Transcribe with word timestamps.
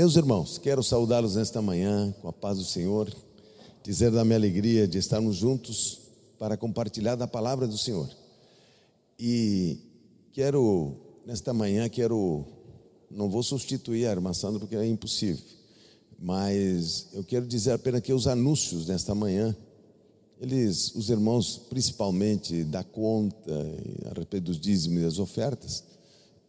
Meus 0.00 0.16
irmãos, 0.16 0.56
quero 0.56 0.82
saudá-los 0.82 1.34
nesta 1.34 1.60
manhã 1.60 2.10
com 2.22 2.28
a 2.28 2.32
paz 2.32 2.56
do 2.56 2.64
Senhor, 2.64 3.14
dizer 3.84 4.10
da 4.10 4.24
minha 4.24 4.38
alegria 4.38 4.88
de 4.88 4.96
estarmos 4.96 5.36
juntos 5.36 6.00
para 6.38 6.56
compartilhar 6.56 7.16
da 7.16 7.26
palavra 7.26 7.68
do 7.68 7.76
Senhor. 7.76 8.08
E 9.18 9.76
quero, 10.32 10.96
nesta 11.26 11.52
manhã, 11.52 11.86
quero, 11.86 12.46
não 13.10 13.28
vou 13.28 13.42
substituir 13.42 14.06
a 14.06 14.12
irmã 14.12 14.32
Sandra 14.32 14.60
porque 14.60 14.74
é 14.74 14.86
impossível, 14.86 15.44
mas 16.18 17.08
eu 17.12 17.22
quero 17.22 17.46
dizer 17.46 17.72
apenas 17.72 18.00
que 18.00 18.14
os 18.14 18.26
anúncios 18.26 18.86
nesta 18.86 19.14
manhã, 19.14 19.54
eles, 20.40 20.94
os 20.94 21.10
irmãos, 21.10 21.58
principalmente 21.68 22.64
da 22.64 22.82
conta, 22.82 23.52
a 24.10 24.18
respeito 24.18 24.44
dos 24.44 24.58
dízimos 24.58 24.98
e 24.98 25.04
das 25.04 25.18
ofertas, 25.18 25.84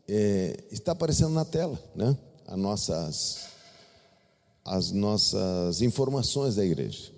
é, 0.07 0.57
está 0.71 0.93
aparecendo 0.93 1.33
na 1.33 1.43
tela, 1.43 1.77
né? 1.93 2.17
As 2.47 2.57
nossas, 2.57 3.39
as 4.63 4.91
nossas 4.91 5.81
informações 5.81 6.55
da 6.55 6.65
igreja. 6.65 7.11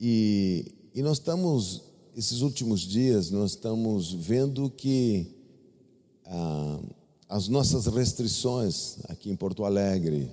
E, 0.00 0.72
e 0.94 1.02
nós 1.02 1.18
estamos, 1.18 1.82
esses 2.16 2.40
últimos 2.40 2.80
dias, 2.80 3.30
nós 3.30 3.52
estamos 3.52 4.12
vendo 4.12 4.68
que 4.70 5.34
ah, 6.26 6.80
as 7.28 7.48
nossas 7.48 7.86
restrições 7.86 8.98
aqui 9.08 9.30
em 9.30 9.36
Porto 9.36 9.64
Alegre 9.64 10.30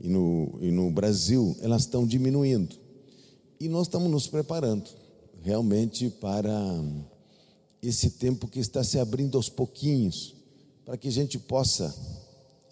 e 0.00 0.08
no, 0.08 0.58
e 0.60 0.70
no 0.70 0.90
Brasil, 0.90 1.56
elas 1.60 1.82
estão 1.82 2.06
diminuindo. 2.06 2.74
E 3.60 3.68
nós 3.68 3.86
estamos 3.86 4.10
nos 4.10 4.26
preparando 4.26 4.90
realmente 5.40 6.08
para 6.08 6.50
esse 7.80 8.10
tempo 8.10 8.48
que 8.48 8.60
está 8.60 8.82
se 8.82 8.98
abrindo 8.98 9.36
aos 9.36 9.48
pouquinhos, 9.48 10.34
para 10.84 10.96
que 10.96 11.08
a 11.08 11.12
gente 11.12 11.38
possa 11.38 11.94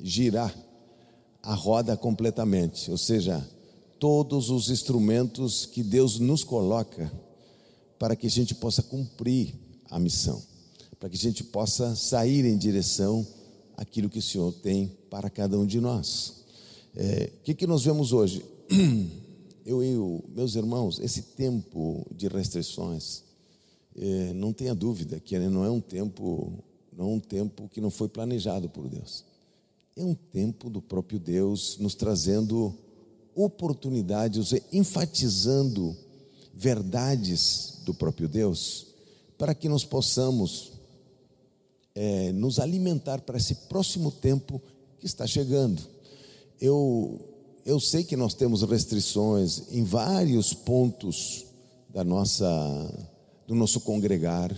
girar 0.02 0.54
a 1.42 1.54
roda 1.54 1.96
completamente, 1.96 2.90
ou 2.90 2.98
seja, 2.98 3.46
todos 3.98 4.50
os 4.50 4.70
instrumentos 4.70 5.66
que 5.66 5.82
Deus 5.82 6.18
nos 6.18 6.42
coloca 6.42 7.10
para 7.98 8.16
que 8.16 8.26
a 8.26 8.30
gente 8.30 8.54
possa 8.54 8.82
cumprir 8.82 9.54
a 9.90 9.98
missão, 9.98 10.42
para 10.98 11.08
que 11.08 11.16
a 11.16 11.18
gente 11.18 11.44
possa 11.44 11.94
sair 11.94 12.44
em 12.44 12.56
direção 12.56 13.26
àquilo 13.76 14.08
que 14.08 14.18
o 14.18 14.22
Senhor 14.22 14.52
tem 14.52 14.90
para 15.10 15.28
cada 15.28 15.58
um 15.58 15.66
de 15.66 15.80
nós. 15.80 16.44
É, 16.94 17.30
o 17.40 17.42
que, 17.42 17.54
que 17.54 17.66
nós 17.66 17.84
vemos 17.84 18.12
hoje? 18.12 18.44
Eu 19.64 19.84
e 19.84 19.94
meus 20.34 20.54
irmãos, 20.54 20.98
esse 20.98 21.22
tempo 21.22 22.06
de 22.10 22.26
restrições, 22.28 23.22
é, 23.96 24.32
não 24.32 24.52
tenha 24.52 24.74
dúvida 24.74 25.20
que 25.20 25.38
não 25.38 25.64
é 25.64 25.70
um 25.70 25.80
tempo, 25.80 26.52
não 26.92 27.04
é 27.04 27.08
um 27.08 27.20
tempo 27.20 27.68
que 27.68 27.80
não 27.80 27.90
foi 27.90 28.08
planejado 28.08 28.68
por 28.68 28.88
Deus. 28.88 29.24
É 30.00 30.02
um 30.02 30.14
tempo 30.14 30.70
do 30.70 30.80
próprio 30.80 31.20
Deus 31.20 31.76
nos 31.78 31.94
trazendo 31.94 32.72
oportunidades, 33.34 34.54
enfatizando 34.72 35.94
verdades 36.54 37.82
do 37.84 37.92
próprio 37.92 38.26
Deus, 38.26 38.86
para 39.36 39.54
que 39.54 39.68
nós 39.68 39.84
possamos 39.84 40.72
é, 41.94 42.32
nos 42.32 42.58
alimentar 42.58 43.20
para 43.20 43.36
esse 43.36 43.54
próximo 43.68 44.10
tempo 44.10 44.58
que 44.98 45.04
está 45.04 45.26
chegando. 45.26 45.82
Eu, 46.58 47.20
eu 47.66 47.78
sei 47.78 48.02
que 48.02 48.16
nós 48.16 48.32
temos 48.32 48.62
restrições 48.62 49.64
em 49.70 49.84
vários 49.84 50.54
pontos 50.54 51.44
da 51.90 52.02
nossa, 52.02 52.48
do 53.46 53.54
nosso 53.54 53.80
congregar, 53.80 54.50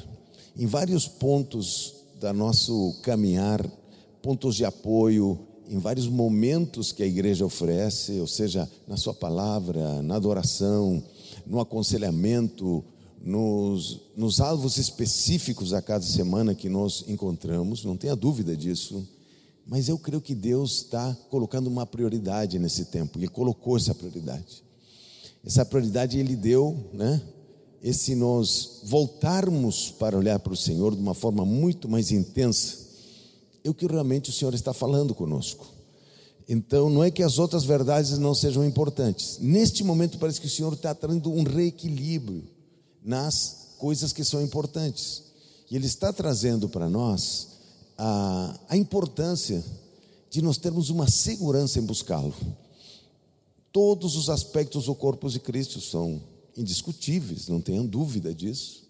em 0.56 0.66
vários 0.66 1.08
pontos 1.08 1.94
do 2.20 2.32
nosso 2.32 2.96
caminhar 3.02 3.81
pontos 4.22 4.54
de 4.54 4.64
apoio 4.64 5.38
em 5.68 5.78
vários 5.78 6.06
momentos 6.06 6.92
que 6.92 7.02
a 7.02 7.06
igreja 7.06 7.44
oferece, 7.44 8.20
ou 8.20 8.26
seja, 8.26 8.68
na 8.86 8.96
sua 8.96 9.14
palavra, 9.14 10.02
na 10.02 10.16
adoração, 10.16 11.02
no 11.46 11.60
aconselhamento, 11.60 12.84
nos, 13.24 14.00
nos 14.16 14.40
alvos 14.40 14.76
específicos 14.76 15.72
a 15.72 15.80
cada 15.80 16.04
semana 16.04 16.54
que 16.54 16.68
nós 16.68 17.04
encontramos, 17.08 17.84
não 17.84 17.96
tenha 17.96 18.16
dúvida 18.16 18.56
disso. 18.56 19.06
Mas 19.66 19.88
eu 19.88 19.98
creio 19.98 20.20
que 20.20 20.34
Deus 20.34 20.78
está 20.78 21.16
colocando 21.30 21.68
uma 21.68 21.86
prioridade 21.86 22.58
nesse 22.58 22.86
tempo, 22.86 23.18
Ele 23.18 23.28
colocou 23.28 23.76
essa 23.76 23.94
prioridade. 23.94 24.62
Essa 25.44 25.64
prioridade 25.64 26.18
Ele 26.18 26.36
deu, 26.36 26.76
né? 26.92 27.20
E 27.82 27.92
se 27.92 28.14
nós 28.14 28.82
voltarmos 28.84 29.90
para 29.90 30.16
olhar 30.16 30.38
para 30.38 30.52
o 30.52 30.56
Senhor 30.56 30.94
de 30.94 31.00
uma 31.00 31.14
forma 31.14 31.44
muito 31.44 31.88
mais 31.88 32.12
intensa, 32.12 32.81
é 33.64 33.70
o 33.70 33.74
que 33.74 33.86
realmente 33.86 34.30
o 34.30 34.32
Senhor 34.32 34.54
está 34.54 34.72
falando 34.72 35.14
conosco. 35.14 35.66
Então, 36.48 36.90
não 36.90 37.04
é 37.04 37.10
que 37.10 37.22
as 37.22 37.38
outras 37.38 37.64
verdades 37.64 38.18
não 38.18 38.34
sejam 38.34 38.64
importantes. 38.64 39.38
Neste 39.40 39.84
momento, 39.84 40.18
parece 40.18 40.40
que 40.40 40.46
o 40.46 40.50
Senhor 40.50 40.72
está 40.72 40.94
trazendo 40.94 41.30
um 41.30 41.44
reequilíbrio 41.44 42.44
nas 43.02 43.74
coisas 43.78 44.12
que 44.12 44.24
são 44.24 44.42
importantes. 44.42 45.22
E 45.70 45.76
Ele 45.76 45.86
está 45.86 46.12
trazendo 46.12 46.68
para 46.68 46.88
nós 46.88 47.48
a, 47.96 48.58
a 48.68 48.76
importância 48.76 49.64
de 50.30 50.42
nós 50.42 50.56
termos 50.56 50.90
uma 50.90 51.08
segurança 51.08 51.78
em 51.78 51.82
buscá-lo. 51.82 52.34
Todos 53.70 54.16
os 54.16 54.28
aspectos 54.28 54.86
do 54.86 54.94
corpo 54.94 55.30
de 55.30 55.38
Cristo 55.38 55.80
são 55.80 56.20
indiscutíveis, 56.56 57.48
não 57.48 57.60
tenham 57.60 57.86
dúvida 57.86 58.34
disso 58.34 58.81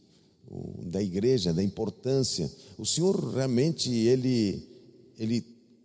da 0.85 1.03
igreja, 1.03 1.53
da 1.53 1.63
importância. 1.63 2.51
O 2.79 2.85
Senhor 2.85 3.35
realmente 3.35 3.91
ele 3.91 4.69
ele 5.19 5.45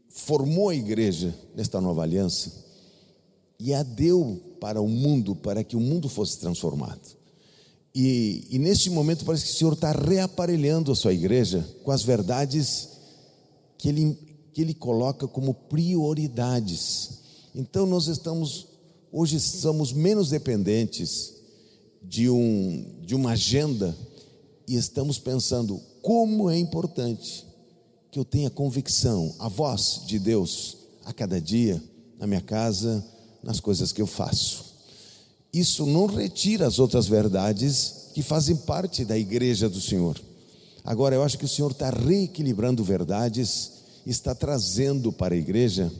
formou 0.09 0.69
a 0.69 0.75
igreja 0.75 1.33
nesta 1.55 1.79
nova 1.79 2.01
aliança 2.01 2.51
e 3.59 3.73
a 3.73 3.83
deu 3.83 4.41
para 4.59 4.81
o 4.81 4.87
mundo 4.87 5.35
para 5.35 5.63
que 5.63 5.75
o 5.75 5.79
mundo 5.79 6.09
fosse 6.09 6.39
transformado. 6.39 7.17
E, 7.93 8.45
e 8.49 8.59
neste 8.59 8.89
momento 8.89 9.25
parece 9.25 9.45
que 9.45 9.51
o 9.51 9.55
Senhor 9.55 9.73
está 9.73 9.91
reaparelhando 9.91 10.91
a 10.91 10.95
sua 10.95 11.13
igreja 11.13 11.67
com 11.83 11.91
as 11.91 12.03
verdades 12.03 12.89
que 13.77 13.89
ele, 13.89 14.17
que 14.53 14.61
ele 14.61 14.73
coloca 14.73 15.27
como 15.27 15.53
prioridades. 15.53 17.19
Então 17.55 17.85
nós 17.85 18.07
estamos, 18.07 18.67
hoje 19.11 19.39
somos 19.39 19.93
menos 19.93 20.29
dependentes 20.29 21.33
de, 22.03 22.29
um, 22.29 22.85
de 23.01 23.15
uma 23.15 23.31
agenda 23.31 23.97
e 24.67 24.75
estamos 24.75 25.17
pensando 25.17 25.81
como 26.01 26.49
é 26.49 26.57
importante 26.57 27.45
que 28.11 28.19
eu 28.19 28.25
tenha 28.25 28.49
convicção, 28.49 29.33
a 29.39 29.47
voz 29.47 30.01
de 30.05 30.19
Deus 30.19 30.77
a 31.05 31.13
cada 31.13 31.39
dia, 31.39 31.81
na 32.19 32.27
minha 32.27 32.41
casa, 32.41 33.03
nas 33.41 33.59
coisas 33.59 33.93
que 33.93 34.01
eu 34.01 34.07
faço. 34.07 34.65
Isso 35.53 35.85
não 35.85 36.05
retira 36.05 36.67
as 36.67 36.79
outras 36.79 37.07
verdades 37.07 38.09
que 38.13 38.21
fazem 38.21 38.55
parte 38.55 39.05
da 39.05 39.17
igreja 39.17 39.69
do 39.69 39.79
Senhor. 39.79 40.19
Agora, 40.83 41.15
eu 41.15 41.23
acho 41.23 41.37
que 41.37 41.45
o 41.45 41.49
Senhor 41.49 41.71
está 41.71 41.89
reequilibrando 41.89 42.83
verdades, 42.83 43.71
está 44.05 44.35
trazendo 44.35 45.11
para 45.11 45.33
a 45.33 45.37
igreja, 45.37 45.91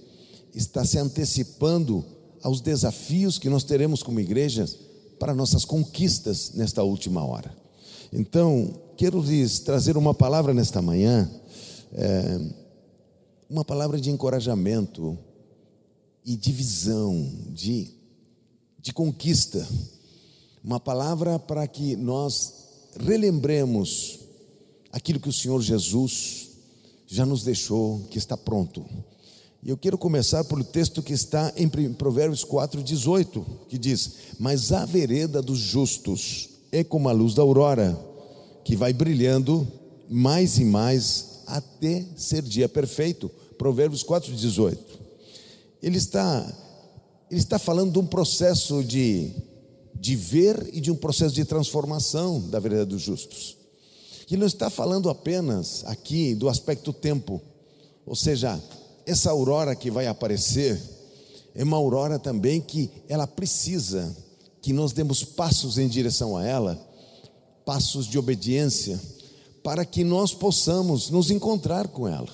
está 0.53 0.83
se 0.83 0.97
antecipando 0.97 2.05
aos 2.41 2.61
desafios 2.61 3.37
que 3.37 3.49
nós 3.49 3.63
teremos 3.63 4.03
como 4.03 4.19
igreja 4.19 4.67
para 5.19 5.33
nossas 5.33 5.65
conquistas 5.65 6.51
nesta 6.53 6.83
última 6.83 7.23
hora. 7.23 7.66
Então, 8.11 8.73
quero 8.95 9.21
lhes 9.21 9.59
trazer 9.59 9.97
uma 9.97 10.13
palavra 10.13 10.53
nesta 10.53 10.81
manhã, 10.81 11.29
é, 11.93 12.39
uma 13.49 13.65
palavra 13.65 13.99
de 13.99 14.09
encorajamento 14.09 15.17
e 16.25 16.35
de 16.35 16.51
visão, 16.51 17.31
de, 17.49 17.89
de 18.79 18.93
conquista, 18.93 19.67
uma 20.63 20.79
palavra 20.79 21.39
para 21.39 21.67
que 21.67 21.95
nós 21.95 22.53
relembremos 22.99 24.19
aquilo 24.91 25.19
que 25.19 25.29
o 25.29 25.33
Senhor 25.33 25.61
Jesus 25.61 26.49
já 27.05 27.25
nos 27.25 27.43
deixou, 27.43 28.01
que 28.09 28.17
está 28.17 28.35
pronto. 28.35 28.85
E 29.63 29.69
eu 29.69 29.77
quero 29.77 29.97
começar 29.97 30.43
pelo 30.43 30.63
texto 30.63 31.01
que 31.01 31.13
está 31.13 31.53
em 31.55 31.67
Provérbios 31.93 32.43
4,18, 32.45 33.45
que 33.67 33.77
diz: 33.77 34.13
Mas 34.39 34.71
a 34.71 34.85
vereda 34.85 35.41
dos 35.41 35.59
justos 35.59 36.49
é 36.71 36.83
como 36.83 37.09
a 37.09 37.11
luz 37.11 37.33
da 37.33 37.41
aurora, 37.41 37.97
que 38.67 38.75
vai 38.75 38.91
brilhando 38.91 39.65
mais 40.09 40.57
e 40.57 40.65
mais 40.65 41.39
até 41.47 42.05
ser 42.17 42.41
dia 42.41 42.67
perfeito. 42.67 43.31
Provérbios 43.57 44.03
4:18. 44.03 44.77
Ele 45.81 45.97
está 45.97 46.45
ele 47.31 47.39
está 47.39 47.57
falando 47.57 47.93
de 47.93 47.99
um 47.99 48.05
processo 48.05 48.83
de 48.83 49.31
de 49.95 50.17
ver 50.17 50.69
e 50.73 50.81
de 50.81 50.91
um 50.91 50.97
processo 50.97 51.33
de 51.33 51.45
transformação 51.45 52.41
da 52.49 52.59
vereda 52.59 52.85
dos 52.85 53.01
justos. 53.01 53.55
Ele 54.29 54.41
não 54.41 54.47
está 54.47 54.69
falando 54.69 55.09
apenas 55.09 55.83
aqui 55.85 56.35
do 56.35 56.49
aspecto 56.49 56.91
tempo, 56.91 57.41
ou 58.05 58.17
seja, 58.17 58.61
essa 59.05 59.31
aurora 59.31 59.77
que 59.77 59.89
vai 59.89 60.07
aparecer 60.07 60.77
é 61.55 61.63
uma 61.63 61.77
aurora 61.77 62.19
também 62.19 62.59
que 62.59 62.91
ela 63.07 63.25
precisa 63.25 64.13
que 64.61 64.73
nós 64.73 64.91
demos 64.91 65.23
passos 65.23 65.77
em 65.77 65.87
direção 65.87 66.35
a 66.35 66.45
ela, 66.45 66.77
passos 67.67 68.07
de 68.07 68.17
obediência, 68.17 68.97
para 69.61 69.83
que 69.83 70.01
nós 70.01 70.33
possamos 70.33 71.09
nos 71.09 71.29
encontrar 71.29 71.89
com 71.89 72.07
ela. 72.07 72.29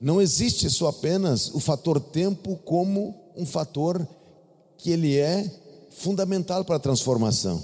Não 0.00 0.22
existe 0.22 0.70
só 0.70 0.86
apenas 0.86 1.52
o 1.52 1.58
fator 1.58 1.98
tempo 1.98 2.56
como 2.64 3.12
um 3.36 3.44
fator 3.44 4.06
que 4.78 4.90
ele 4.90 5.18
é 5.18 5.50
fundamental 5.90 6.64
para 6.64 6.76
a 6.76 6.78
transformação. 6.78 7.60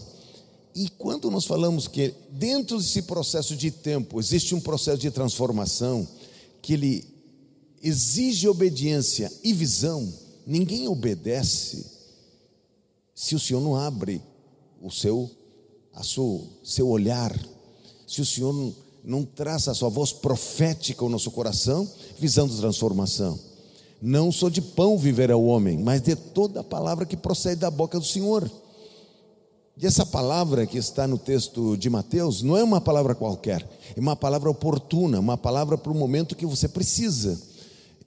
E 0.75 0.89
quando 0.89 1.31
nós 1.31 1.45
falamos 1.45 1.87
que 1.87 2.13
dentro 2.33 2.77
desse 2.77 3.03
processo 3.03 3.55
de 3.55 3.71
tempo 3.71 4.19
existe 4.19 4.53
um 4.53 4.61
processo 4.61 4.99
de 4.99 5.11
transformação 5.13 6.07
que 6.61 6.73
ele 6.73 7.05
exige 7.81 8.49
obediência 8.49 9.33
e 9.45 9.53
visão, 9.53 10.13
ninguém 10.45 10.89
obedece 10.89 11.87
se 13.15 13.37
o 13.37 13.39
Senhor 13.39 13.61
não 13.61 13.77
abre 13.77 14.21
o 14.83 14.91
seu 14.91 15.31
a 15.97 16.05
seu, 16.05 16.47
seu 16.63 16.89
olhar, 16.89 17.35
se 18.07 18.21
o 18.21 18.27
Senhor 18.27 18.53
não, 18.53 18.75
não 19.03 19.29
a 19.49 19.75
sua 19.75 19.89
voz 19.89 20.13
profética 20.13 21.03
ao 21.03 21.09
nosso 21.09 21.31
coração, 21.31 21.89
visando 22.19 22.57
transformação. 22.57 23.39
Não 24.01 24.31
sou 24.31 24.51
de 24.51 24.61
pão 24.61 24.99
viverá 24.99 25.37
o 25.37 25.47
homem, 25.47 25.79
mas 25.79 26.03
de 26.03 26.15
toda 26.15 26.61
a 26.61 26.65
palavra 26.65 27.07
que 27.07 27.17
procede 27.17 27.63
da 27.63 27.71
boca 27.71 27.99
do 27.99 28.05
Senhor. 28.05 28.49
E 29.79 29.87
essa 29.87 30.05
palavra 30.05 30.67
que 30.67 30.79
está 30.79 31.07
no 31.07 31.19
texto 31.19 31.77
de 31.77 31.89
Mateus 31.89 32.43
não 32.43 32.57
é 32.57 32.63
uma 32.63 32.81
palavra 32.81 33.15
qualquer, 33.15 33.67
é 33.95 34.01
uma 34.01 34.17
palavra 34.17 34.51
oportuna, 34.51 35.19
uma 35.19 35.37
palavra 35.37 35.79
para 35.79 35.93
o 35.93 35.95
momento 35.95 36.37
que 36.37 36.47
você 36.47 36.69
precisa. 36.69 37.41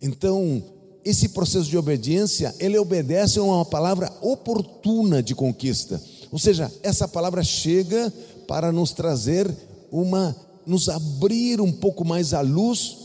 Então, 0.01 0.63
esse 1.03 1.29
processo 1.29 1.69
de 1.69 1.77
obediência, 1.77 2.53
ele 2.59 2.77
obedece 2.77 3.39
a 3.39 3.43
uma 3.43 3.65
palavra 3.65 4.11
oportuna 4.21 5.23
de 5.23 5.33
conquista. 5.33 6.01
Ou 6.31 6.39
seja, 6.39 6.71
essa 6.83 7.07
palavra 7.07 7.43
chega 7.43 8.13
para 8.47 8.71
nos 8.71 8.91
trazer 8.91 9.51
uma, 9.91 10.35
nos 10.65 10.89
abrir 10.89 11.59
um 11.61 11.71
pouco 11.71 12.05
mais 12.05 12.33
a 12.33 12.41
luz 12.41 12.97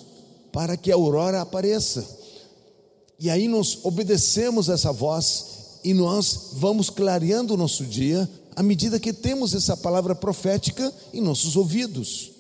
para 0.53 0.77
que 0.77 0.93
a 0.93 0.95
aurora 0.95 1.41
apareça. 1.41 2.07
E 3.19 3.31
aí 3.31 3.49
nós 3.49 3.79
obedecemos 3.83 4.69
essa 4.69 4.93
voz 4.93 5.47
e 5.85 5.95
nós 5.95 6.51
vamos 6.55 6.91
clareando 6.91 7.55
o 7.55 7.57
nosso 7.57 7.85
dia 7.85 8.29
à 8.57 8.63
medida 8.63 9.01
que 9.01 9.13
temos 9.13 9.55
essa 9.55 9.77
palavra 9.77 10.15
profética 10.15 10.93
em 11.13 11.21
nossos 11.21 11.57
ouvidos. 11.57 12.33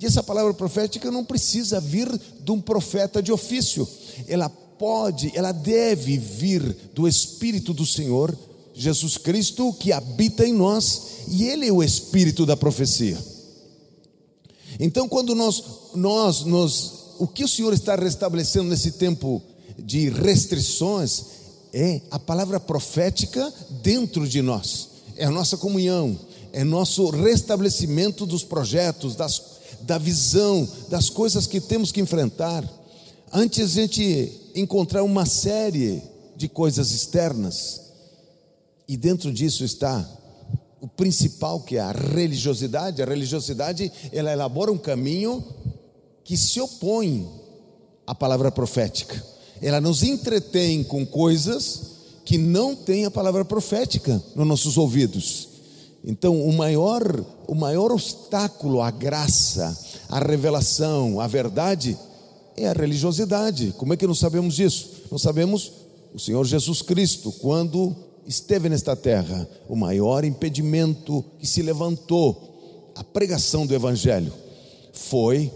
E 0.00 0.06
essa 0.06 0.22
palavra 0.22 0.54
profética 0.54 1.10
não 1.10 1.24
precisa 1.24 1.80
vir 1.80 2.08
de 2.40 2.52
um 2.52 2.60
profeta 2.60 3.22
de 3.22 3.32
ofício, 3.32 3.86
ela 4.26 4.48
pode, 4.48 5.32
ela 5.34 5.50
deve 5.50 6.16
vir 6.16 6.62
do 6.94 7.08
Espírito 7.08 7.74
do 7.74 7.84
Senhor, 7.84 8.36
Jesus 8.78 9.18
Cristo, 9.18 9.72
que 9.72 9.92
habita 9.92 10.46
em 10.46 10.52
nós, 10.52 11.02
e 11.28 11.44
Ele 11.44 11.66
é 11.66 11.72
o 11.72 11.82
Espírito 11.82 12.46
da 12.46 12.56
profecia. 12.56 13.18
Então, 14.80 15.08
quando 15.08 15.34
nós, 15.34 15.62
nós, 15.94 16.44
nós, 16.44 16.92
o 17.18 17.26
que 17.26 17.44
o 17.44 17.48
Senhor 17.48 17.72
está 17.74 17.96
restabelecendo 17.96 18.68
nesse 18.68 18.92
tempo 18.92 19.42
de 19.78 20.08
restrições 20.08 21.24
é 21.72 22.00
a 22.10 22.18
palavra 22.18 22.58
profética 22.58 23.52
dentro 23.82 24.26
de 24.26 24.40
nós 24.40 24.88
é 25.18 25.24
a 25.24 25.30
nossa 25.30 25.56
comunhão, 25.56 26.16
é 26.52 26.64
nosso 26.64 27.10
restabelecimento 27.10 28.24
dos 28.24 28.44
projetos, 28.44 29.16
das, 29.16 29.42
da 29.82 29.98
visão, 29.98 30.66
das 30.88 31.10
coisas 31.10 31.46
que 31.46 31.60
temos 31.60 31.92
que 31.92 32.00
enfrentar. 32.00 32.64
Antes 33.32 33.72
a 33.72 33.80
gente 33.82 34.32
encontrar 34.54 35.02
uma 35.02 35.26
série 35.26 36.00
de 36.36 36.48
coisas 36.48 36.92
externas, 36.92 37.80
e 38.88 38.96
dentro 38.96 39.30
disso 39.30 39.64
está 39.64 40.08
o 40.80 40.88
principal 40.88 41.60
que 41.60 41.76
é 41.76 41.80
a 41.80 41.92
religiosidade. 41.92 43.02
A 43.02 43.04
religiosidade 43.04 43.92
ela 44.10 44.32
elabora 44.32 44.72
um 44.72 44.78
caminho 44.78 45.44
que 46.24 46.36
se 46.36 46.60
opõe 46.60 47.28
à 48.06 48.14
palavra 48.14 48.50
profética. 48.50 49.22
Ela 49.60 49.80
nos 49.80 50.02
entretém 50.02 50.82
com 50.82 51.04
coisas 51.04 51.98
que 52.24 52.38
não 52.38 52.74
tem 52.74 53.04
a 53.04 53.10
palavra 53.10 53.44
profética 53.44 54.22
nos 54.34 54.46
nossos 54.46 54.78
ouvidos. 54.78 55.48
Então, 56.04 56.40
o 56.40 56.52
maior, 56.52 57.02
o 57.46 57.54
maior 57.54 57.90
obstáculo 57.90 58.80
à 58.80 58.90
graça, 58.90 59.76
à 60.08 60.18
revelação, 60.20 61.20
à 61.20 61.26
verdade 61.26 61.98
é 62.56 62.68
a 62.68 62.72
religiosidade. 62.72 63.74
Como 63.76 63.92
é 63.92 63.96
que 63.96 64.06
nós 64.06 64.18
sabemos 64.18 64.54
disso? 64.54 64.90
Nós 65.10 65.22
sabemos 65.22 65.72
o 66.14 66.18
Senhor 66.18 66.44
Jesus 66.44 66.82
Cristo, 66.82 67.32
quando 67.32 67.94
esteve 68.28 68.68
nesta 68.68 68.94
terra, 68.94 69.48
o 69.66 69.74
maior 69.74 70.22
impedimento 70.22 71.24
que 71.38 71.46
se 71.46 71.62
levantou 71.62 72.92
a 72.94 73.02
pregação 73.02 73.66
do 73.66 73.74
evangelho 73.74 74.32
foi 74.92 75.50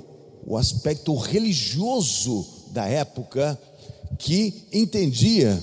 o 0.47 0.57
aspecto 0.57 1.15
religioso 1.15 2.47
da 2.71 2.87
época 2.87 3.61
que 4.19 4.65
entendia 4.73 5.63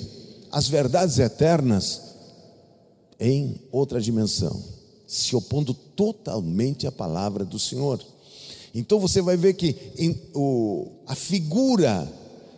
as 0.51 0.67
verdades 0.67 1.17
eternas 1.17 2.01
em 3.19 3.59
outra 3.71 3.99
dimensão, 3.99 4.61
se 5.07 5.35
opondo 5.35 5.73
totalmente 5.73 6.85
à 6.85 6.91
palavra 6.91 7.43
do 7.43 7.57
Senhor. 7.57 7.99
Então 8.73 8.99
você 8.99 9.21
vai 9.21 9.35
ver 9.35 9.55
que 9.55 9.75
em, 9.97 10.15
o, 10.33 10.87
a 11.07 11.15
figura 11.15 12.07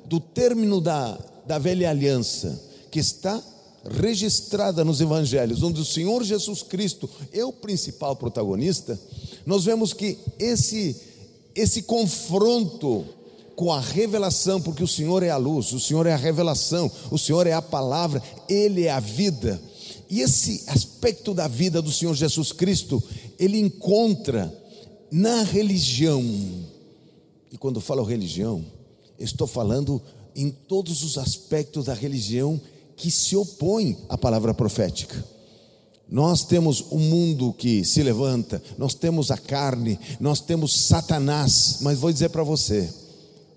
do 0.05 0.19
término 0.19 0.81
da, 0.81 1.17
da 1.47 1.57
velha 1.57 1.89
aliança, 1.89 2.61
que 2.91 2.99
está 2.99 3.41
registrada 3.89 4.85
nos 4.85 5.01
evangelhos, 5.01 5.63
onde 5.63 5.81
o 5.81 5.85
Senhor 5.85 6.23
Jesus 6.23 6.61
Cristo 6.61 7.09
é 7.31 7.43
o 7.43 7.53
principal 7.53 8.15
protagonista, 8.15 8.99
nós 9.45 9.63
vemos 9.63 9.93
que 9.93 10.17
esse, 10.37 10.95
esse 11.55 11.83
confronto 11.83 13.05
com 13.55 13.71
a 13.71 13.79
revelação, 13.79 14.61
porque 14.61 14.83
o 14.83 14.87
Senhor 14.87 15.23
é 15.23 15.29
a 15.29 15.37
luz, 15.37 15.71
o 15.71 15.79
Senhor 15.79 16.05
é 16.05 16.13
a 16.13 16.17
revelação, 16.17 16.91
o 17.09 17.17
Senhor 17.17 17.47
é 17.47 17.53
a 17.53 17.61
palavra, 17.61 18.21
Ele 18.47 18.85
é 18.85 18.91
a 18.91 18.99
vida. 18.99 19.61
E 20.09 20.19
esse 20.19 20.63
aspecto 20.67 21.33
da 21.33 21.47
vida 21.47 21.81
do 21.81 21.91
Senhor 21.91 22.13
Jesus 22.13 22.51
Cristo, 22.51 23.01
ele 23.39 23.57
encontra 23.57 24.53
na 25.09 25.43
religião. 25.43 26.21
E 27.49 27.57
quando 27.57 27.79
falo 27.79 28.03
religião, 28.03 28.65
estou 29.17 29.47
falando 29.47 30.01
em 30.35 30.49
todos 30.49 31.01
os 31.03 31.17
aspectos 31.17 31.85
da 31.85 31.93
religião 31.93 32.59
que 33.01 33.09
se 33.09 33.35
opõem 33.35 33.97
à 34.07 34.15
palavra 34.15 34.53
profética. 34.53 35.25
Nós 36.07 36.43
temos 36.43 36.85
um 36.91 36.99
mundo 36.99 37.51
que 37.51 37.83
se 37.83 38.03
levanta, 38.03 38.61
nós 38.77 38.93
temos 38.93 39.31
a 39.31 39.37
carne, 39.37 39.99
nós 40.19 40.39
temos 40.39 40.85
Satanás, 40.85 41.79
mas 41.81 41.97
vou 41.97 42.13
dizer 42.13 42.29
para 42.29 42.43
você, 42.43 42.87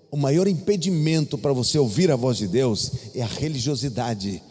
o 0.09 0.17
maior 0.17 0.47
impedimento 0.47 1.37
para 1.37 1.53
você 1.53 1.77
ouvir 1.77 2.09
a 2.09 2.15
voz 2.15 2.37
de 2.37 2.47
Deus 2.47 2.91
é 3.13 3.21
a 3.21 3.27
religiosidade, 3.27 4.41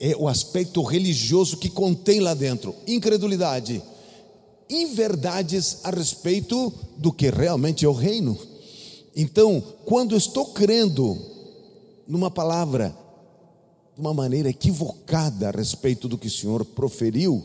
é 0.00 0.16
o 0.16 0.26
aspecto 0.26 0.82
religioso 0.82 1.56
que 1.56 1.68
contém 1.68 2.18
lá 2.18 2.34
dentro 2.34 2.74
incredulidade, 2.88 3.80
inverdades 4.68 5.78
a 5.84 5.90
respeito 5.90 6.72
do 6.96 7.12
que 7.12 7.30
realmente 7.30 7.84
é 7.84 7.88
o 7.88 7.92
reino. 7.92 8.36
Então, 9.14 9.62
quando 9.84 10.16
estou 10.16 10.46
crendo 10.46 11.16
numa 12.08 12.32
palavra 12.32 12.96
de 14.00 14.06
uma 14.06 14.14
maneira 14.14 14.48
equivocada 14.48 15.48
a 15.48 15.50
respeito 15.50 16.08
do 16.08 16.16
que 16.16 16.26
o 16.26 16.30
Senhor 16.30 16.64
proferiu, 16.64 17.44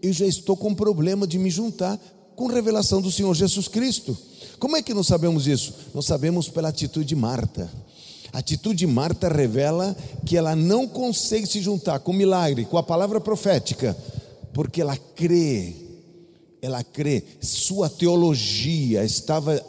eu 0.00 0.12
já 0.12 0.24
estou 0.24 0.56
com 0.56 0.72
problema 0.72 1.26
de 1.26 1.36
me 1.36 1.50
juntar 1.50 1.98
com 2.36 2.46
revelação 2.46 3.02
do 3.02 3.10
Senhor 3.10 3.34
Jesus 3.34 3.66
Cristo. 3.66 4.16
Como 4.60 4.76
é 4.76 4.82
que 4.82 4.94
nós 4.94 5.08
sabemos 5.08 5.48
isso? 5.48 5.74
Nós 5.92 6.06
sabemos 6.06 6.48
pela 6.48 6.68
atitude 6.68 7.08
de 7.08 7.16
Marta. 7.16 7.68
A 8.32 8.38
atitude 8.38 8.78
de 8.78 8.86
Marta 8.86 9.28
revela 9.28 9.96
que 10.24 10.36
ela 10.36 10.54
não 10.54 10.86
consegue 10.86 11.46
se 11.46 11.60
juntar 11.60 11.98
com 11.98 12.12
o 12.12 12.14
milagre, 12.14 12.66
com 12.66 12.78
a 12.78 12.84
palavra 12.84 13.20
profética, 13.20 13.96
porque 14.52 14.80
ela 14.80 14.96
crê, 14.96 15.74
ela 16.62 16.84
crê, 16.84 17.24
sua 17.40 17.88
teologia 17.88 19.04
estava 19.04 19.60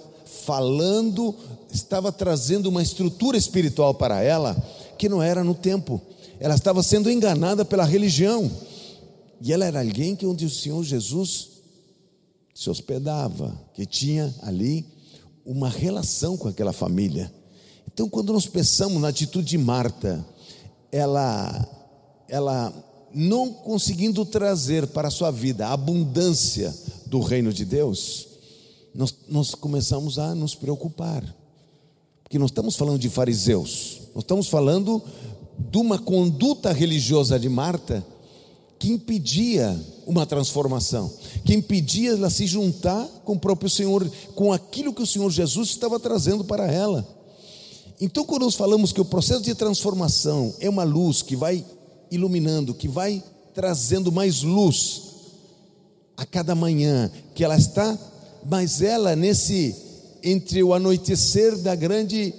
falando, 0.45 1.33
estava 1.73 2.11
trazendo 2.11 2.67
uma 2.67 2.83
estrutura 2.83 3.37
espiritual 3.37 3.95
para 3.95 4.21
ela 4.21 4.55
que 4.99 5.09
não 5.09 5.23
era 5.23 5.43
no 5.43 5.55
tempo. 5.55 5.99
Ela 6.39 6.55
estava 6.55 6.83
sendo 6.83 7.09
enganada 7.09 7.65
pela 7.65 7.85
religião. 7.85 8.51
E 9.41 9.53
ela 9.53 9.65
era 9.65 9.81
alguém 9.81 10.15
que 10.15 10.25
onde 10.25 10.45
o 10.45 10.49
Senhor 10.49 10.83
Jesus 10.83 11.49
se 12.53 12.69
hospedava, 12.69 13.59
que 13.73 13.85
tinha 13.85 14.33
ali 14.41 14.85
uma 15.45 15.69
relação 15.69 16.35
com 16.35 16.47
aquela 16.47 16.73
família. 16.73 17.31
Então, 17.93 18.09
quando 18.09 18.33
nós 18.33 18.45
pensamos 18.45 19.01
na 19.01 19.07
atitude 19.07 19.47
de 19.47 19.57
Marta, 19.57 20.25
ela, 20.91 21.67
ela 22.27 22.73
não 23.13 23.53
conseguindo 23.53 24.25
trazer 24.25 24.87
para 24.87 25.07
a 25.07 25.11
sua 25.11 25.31
vida 25.31 25.67
a 25.67 25.73
abundância 25.73 26.73
do 27.05 27.19
reino 27.19 27.53
de 27.53 27.63
Deus, 27.63 28.27
nós, 28.93 29.15
nós 29.29 29.55
começamos 29.55 30.19
a 30.19 30.33
nos 30.33 30.55
preocupar, 30.55 31.23
porque 32.23 32.39
nós 32.39 32.49
estamos 32.49 32.75
falando 32.75 32.99
de 32.99 33.09
fariseus, 33.09 34.01
nós 34.13 34.23
estamos 34.23 34.47
falando 34.47 35.01
de 35.57 35.77
uma 35.77 35.97
conduta 35.97 36.71
religiosa 36.71 37.39
de 37.39 37.49
Marta 37.49 38.05
que 38.79 38.91
impedia 38.91 39.79
uma 40.05 40.25
transformação, 40.25 41.11
que 41.43 41.53
impedia 41.53 42.11
ela 42.11 42.29
se 42.29 42.45
juntar 42.45 43.05
com 43.25 43.33
o 43.33 43.39
próprio 43.39 43.69
Senhor, 43.69 44.09
com 44.35 44.53
aquilo 44.53 44.93
que 44.93 45.01
o 45.01 45.07
Senhor 45.07 45.29
Jesus 45.31 45.69
estava 45.69 45.99
trazendo 45.99 46.43
para 46.43 46.71
ela. 46.71 47.05
Então, 47.99 48.23
quando 48.23 48.43
nós 48.43 48.55
falamos 48.55 48.91
que 48.91 49.01
o 49.01 49.05
processo 49.05 49.41
de 49.41 49.55
transformação 49.55 50.53
é 50.59 50.69
uma 50.69 50.83
luz 50.83 51.23
que 51.23 51.35
vai 51.35 51.65
iluminando, 52.11 52.73
que 52.73 52.87
vai 52.87 53.23
trazendo 53.53 54.11
mais 54.11 54.43
luz 54.43 55.01
a 56.15 56.25
cada 56.25 56.53
manhã, 56.53 57.11
que 57.33 57.43
ela 57.43 57.57
está, 57.57 57.97
mas 58.45 58.81
ela 58.81 59.15
nesse 59.15 59.75
entre 60.23 60.61
o 60.63 60.73
anoitecer 60.73 61.57
da 61.57 61.73
grande 61.73 62.33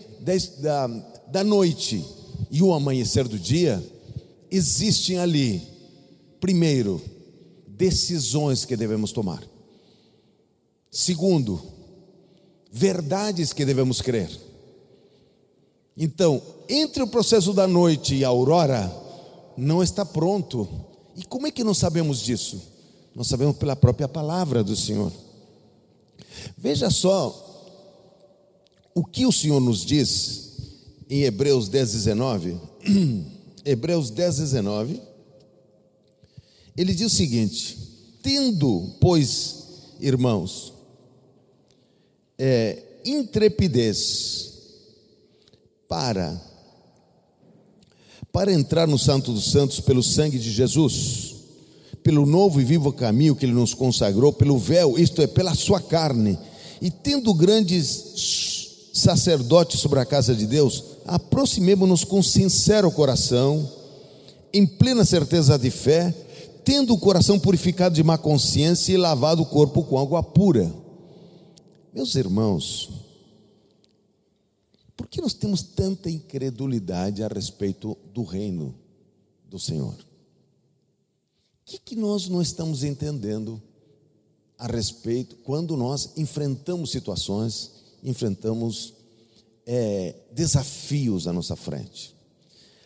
da, 0.61 0.87
da 1.31 1.45
noite 1.45 2.05
e 2.51 2.63
o 2.63 2.73
amanhecer 2.73 3.27
do 3.29 3.39
dia, 3.39 3.85
existem 4.51 5.19
ali, 5.19 5.63
primeiro, 6.41 7.03
decisões 7.67 8.65
que 8.65 8.77
devemos 8.77 9.13
tomar. 9.13 9.43
Segundo, 10.91 11.61
verdades 12.73 13.53
que 13.53 13.65
devemos 13.65 14.01
crer. 14.01 14.31
Então, 15.97 16.41
entre 16.69 17.03
o 17.03 17.09
processo 17.09 17.53
da 17.53 17.67
noite 17.67 18.15
e 18.15 18.25
a 18.25 18.29
aurora, 18.29 18.91
não 19.57 19.83
está 19.83 20.05
pronto. 20.05 20.69
E 21.17 21.25
como 21.25 21.47
é 21.47 21.51
que 21.51 21.65
nós 21.65 21.79
sabemos 21.79 22.21
disso? 22.21 22.61
Nós 23.15 23.27
sabemos 23.27 23.57
pela 23.57 23.75
própria 23.75 24.09
palavra 24.09 24.63
do 24.63 24.77
Senhor. 24.77 25.13
Veja 26.57 26.89
só 26.91 27.45
o 28.95 29.05
que 29.05 29.27
o 29.27 29.33
Senhor 29.33 29.61
nos 29.61 29.85
diz 29.85 30.48
em 31.09 31.23
Hebreus 31.23 31.69
10, 31.69 31.93
19. 31.93 32.57
Hebreus 33.65 34.11
10, 34.11 34.37
19. 34.39 35.01
Ele 36.77 36.95
diz 36.95 37.13
o 37.13 37.17
seguinte: 37.17 37.79
Tendo, 38.23 38.95
pois, 39.01 39.65
irmãos, 40.01 40.73
é, 42.39 42.83
intrepidez 43.05 44.53
para 45.89 46.49
para 48.31 48.53
entrar 48.53 48.87
no 48.87 48.99
Santo 48.99 49.33
dos 49.33 49.51
Santos 49.51 49.81
pelo 49.81 50.03
sangue 50.03 50.39
de 50.39 50.53
Jesus, 50.53 51.35
pelo 52.05 52.25
novo 52.27 52.61
e 52.61 52.65
vivo 52.65 52.93
caminho 52.93 53.35
que 53.35 53.45
ele 53.45 53.53
nos 53.53 53.75
consagrou, 53.75 54.33
pelo 54.33 54.59
véu, 54.59 54.99
isto 54.99 55.23
é, 55.23 55.27
pela 55.27 55.55
sua 55.55 55.81
carne, 55.81 56.39
e 56.81 56.91
tendo 56.91 57.35
grandes 57.35 58.91
sacerdotes 58.93 59.81
sobre 59.81 59.99
a 59.99 60.05
casa 60.05 60.35
de 60.35 60.47
Deus, 60.47 60.85
aproximemo-nos 61.09 62.05
com 62.05 62.23
sincero 62.23 62.91
coração, 62.93 63.69
em 64.53 64.67
plena 64.67 65.05
certeza 65.05 65.59
de 65.59 65.71
fé, 65.71 66.11
tendo 66.65 66.93
o 66.93 66.99
coração 66.99 67.41
purificado 67.41 67.95
de 67.95 68.03
má 68.03 68.19
consciência 68.19 68.93
e 68.93 68.97
lavado 68.99 69.43
o 69.43 69.47
corpo 69.47 69.83
com 69.83 69.99
água 69.99 70.23
pura. 70.23 70.71
Meus 71.95 72.15
irmãos, 72.15 72.91
por 74.95 75.09
que 75.09 75.23
nós 75.23 75.33
temos 75.33 75.63
tanta 75.63 76.11
incredulidade 76.11 77.25
a 77.25 77.29
respeito 77.29 77.97
do 78.13 78.23
reino 78.23 78.75
do 79.49 79.59
Senhor? 79.59 79.95
O 79.95 79.97
que, 81.65 81.79
que 81.79 81.97
nós 81.97 82.29
não 82.29 82.43
estamos 82.43 82.85
entendendo 82.85 83.63
a 84.59 84.67
respeito 84.67 85.37
quando 85.37 85.77
nós 85.77 86.13
enfrentamos 86.17 86.91
situações, 86.91 87.71
enfrentamos 88.03 88.98
é, 89.69 90.15
desafios 90.33 91.29
à 91.29 91.33
nossa 91.33 91.55
frente? 91.55 92.17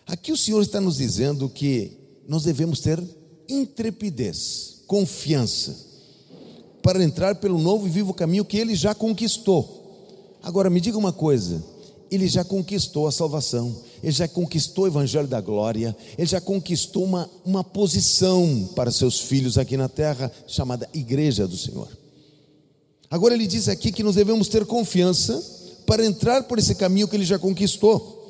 Aqui 0.04 0.32
o 0.32 0.36
Senhor 0.36 0.60
está 0.60 0.80
nos 0.80 0.96
dizendo 0.96 1.48
que 1.48 1.96
nós 2.26 2.42
devemos 2.42 2.80
ter 2.80 3.02
intrepidez, 3.48 4.82
confiança, 4.86 5.76
para 6.82 7.02
entrar 7.02 7.36
pelo 7.36 7.58
novo 7.58 7.86
e 7.86 7.90
vivo 7.90 8.12
caminho 8.12 8.44
que 8.44 8.56
Ele 8.56 8.74
já 8.74 8.94
conquistou. 8.94 10.36
Agora 10.42 10.68
me 10.68 10.80
diga 10.80 10.98
uma 10.98 11.12
coisa: 11.12 11.62
Ele 12.10 12.26
já 12.26 12.44
conquistou 12.44 13.06
a 13.06 13.12
salvação, 13.12 13.74
Ele 14.02 14.12
já 14.12 14.26
conquistou 14.26 14.84
o 14.84 14.88
Evangelho 14.88 15.28
da 15.28 15.40
glória, 15.40 15.96
Ele 16.18 16.26
já 16.26 16.40
conquistou 16.40 17.04
uma, 17.04 17.30
uma 17.44 17.62
posição 17.62 18.68
para 18.74 18.90
seus 18.90 19.20
filhos 19.20 19.56
aqui 19.56 19.76
na 19.76 19.88
terra, 19.88 20.32
chamada 20.48 20.88
Igreja 20.92 21.46
do 21.46 21.56
Senhor. 21.56 21.88
Agora 23.08 23.34
Ele 23.34 23.46
diz 23.46 23.68
aqui 23.68 23.92
que 23.92 24.02
nós 24.02 24.16
devemos 24.16 24.48
ter 24.48 24.66
confiança 24.66 25.61
para 25.86 26.04
entrar 26.04 26.44
por 26.44 26.58
esse 26.58 26.74
caminho 26.74 27.08
que 27.08 27.16
Ele 27.16 27.24
já 27.24 27.38
conquistou. 27.38 28.22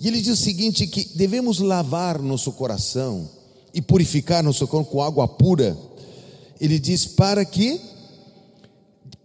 E 0.00 0.06
ele 0.06 0.20
diz 0.20 0.38
o 0.38 0.42
seguinte: 0.42 0.86
que 0.86 1.04
devemos 1.16 1.58
lavar 1.58 2.20
nosso 2.20 2.52
coração 2.52 3.28
e 3.74 3.82
purificar 3.82 4.42
nosso 4.42 4.66
corpo 4.66 4.90
com 4.90 5.02
água 5.02 5.26
pura. 5.26 5.76
Ele 6.60 6.78
diz 6.78 7.06
para 7.06 7.44
que 7.44 7.80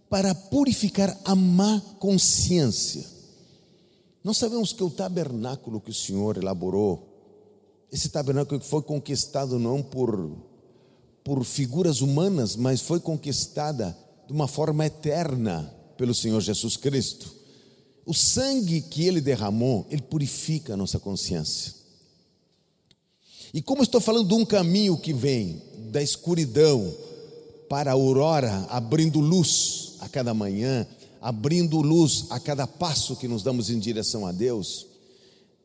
para 0.08 0.34
purificar 0.34 1.18
a 1.24 1.34
má 1.34 1.80
consciência. 1.98 3.04
Nós 4.22 4.38
sabemos 4.38 4.72
que 4.72 4.82
o 4.82 4.90
tabernáculo 4.90 5.80
que 5.80 5.90
o 5.90 5.94
Senhor 5.94 6.36
elaborou, 6.36 7.08
esse 7.90 8.08
tabernáculo 8.08 8.60
que 8.60 8.66
foi 8.66 8.82
conquistado 8.82 9.58
não 9.58 9.82
por 9.82 10.30
por 11.24 11.42
figuras 11.42 12.02
humanas, 12.02 12.54
mas 12.54 12.82
foi 12.82 13.00
conquistada 13.00 13.96
de 14.26 14.32
uma 14.32 14.46
forma 14.46 14.84
eterna 14.84 15.74
pelo 15.96 16.14
Senhor 16.14 16.38
Jesus 16.40 16.76
Cristo. 16.76 17.43
O 18.06 18.12
sangue 18.12 18.80
que 18.82 19.06
ele 19.06 19.20
derramou, 19.20 19.86
ele 19.90 20.02
purifica 20.02 20.74
a 20.74 20.76
nossa 20.76 20.98
consciência. 20.98 21.74
E 23.52 23.62
como 23.62 23.82
estou 23.82 24.00
falando 24.00 24.28
de 24.28 24.34
um 24.34 24.44
caminho 24.44 24.96
que 24.96 25.12
vem 25.12 25.62
da 25.90 26.02
escuridão 26.02 26.92
para 27.68 27.90
a 27.90 27.94
aurora, 27.94 28.66
abrindo 28.68 29.20
luz 29.20 29.94
a 30.00 30.08
cada 30.08 30.34
manhã, 30.34 30.86
abrindo 31.20 31.80
luz 31.80 32.26
a 32.30 32.38
cada 32.38 32.66
passo 32.66 33.16
que 33.16 33.28
nos 33.28 33.42
damos 33.42 33.70
em 33.70 33.78
direção 33.78 34.26
a 34.26 34.32
Deus, 34.32 34.86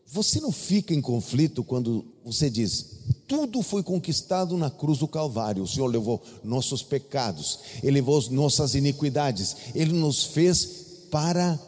você 0.05 0.39
não 0.39 0.51
fica 0.51 0.93
em 0.93 1.01
conflito 1.01 1.63
quando 1.63 2.05
você 2.23 2.49
diz: 2.49 2.99
tudo 3.27 3.61
foi 3.61 3.83
conquistado 3.83 4.57
na 4.57 4.71
cruz 4.71 4.99
do 4.99 5.07
Calvário. 5.07 5.61
O 5.61 5.67
Senhor 5.67 5.87
levou 5.87 6.21
nossos 6.43 6.81
pecados, 6.81 7.59
Ele 7.83 7.91
levou 7.91 8.19
nossas 8.31 8.73
iniquidades, 8.73 9.55
Ele 9.75 9.93
nos 9.93 10.23
fez 10.23 10.65
para 11.11 11.59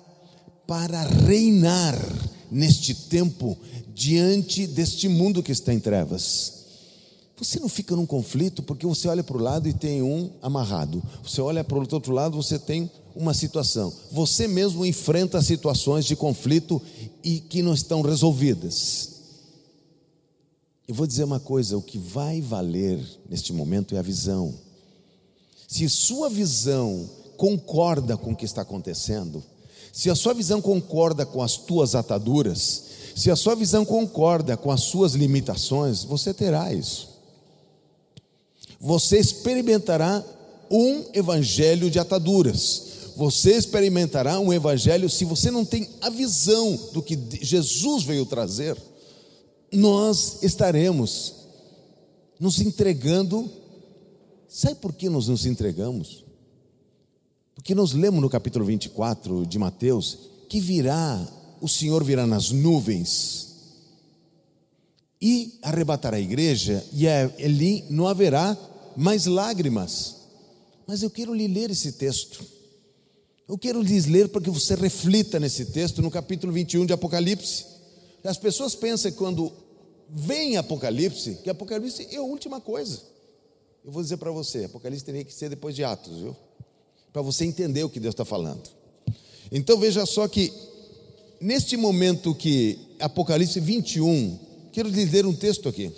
para 0.71 1.01
reinar 1.03 1.99
neste 2.49 2.93
tempo 2.95 3.57
diante 3.93 4.65
deste 4.65 5.09
mundo 5.09 5.43
que 5.43 5.51
está 5.51 5.73
em 5.73 5.81
trevas. 5.81 6.53
Você 7.35 7.59
não 7.59 7.67
fica 7.67 7.93
num 7.93 8.05
conflito 8.05 8.63
porque 8.63 8.87
você 8.87 9.09
olha 9.09 9.21
para 9.21 9.35
o 9.35 9.41
lado 9.41 9.67
e 9.67 9.73
tem 9.73 10.01
um 10.01 10.31
amarrado. 10.41 11.03
Você 11.21 11.41
olha 11.41 11.61
para 11.61 11.77
o 11.77 11.81
outro 11.91 12.13
lado, 12.13 12.41
você 12.41 12.57
tem 12.57 12.89
uma 13.13 13.33
situação. 13.33 13.91
Você 14.13 14.47
mesmo 14.47 14.85
enfrenta 14.85 15.41
situações 15.41 16.05
de 16.05 16.15
conflito 16.15 16.81
e 17.21 17.41
que 17.41 17.61
não 17.61 17.73
estão 17.73 18.01
resolvidas. 18.01 19.09
Eu 20.87 20.95
vou 20.95 21.05
dizer 21.05 21.25
uma 21.25 21.41
coisa: 21.41 21.77
o 21.77 21.81
que 21.81 21.97
vai 21.97 22.39
valer 22.39 22.97
neste 23.29 23.51
momento 23.51 23.93
é 23.93 23.99
a 23.99 24.01
visão. 24.01 24.53
Se 25.67 25.89
sua 25.89 26.29
visão 26.29 27.09
concorda 27.35 28.15
com 28.15 28.31
o 28.31 28.35
que 28.37 28.45
está 28.45 28.61
acontecendo, 28.61 29.43
se 29.91 30.09
a 30.09 30.15
sua 30.15 30.33
visão 30.33 30.61
concorda 30.61 31.25
com 31.25 31.41
as 31.41 31.57
tuas 31.57 31.95
ataduras, 31.95 32.83
se 33.15 33.29
a 33.29 33.35
sua 33.35 33.55
visão 33.55 33.83
concorda 33.83 34.55
com 34.55 34.71
as 34.71 34.81
suas 34.81 35.13
limitações, 35.13 36.03
você 36.03 36.33
terá 36.33 36.73
isso. 36.73 37.09
Você 38.79 39.19
experimentará 39.19 40.23
um 40.69 41.05
evangelho 41.13 41.91
de 41.91 41.99
ataduras. 41.99 42.89
Você 43.15 43.51
experimentará 43.51 44.39
um 44.39 44.53
evangelho 44.53 45.09
se 45.09 45.25
você 45.25 45.51
não 45.51 45.65
tem 45.65 45.87
a 46.01 46.09
visão 46.09 46.79
do 46.93 47.01
que 47.01 47.19
Jesus 47.41 48.03
veio 48.03 48.25
trazer. 48.25 48.77
Nós 49.71 50.41
estaremos 50.41 51.35
nos 52.39 52.59
entregando. 52.59 53.51
Sabe 54.47 54.75
por 54.75 54.93
que 54.93 55.09
nós 55.09 55.27
nos 55.27 55.45
entregamos? 55.45 56.23
Porque 57.61 57.75
nós 57.75 57.93
lemos 57.93 58.19
no 58.19 58.27
capítulo 58.27 58.65
24 58.65 59.45
de 59.45 59.59
Mateus 59.59 60.17
que 60.49 60.59
virá, 60.59 61.23
o 61.61 61.67
Senhor 61.67 62.03
virá 62.03 62.25
nas 62.25 62.49
nuvens 62.49 63.49
e 65.21 65.59
arrebatará 65.61 66.17
a 66.17 66.19
igreja, 66.19 66.83
e 66.91 67.07
ali 67.07 67.85
não 67.87 68.07
haverá 68.07 68.57
mais 68.97 69.27
lágrimas. 69.27 70.15
Mas 70.87 71.03
eu 71.03 71.11
quero 71.11 71.35
lhe 71.35 71.47
ler 71.47 71.69
esse 71.69 71.91
texto. 71.91 72.43
Eu 73.47 73.59
quero 73.59 73.79
lhes 73.79 74.07
ler 74.07 74.29
para 74.29 74.41
que 74.41 74.49
você 74.49 74.73
reflita 74.73 75.39
nesse 75.39 75.65
texto, 75.65 76.01
no 76.01 76.09
capítulo 76.09 76.51
21 76.51 76.87
de 76.87 76.93
Apocalipse. 76.93 77.67
As 78.23 78.39
pessoas 78.39 78.73
pensam 78.73 79.11
que 79.11 79.17
quando 79.19 79.53
vem 80.09 80.57
Apocalipse, 80.57 81.35
que 81.43 81.49
Apocalipse 81.51 82.07
é 82.09 82.15
a 82.15 82.23
última 82.23 82.59
coisa. 82.59 83.03
Eu 83.85 83.91
vou 83.91 84.01
dizer 84.01 84.17
para 84.17 84.31
você, 84.31 84.63
Apocalipse 84.63 85.05
teria 85.05 85.23
que 85.23 85.31
ser 85.31 85.47
depois 85.47 85.75
de 85.75 85.83
Atos, 85.83 86.17
viu? 86.17 86.35
Para 87.11 87.21
você 87.21 87.45
entender 87.45 87.83
o 87.83 87.89
que 87.89 87.99
Deus 87.99 88.13
está 88.13 88.25
falando. 88.25 88.61
Então 89.51 89.77
veja 89.77 90.05
só 90.05 90.27
que, 90.27 90.51
neste 91.39 91.75
momento 91.75 92.33
que 92.33 92.79
Apocalipse 92.99 93.59
21, 93.59 94.39
quero 94.71 94.89
lhe 94.89 95.05
ler 95.05 95.25
um 95.25 95.33
texto 95.33 95.67
aqui, 95.67 95.91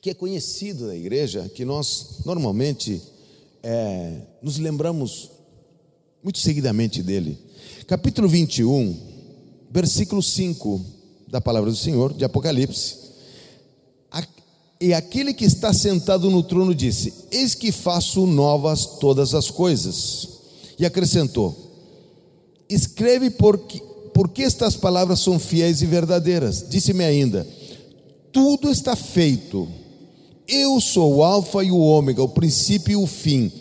que 0.00 0.10
é 0.10 0.14
conhecido 0.14 0.88
da 0.88 0.96
igreja, 0.96 1.48
que 1.54 1.64
nós 1.64 2.20
normalmente 2.24 3.00
é, 3.62 4.22
nos 4.42 4.58
lembramos 4.58 5.30
muito 6.22 6.38
seguidamente 6.38 7.02
dele. 7.02 7.38
Capítulo 7.86 8.28
21, 8.28 8.96
versículo 9.70 10.22
5 10.22 10.80
da 11.28 11.40
palavra 11.40 11.70
do 11.70 11.76
Senhor, 11.76 12.12
de 12.12 12.24
Apocalipse. 12.24 13.01
E 14.82 14.92
aquele 14.92 15.32
que 15.32 15.44
está 15.44 15.72
sentado 15.72 16.28
no 16.28 16.42
trono 16.42 16.74
disse: 16.74 17.14
Eis 17.30 17.54
que 17.54 17.70
faço 17.70 18.26
novas 18.26 18.84
todas 18.84 19.32
as 19.32 19.48
coisas. 19.48 20.26
E 20.76 20.84
acrescentou: 20.84 21.56
Escreve 22.68 23.30
porque, 23.30 23.80
porque 24.12 24.42
estas 24.42 24.74
palavras 24.74 25.20
são 25.20 25.38
fiéis 25.38 25.82
e 25.82 25.86
verdadeiras. 25.86 26.66
Disse-me 26.68 27.04
ainda: 27.04 27.46
Tudo 28.32 28.68
está 28.72 28.96
feito. 28.96 29.68
Eu 30.48 30.80
sou 30.80 31.14
o 31.14 31.22
Alfa 31.22 31.62
e 31.62 31.70
o 31.70 31.78
Ômega, 31.78 32.20
o 32.20 32.28
princípio 32.28 32.94
e 32.94 32.96
o 32.96 33.06
fim. 33.06 33.52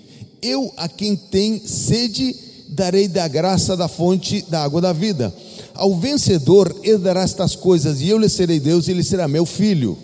Eu 0.42 0.74
a 0.76 0.90
quem 0.90 1.16
tem 1.16 1.60
sede 1.60 2.36
darei 2.70 3.08
da 3.08 3.28
graça 3.28 3.78
da 3.78 3.88
fonte 3.88 4.44
da 4.50 4.64
água 4.64 4.82
da 4.82 4.92
vida. 4.92 5.32
Ao 5.76 5.96
vencedor 5.96 6.76
herdará 6.84 7.22
estas 7.22 7.56
coisas, 7.56 8.02
e 8.02 8.10
eu 8.10 8.18
lhe 8.18 8.28
serei 8.28 8.60
Deus, 8.60 8.88
e 8.88 8.92
ele 8.92 9.04
será 9.04 9.28
meu 9.28 9.46
filho. 9.46 9.96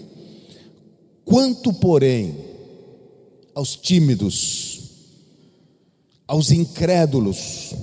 Quanto, 1.27 1.73
porém, 1.73 2.37
aos 3.53 3.75
tímidos, 3.75 4.79
aos 6.25 6.51
incrédulos, 6.51 7.75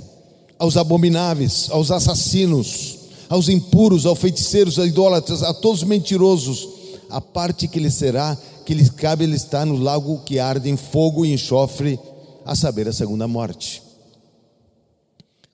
aos 0.58 0.78
abomináveis, 0.78 1.68
aos 1.70 1.90
assassinos, 1.90 3.00
aos 3.28 3.50
impuros, 3.50 4.06
aos 4.06 4.18
feiticeiros, 4.18 4.78
aos 4.78 4.88
idólatras, 4.88 5.42
a 5.42 5.52
todos 5.52 5.82
os 5.82 5.88
mentirosos, 5.88 6.68
a 7.10 7.20
parte 7.20 7.68
que 7.68 7.78
lhe 7.78 7.90
será, 7.90 8.34
que 8.64 8.72
lhes 8.72 8.88
cabe, 8.88 9.24
ele 9.24 9.36
está 9.36 9.66
no 9.66 9.76
lago 9.76 10.22
que 10.24 10.38
arde 10.38 10.70
em 10.70 10.76
fogo 10.78 11.26
e 11.26 11.34
enxofre, 11.34 12.00
a 12.46 12.56
saber, 12.56 12.88
a 12.88 12.94
segunda 12.94 13.28
morte. 13.28 13.82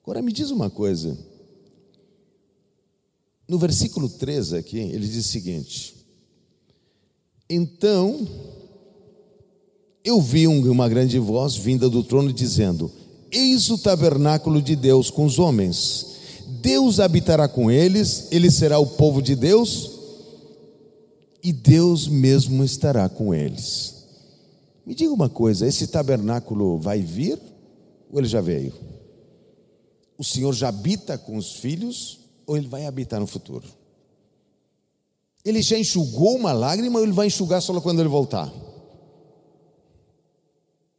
Agora 0.01 0.21
me 0.21 0.31
diz 0.31 0.49
uma 0.49 0.69
coisa. 0.69 1.17
No 3.49 3.57
versículo 3.57 4.07
13 4.07 4.55
aqui, 4.55 4.79
ele 4.79 5.05
diz 5.05 5.25
o 5.25 5.29
seguinte: 5.29 6.00
então, 7.53 8.27
eu 10.03 10.21
vi 10.21 10.47
uma 10.47 10.87
grande 10.87 11.19
voz 11.19 11.55
vinda 11.55 11.89
do 11.89 12.03
trono 12.03 12.31
dizendo: 12.31 12.89
Eis 13.31 13.69
o 13.69 13.77
tabernáculo 13.77 14.61
de 14.61 14.75
Deus 14.75 15.09
com 15.09 15.25
os 15.25 15.37
homens. 15.37 16.07
Deus 16.61 16.99
habitará 16.99 17.47
com 17.47 17.69
eles, 17.69 18.27
ele 18.31 18.49
será 18.49 18.79
o 18.79 18.85
povo 18.85 19.21
de 19.21 19.35
Deus, 19.35 19.91
e 21.43 21.51
Deus 21.51 22.07
mesmo 22.07 22.63
estará 22.63 23.09
com 23.09 23.33
eles. 23.33 24.05
Me 24.85 24.95
diga 24.95 25.13
uma 25.13 25.29
coisa: 25.29 25.67
esse 25.67 25.87
tabernáculo 25.87 26.77
vai 26.77 27.01
vir 27.01 27.37
ou 28.11 28.19
ele 28.19 28.27
já 28.27 28.41
veio? 28.41 28.73
O 30.17 30.23
Senhor 30.23 30.53
já 30.53 30.69
habita 30.69 31.17
com 31.17 31.35
os 31.35 31.53
filhos 31.55 32.19
ou 32.45 32.55
ele 32.55 32.67
vai 32.67 32.85
habitar 32.85 33.19
no 33.19 33.27
futuro? 33.27 33.80
Ele 35.43 35.61
já 35.61 35.77
enxugou 35.77 36.35
uma 36.35 36.51
lágrima 36.51 36.99
ou 36.99 37.05
ele 37.05 37.13
vai 37.13 37.27
enxugar 37.27 37.61
só 37.61 37.79
quando 37.81 37.99
ele 37.99 38.09
voltar? 38.09 38.51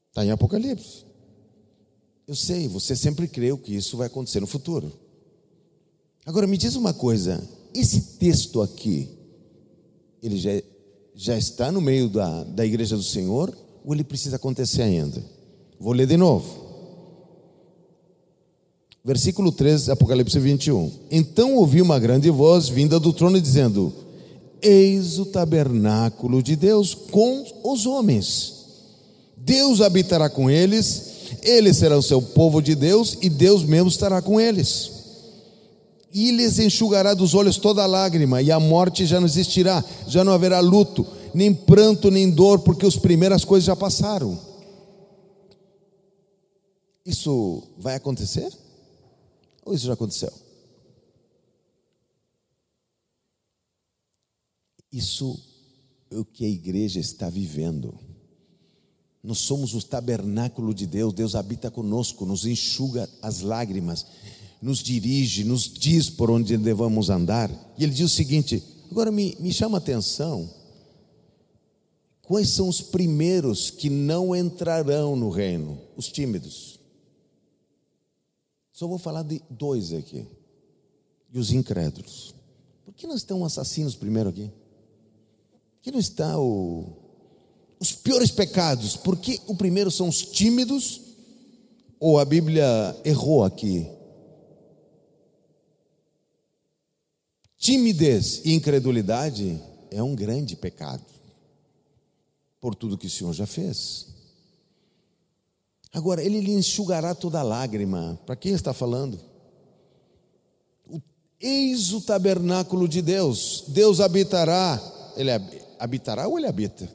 Está 0.08 0.24
em 0.24 0.30
Apocalipse. 0.30 1.04
Eu 2.26 2.34
sei, 2.34 2.68
você 2.68 2.94
sempre 2.94 3.28
creu 3.28 3.56
que 3.56 3.74
isso 3.74 3.96
vai 3.96 4.06
acontecer 4.06 4.40
no 4.40 4.46
futuro. 4.46 4.92
Agora 6.24 6.46
me 6.46 6.56
diz 6.56 6.76
uma 6.76 6.92
coisa: 6.92 7.42
esse 7.74 8.18
texto 8.18 8.62
aqui, 8.62 9.08
ele 10.22 10.38
já, 10.38 10.50
já 11.14 11.36
está 11.36 11.72
no 11.72 11.80
meio 11.80 12.08
da, 12.08 12.44
da 12.44 12.64
igreja 12.64 12.96
do 12.96 13.02
Senhor 13.02 13.56
ou 13.84 13.94
ele 13.94 14.04
precisa 14.04 14.36
acontecer 14.36 14.82
ainda? 14.82 15.22
Vou 15.78 15.92
ler 15.92 16.06
de 16.06 16.16
novo. 16.16 16.62
Versículo 19.04 19.50
13, 19.50 19.90
Apocalipse 19.90 20.38
21. 20.38 20.92
Então 21.10 21.56
ouvi 21.56 21.82
uma 21.82 21.98
grande 21.98 22.30
voz 22.30 22.68
vinda 22.68 23.00
do 23.00 23.12
trono 23.12 23.40
dizendo: 23.40 23.92
Eis 24.62 25.18
o 25.18 25.26
tabernáculo 25.26 26.42
de 26.42 26.54
Deus 26.54 26.94
com 26.94 27.44
os 27.64 27.84
homens. 27.84 28.62
Deus 29.36 29.80
habitará 29.80 30.30
com 30.30 30.48
eles, 30.48 31.10
eles 31.42 31.76
serão 31.76 32.00
seu 32.00 32.22
povo 32.22 32.62
de 32.62 32.76
Deus 32.76 33.18
e 33.20 33.28
Deus 33.28 33.64
mesmo 33.64 33.88
estará 33.88 34.22
com 34.22 34.40
eles. 34.40 34.90
E 36.14 36.30
lhes 36.30 36.58
enxugará 36.58 37.12
dos 37.12 37.34
olhos 37.34 37.56
toda 37.56 37.86
lágrima, 37.86 38.40
e 38.40 38.52
a 38.52 38.60
morte 38.60 39.06
já 39.06 39.18
não 39.18 39.26
existirá, 39.26 39.82
já 40.06 40.22
não 40.22 40.32
haverá 40.32 40.60
luto, 40.60 41.06
nem 41.34 41.52
pranto, 41.52 42.10
nem 42.10 42.30
dor, 42.30 42.60
porque 42.60 42.86
as 42.86 42.96
primeiras 42.96 43.44
coisas 43.44 43.64
já 43.64 43.74
passaram. 43.74 44.38
Isso 47.04 47.62
vai 47.78 47.96
acontecer? 47.96 48.52
Ou 49.64 49.74
isso 49.74 49.86
já 49.86 49.94
aconteceu? 49.94 50.32
Isso 54.92 55.40
é 56.10 56.18
o 56.18 56.24
que 56.24 56.44
a 56.44 56.48
igreja 56.48 57.00
está 57.00 57.30
vivendo. 57.30 57.98
Nós 59.22 59.38
somos 59.38 59.72
o 59.74 59.82
tabernáculo 59.82 60.74
de 60.74 60.86
Deus, 60.86 61.14
Deus 61.14 61.34
habita 61.34 61.70
conosco, 61.70 62.26
nos 62.26 62.44
enxuga 62.44 63.08
as 63.22 63.40
lágrimas, 63.40 64.04
nos 64.60 64.80
dirige, 64.80 65.44
nos 65.44 65.62
diz 65.72 66.10
por 66.10 66.30
onde 66.30 66.56
devemos 66.56 67.08
andar. 67.08 67.50
E 67.78 67.84
ele 67.84 67.92
diz 67.92 68.12
o 68.12 68.14
seguinte: 68.14 68.62
agora 68.90 69.10
me, 69.10 69.36
me 69.40 69.52
chama 69.52 69.78
a 69.78 69.80
atenção, 69.80 70.50
quais 72.22 72.50
são 72.50 72.68
os 72.68 72.82
primeiros 72.82 73.70
que 73.70 73.88
não 73.88 74.34
entrarão 74.34 75.16
no 75.16 75.30
reino? 75.30 75.78
Os 75.96 76.08
tímidos. 76.08 76.80
Só 78.72 78.88
vou 78.88 78.98
falar 78.98 79.22
de 79.22 79.40
dois 79.48 79.92
aqui, 79.92 80.26
e 81.32 81.38
os 81.38 81.52
incrédulos. 81.52 82.34
Por 82.84 82.92
que 82.92 83.06
nós 83.06 83.18
estamos 83.18 83.46
assassinos 83.46 83.94
primeiro 83.94 84.28
aqui? 84.28 84.50
Aqui 85.82 85.90
não 85.90 85.98
está 85.98 86.38
o, 86.38 86.86
os 87.80 87.90
piores 87.90 88.30
pecados, 88.30 88.96
porque 88.96 89.40
o 89.48 89.56
primeiro 89.56 89.90
são 89.90 90.08
os 90.08 90.22
tímidos, 90.22 91.00
ou 91.98 92.20
a 92.20 92.24
Bíblia 92.24 92.96
errou 93.04 93.42
aqui. 93.42 93.84
Timidez 97.58 98.42
e 98.44 98.54
incredulidade 98.54 99.60
é 99.90 100.00
um 100.00 100.14
grande 100.14 100.54
pecado, 100.54 101.04
por 102.60 102.76
tudo 102.76 102.96
que 102.96 103.08
o 103.08 103.10
Senhor 103.10 103.32
já 103.32 103.46
fez. 103.46 104.06
Agora, 105.92 106.22
Ele 106.22 106.40
lhe 106.40 106.52
enxugará 106.52 107.12
toda 107.12 107.42
lágrima. 107.42 108.20
Para 108.24 108.36
quem 108.36 108.52
está 108.52 108.72
falando? 108.72 109.18
Eis 111.40 111.92
o 111.92 112.00
tabernáculo 112.00 112.86
de 112.86 113.02
Deus, 113.02 113.64
Deus 113.66 113.98
habitará, 113.98 114.80
Ele 115.16 115.32
habitará 115.82 116.28
ou 116.28 116.38
ele 116.38 116.46
habita? 116.46 116.88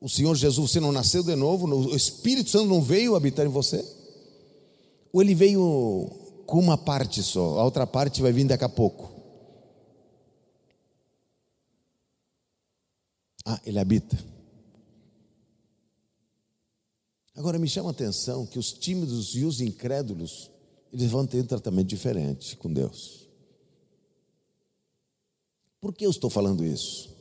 O 0.00 0.08
Senhor 0.08 0.34
Jesus, 0.34 0.70
você 0.70 0.80
não 0.80 0.90
nasceu 0.90 1.22
de 1.22 1.36
novo, 1.36 1.66
o 1.66 1.94
Espírito 1.94 2.48
Santo 2.48 2.66
não 2.66 2.80
veio 2.80 3.14
habitar 3.14 3.44
em 3.44 3.50
você? 3.50 3.84
Ou 5.12 5.20
ele 5.20 5.34
veio 5.34 6.10
com 6.46 6.58
uma 6.58 6.78
parte 6.78 7.22
só, 7.22 7.58
a 7.58 7.64
outra 7.64 7.86
parte 7.86 8.22
vai 8.22 8.32
vir 8.32 8.46
daqui 8.46 8.64
a 8.64 8.68
pouco? 8.68 9.12
Ah, 13.44 13.60
ele 13.66 13.78
habita. 13.78 14.16
Agora 17.34 17.58
me 17.58 17.68
chama 17.68 17.90
a 17.90 17.92
atenção 17.92 18.46
que 18.46 18.58
os 18.58 18.72
tímidos 18.72 19.34
e 19.36 19.44
os 19.44 19.60
incrédulos, 19.60 20.50
eles 20.90 21.10
vão 21.10 21.26
ter 21.26 21.42
um 21.42 21.46
tratamento 21.46 21.86
diferente 21.86 22.56
com 22.56 22.72
Deus. 22.72 23.28
Por 25.80 25.92
que 25.92 26.06
eu 26.06 26.10
estou 26.10 26.30
falando 26.30 26.64
isso? 26.64 27.17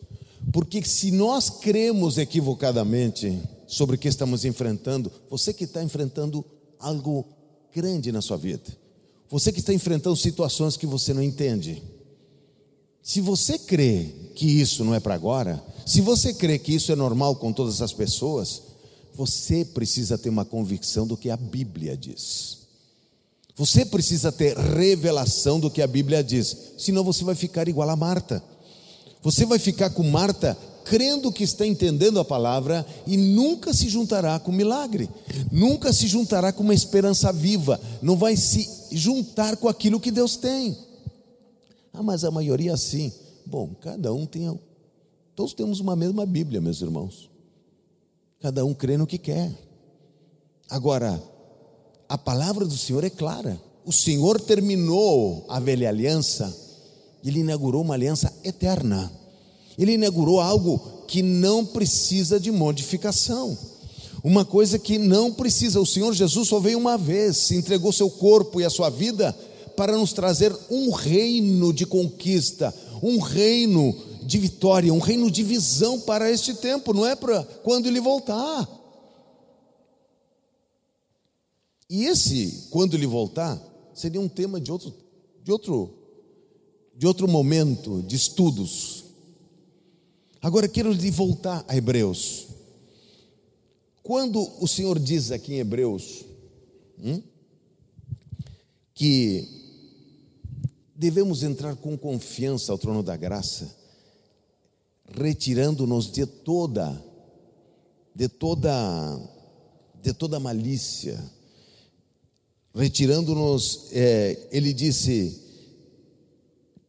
Porque 0.52 0.84
se 0.84 1.12
nós 1.12 1.50
cremos 1.50 2.18
equivocadamente 2.18 3.42
sobre 3.68 3.96
o 3.96 4.00
que 4.00 4.08
estamos 4.08 4.46
enfrentando, 4.46 5.12
você 5.30 5.54
que 5.54 5.66
está 5.66 5.84
enfrentando 5.84 6.46
algo 6.80 7.26
grande 7.74 8.12
na 8.12 8.22
sua 8.22 8.38
vida, 8.38 8.66
você 9.30 9.52
que 9.52 9.60
está 9.60 9.74
enfrentando 9.74 10.16
situações 10.16 10.78
que 10.78 10.86
você 10.86 11.14
não 11.14 11.22
entende, 11.22 11.84
se 13.04 13.20
você 13.22 13.58
crê 13.58 14.10
que 14.36 14.46
isso 14.46 14.84
não 14.84 14.94
é 14.94 15.00
para 15.00 15.16
agora, 15.16 15.64
se 15.86 16.02
você 16.02 16.34
crê 16.34 16.58
que 16.60 16.74
isso 16.74 16.92
é 16.92 16.96
normal 16.96 17.36
com 17.36 17.52
todas 17.52 17.82
as 17.82 17.94
pessoas, 17.94 18.62
você 19.14 19.66
precisa 19.66 20.18
ter 20.18 20.30
uma 20.30 20.46
convicção 20.46 21.08
do 21.08 21.18
que 21.18 21.30
a 21.30 21.38
Bíblia 21.38 21.98
diz. 21.98 22.58
Você 23.56 23.86
precisa 23.86 24.32
ter 24.32 24.56
revelação 24.56 25.60
do 25.60 25.72
que 25.72 25.82
a 25.82 25.88
Bíblia 25.88 26.24
diz, 26.24 26.56
senão 26.78 27.04
você 27.04 27.24
vai 27.24 27.34
ficar 27.34 27.68
igual 27.68 27.90
a 27.90 27.96
Marta. 27.96 28.44
Você 29.22 29.46
vai 29.46 29.60
ficar 29.60 29.90
com 29.90 30.04
Marta 30.04 30.58
crendo 30.86 31.32
que 31.32 31.44
está 31.44 31.66
entendendo 31.66 32.20
a 32.20 32.26
palavra 32.26 32.86
e 33.06 33.18
nunca 33.18 33.74
se 33.74 33.90
juntará 33.90 34.40
com 34.40 34.52
milagre, 34.52 35.10
nunca 35.52 35.92
se 35.92 36.08
juntará 36.08 36.54
com 36.54 36.64
uma 36.64 36.74
esperança 36.74 37.32
viva, 37.32 37.80
não 38.02 38.16
vai 38.16 38.38
se 38.38 38.70
juntar 38.92 39.58
com 39.58 39.68
aquilo 39.68 40.00
que 40.00 40.12
Deus 40.12 40.38
tem. 40.38 40.78
Ah, 41.94 42.04
mas 42.04 42.24
a 42.24 42.32
maioria 42.32 42.72
é 42.72 42.78
sim. 42.78 43.12
Bom, 43.46 43.74
cada 43.82 44.14
um 44.14 44.26
tem. 44.26 44.58
Todos 45.36 45.54
temos 45.54 45.80
uma 45.80 45.96
mesma 45.96 46.26
Bíblia, 46.26 46.62
meus 46.62 46.82
irmãos. 46.82 47.30
Cada 48.40 48.64
um 48.64 48.74
crê 48.74 48.98
no 48.98 49.08
que 49.08 49.18
quer. 49.18 49.52
Agora, 50.70 51.22
a 52.08 52.18
palavra 52.18 52.66
do 52.66 52.78
Senhor 52.78 53.04
é 53.04 53.10
clara. 53.10 53.60
o 53.86 53.92
Senhor 53.92 54.40
terminou 54.40 55.46
a 55.48 55.62
velha 55.62 55.88
aliança, 55.88 56.54
ele 57.24 57.40
inaugurou 57.40 57.82
uma 57.82 57.94
aliança 57.94 58.34
eterna. 58.44 59.12
Ele 59.78 59.94
inaugurou 59.94 60.40
algo 60.40 61.04
que 61.08 61.22
não 61.22 61.66
precisa 61.66 62.40
de 62.40 62.52
modificação. 62.52 63.58
Uma 64.24 64.44
coisa 64.44 64.80
que 64.80 64.98
não 64.98 65.32
precisa. 65.32 65.80
O 65.80 65.86
Senhor 65.86 66.14
Jesus 66.14 66.48
só 66.48 66.60
veio 66.60 66.78
uma 66.78 66.98
vez, 66.98 67.52
entregou 67.52 67.92
seu 67.92 68.10
corpo 68.10 68.60
e 68.60 68.66
a 68.66 68.70
sua 68.70 68.90
vida 68.90 69.36
para 69.76 69.96
nos 69.96 70.12
trazer 70.12 70.56
um 70.70 70.90
reino 70.90 71.72
de 71.72 71.86
conquista, 71.86 72.74
um 73.02 73.20
reino 73.20 73.96
de 74.24 74.38
vitória, 74.38 74.94
um 74.94 75.00
reino 75.00 75.30
de 75.30 75.44
visão 75.44 76.00
para 76.02 76.30
este 76.32 76.56
tempo, 76.56 76.94
não 76.94 77.06
é 77.06 77.16
para 77.16 77.44
quando 77.64 77.86
ele 77.88 78.02
voltar. 78.02 78.68
E 81.90 82.06
esse, 82.06 82.68
quando 82.70 82.96
ele 82.96 83.08
voltar, 83.08 83.62
seria 83.94 84.20
um 84.20 84.28
tema 84.28 84.60
de 84.60 84.72
outro, 84.72 84.94
de 85.44 85.52
outro, 85.52 85.97
de 86.98 87.06
outro 87.06 87.28
momento 87.28 88.02
de 88.02 88.16
estudos. 88.16 89.06
Agora 90.42 90.68
quero 90.68 90.92
lhe 90.92 91.12
voltar 91.12 91.64
a 91.68 91.78
Hebreus. 91.78 92.48
Quando 94.02 94.42
o 94.60 94.68
Senhor 94.68 94.98
diz 94.98 95.32
aqui 95.32 95.54
em 95.54 95.60
Hebreus 95.60 96.26
hum, 96.98 97.22
que 98.96 99.48
devemos 100.96 101.44
entrar 101.44 101.76
com 101.76 101.96
confiança 101.96 102.72
ao 102.72 102.80
trono 102.80 103.04
da 103.04 103.16
graça, 103.16 103.76
retirando-nos 105.08 106.12
de 106.12 106.26
toda, 106.26 107.00
de 108.16 108.28
toda, 108.28 108.72
de 110.02 110.14
toda 110.14 110.40
malícia, 110.40 111.24
retirando-nos, 112.74 113.90
é, 113.92 114.48
ele 114.52 114.74
disse, 114.74 115.47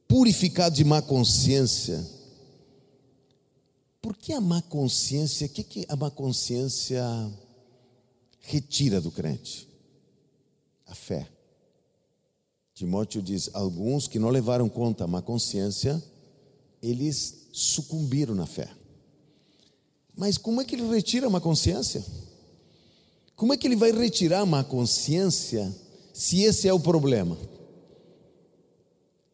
purificado 0.09 0.75
de 0.75 0.85
má 0.85 1.03
consciência. 1.03 2.05
Por 4.01 4.17
que 4.17 4.33
a 4.33 4.41
má 4.41 4.63
consciência? 4.63 5.47
O 5.47 5.51
que, 5.51 5.63
que 5.63 5.87
a 5.89 5.95
má 5.95 6.11
consciência 6.11 7.05
retira 8.41 9.01
do 9.01 9.11
crente? 9.11 9.69
A 10.87 10.95
fé. 10.95 11.29
Timóteo 12.75 13.21
diz: 13.21 13.51
alguns 13.53 14.09
que 14.09 14.19
não 14.19 14.31
levaram 14.31 14.69
conta 14.69 15.05
a 15.05 15.07
má 15.07 15.21
consciência, 15.21 16.03
eles 16.83 17.49
sucumbiram 17.53 18.35
na 18.35 18.47
fé. 18.47 18.71
Mas 20.17 20.39
como 20.39 20.61
é 20.61 20.65
que 20.65 20.75
ele 20.75 20.89
retira 20.89 21.27
a 21.27 21.31
má 21.31 21.41
consciência? 21.41 22.05
Como 23.37 23.53
é 23.53 23.57
que 23.57 23.67
ele 23.67 23.77
vai 23.77 23.93
retirar 23.93 24.41
a 24.41 24.47
má 24.47 24.65
consciência 24.65 25.73
se 26.15 26.43
esse 26.43 26.67
é 26.67 26.73
o 26.73 26.81
problema? 26.81 27.37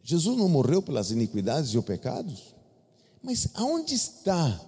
Jesus 0.04 0.36
não 0.36 0.48
morreu 0.50 0.82
pelas 0.82 1.10
iniquidades 1.10 1.70
e 1.70 1.78
os 1.78 1.84
pecados? 1.84 2.54
Mas 3.22 3.48
aonde 3.54 3.94
está 3.94 4.60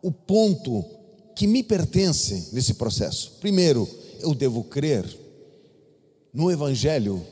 o 0.00 0.12
ponto 0.12 0.84
que 1.34 1.48
me 1.48 1.62
pertence 1.64 2.50
nesse 2.52 2.74
processo? 2.74 3.32
Primeiro, 3.40 3.88
eu 4.20 4.32
devo 4.32 4.62
crer 4.62 5.04
no 6.32 6.50
Evangelho 6.50 7.26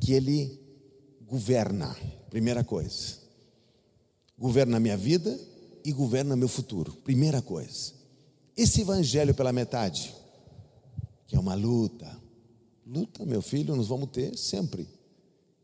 que 0.00 0.12
ele 0.12 0.60
governa. 1.26 1.96
Primeira 2.28 2.64
coisa. 2.64 3.16
Governa 4.36 4.78
a 4.78 4.80
minha 4.80 4.96
vida 4.96 5.38
e 5.84 5.92
governa 5.92 6.34
meu 6.34 6.48
futuro. 6.48 6.92
Primeira 7.04 7.40
coisa. 7.40 7.92
Esse 8.56 8.80
evangelho 8.80 9.34
pela 9.34 9.52
metade, 9.52 10.14
que 11.26 11.36
é 11.36 11.38
uma 11.38 11.54
luta. 11.54 12.20
Luta, 12.86 13.24
meu 13.24 13.40
filho, 13.40 13.74
nós 13.76 13.88
vamos 13.88 14.10
ter 14.10 14.36
sempre. 14.36 14.88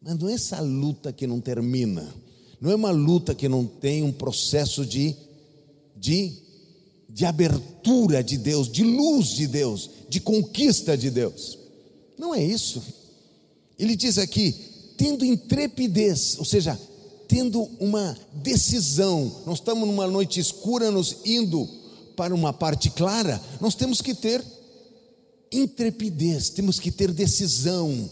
Mas 0.03 0.19
não 0.19 0.29
é 0.29 0.33
essa 0.33 0.61
luta 0.61 1.13
que 1.13 1.27
não 1.27 1.41
termina. 1.41 2.15
Não 2.61 2.71
é 2.71 2.75
uma 2.75 2.91
luta 2.91 3.35
que 3.35 3.49
não 3.49 3.67
tem 3.67 4.03
um 4.03 4.13
processo 4.13 4.85
de, 4.85 5.15
de, 5.97 6.33
de 7.09 7.25
abertura 7.25 8.23
de 8.23 8.39
Deus, 8.39 8.71
de 8.71 8.83
luz 8.83 9.29
de 9.29 9.47
Deus, 9.47 9.91
de 10.09 10.21
conquista 10.21 10.97
de 10.97 11.11
Deus. 11.11 11.59
Não 12.19 12.35
é 12.35 12.43
isso. 12.43 12.83
Ele 13.79 13.97
diz 13.97 14.19
aqui, 14.19 14.55
tendo 14.97 15.25
intrepidez, 15.25 16.37
ou 16.39 16.45
seja, 16.45 16.79
tendo 17.27 17.63
uma 17.79 18.17
decisão. 18.35 19.43
Nós 19.47 19.59
estamos 19.59 19.87
numa 19.87 20.07
noite 20.07 20.41
escura, 20.41 20.91
nos 20.91 21.19
indo 21.25 21.69
para 22.17 22.35
uma 22.35 22.53
parte 22.53 22.91
clara, 22.91 23.41
nós 23.61 23.75
temos 23.75 24.03
que 24.03 24.15
ter 24.15 24.45
intrepidez, 25.51 26.51
temos 26.51 26.79
que 26.79 26.91
ter 26.91 27.13
decisão. 27.13 28.11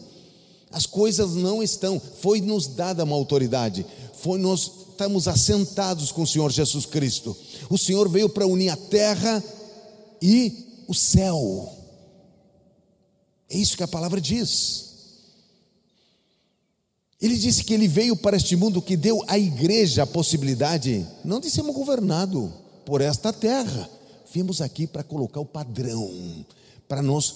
As 0.71 0.87
coisas 0.87 1.35
não 1.35 1.63
estão, 1.63 2.01
foi 2.21 2.41
nos 2.41 2.67
dada 2.67 3.05
uma 3.05 3.17
autoridade, 3.17 3.87
foi 4.15 4.39
nós 4.39 4.71
estamos 4.91 5.29
assentados 5.29 6.11
com 6.11 6.23
o 6.23 6.27
Senhor 6.27 6.51
Jesus 6.51 6.85
Cristo. 6.85 7.37
O 7.71 7.79
Senhor 7.79 8.09
veio 8.09 8.29
para 8.29 8.47
unir 8.47 8.71
a 8.71 8.77
terra 8.77 9.43
e 10.21 10.85
o 10.89 10.95
céu. 10.95 11.73
É 13.49 13.57
isso 13.57 13.77
que 13.77 13.83
a 13.83 13.89
palavra 13.89 14.21
diz. 14.21 14.89
Ele 17.21 17.37
disse 17.37 17.65
que 17.65 17.75
ele 17.75 17.89
veio 17.89 18.17
para 18.17 18.37
este 18.37 18.55
mundo 18.55 18.83
que 18.83 18.97
deu 18.97 19.25
à 19.27 19.39
igreja 19.39 20.05
a 20.05 20.07
possibilidade, 20.07 21.07
não 21.25 21.41
de 21.41 21.51
sermos 21.51 21.75
governados 21.75 22.51
por 22.85 23.01
esta 23.01 23.33
terra. 23.33 23.91
Viemos 24.33 24.61
aqui 24.61 24.87
para 24.87 25.03
colocar 25.03 25.41
o 25.41 25.45
padrão, 25.45 26.45
para 26.87 27.03
nós, 27.03 27.35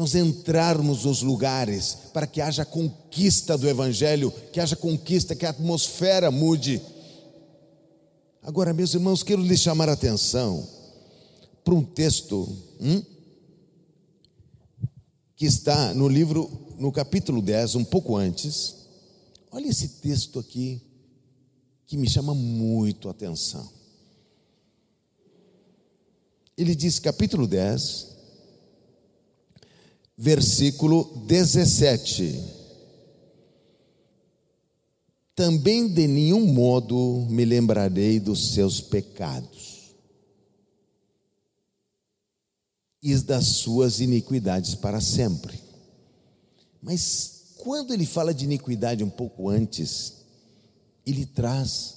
nós 0.00 0.14
entrarmos 0.14 1.04
nos 1.04 1.20
lugares, 1.20 1.94
para 2.14 2.26
que 2.26 2.40
haja 2.40 2.64
conquista 2.64 3.58
do 3.58 3.68
Evangelho, 3.68 4.32
que 4.50 4.58
haja 4.58 4.74
conquista, 4.74 5.36
que 5.36 5.44
a 5.44 5.50
atmosfera 5.50 6.30
mude. 6.30 6.80
Agora, 8.42 8.72
meus 8.72 8.94
irmãos, 8.94 9.22
quero 9.22 9.42
lhes 9.42 9.60
chamar 9.60 9.90
a 9.90 9.92
atenção 9.92 10.66
para 11.62 11.74
um 11.74 11.82
texto 11.82 12.48
hum, 12.80 13.02
que 15.36 15.44
está 15.44 15.92
no 15.92 16.08
livro 16.08 16.50
no 16.78 16.90
capítulo 16.90 17.42
10, 17.42 17.74
um 17.74 17.84
pouco 17.84 18.16
antes, 18.16 18.76
olha 19.52 19.68
esse 19.68 19.86
texto 20.00 20.38
aqui 20.38 20.80
que 21.86 21.98
me 21.98 22.08
chama 22.08 22.34
muito 22.34 23.06
a 23.06 23.10
atenção. 23.10 23.70
Ele 26.56 26.74
diz, 26.74 26.98
capítulo 26.98 27.46
10, 27.46 28.19
versículo 30.20 31.04
17: 31.26 32.44
Também 35.34 35.88
de 35.88 36.06
nenhum 36.06 36.44
modo 36.52 37.26
me 37.30 37.42
lembrarei 37.46 38.20
dos 38.20 38.52
seus 38.52 38.82
pecados 38.82 39.94
e 43.02 43.16
das 43.16 43.46
suas 43.46 44.00
iniquidades 44.00 44.74
para 44.74 45.00
sempre. 45.00 45.58
Mas 46.82 47.54
quando 47.56 47.94
ele 47.94 48.04
fala 48.04 48.34
de 48.34 48.44
iniquidade 48.44 49.02
um 49.02 49.08
pouco 49.08 49.48
antes, 49.48 50.16
ele 51.06 51.24
traz 51.24 51.96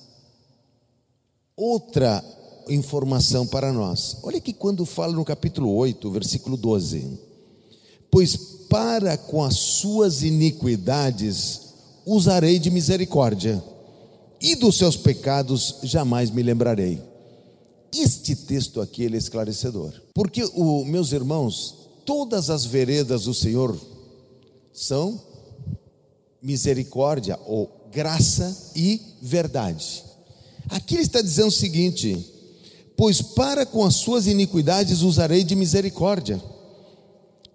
outra 1.57 2.23
informação 2.69 3.45
para 3.45 3.73
nós. 3.73 4.15
Olha 4.23 4.39
que 4.39 4.53
quando 4.53 4.85
fala 4.85 5.11
no 5.11 5.25
capítulo 5.25 5.75
8, 5.75 6.09
versículo 6.09 6.55
12: 6.55 7.32
Pois 8.13 8.35
para 8.69 9.17
com 9.17 9.43
as 9.43 9.55
suas 9.55 10.21
iniquidades 10.21 11.61
usarei 12.05 12.59
de 12.59 12.69
misericórdia, 12.69 13.63
e 14.39 14.53
dos 14.53 14.77
seus 14.77 14.95
pecados 14.95 15.77
jamais 15.81 16.29
me 16.29 16.43
lembrarei. 16.43 17.01
Este 17.91 18.35
texto 18.35 18.81
aqui 18.81 19.01
ele 19.01 19.15
é 19.15 19.17
esclarecedor, 19.17 19.93
porque 20.13 20.43
o, 20.53 20.85
meus 20.85 21.11
irmãos, 21.11 21.89
todas 22.05 22.51
as 22.51 22.65
veredas 22.65 23.23
do 23.23 23.33
Senhor 23.33 23.75
são 24.71 25.19
misericórdia 26.39 27.39
ou 27.47 27.67
graça 27.91 28.71
e 28.75 29.01
verdade. 29.23 30.03
Aqui 30.69 30.93
ele 30.93 31.01
está 31.01 31.19
dizendo 31.19 31.47
o 31.47 31.51
seguinte: 31.51 32.23
pois 32.95 33.23
para 33.23 33.65
com 33.65 33.83
as 33.83 33.95
suas 33.95 34.27
iniquidades 34.27 35.01
usarei 35.01 35.43
de 35.43 35.55
misericórdia. 35.55 36.52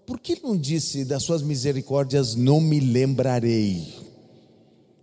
Por 0.08 0.18
que 0.18 0.40
não 0.42 0.56
disse 0.56 1.04
das 1.04 1.22
suas 1.22 1.42
misericórdias 1.42 2.34
não 2.34 2.62
me 2.62 2.80
lembrarei? 2.80 3.94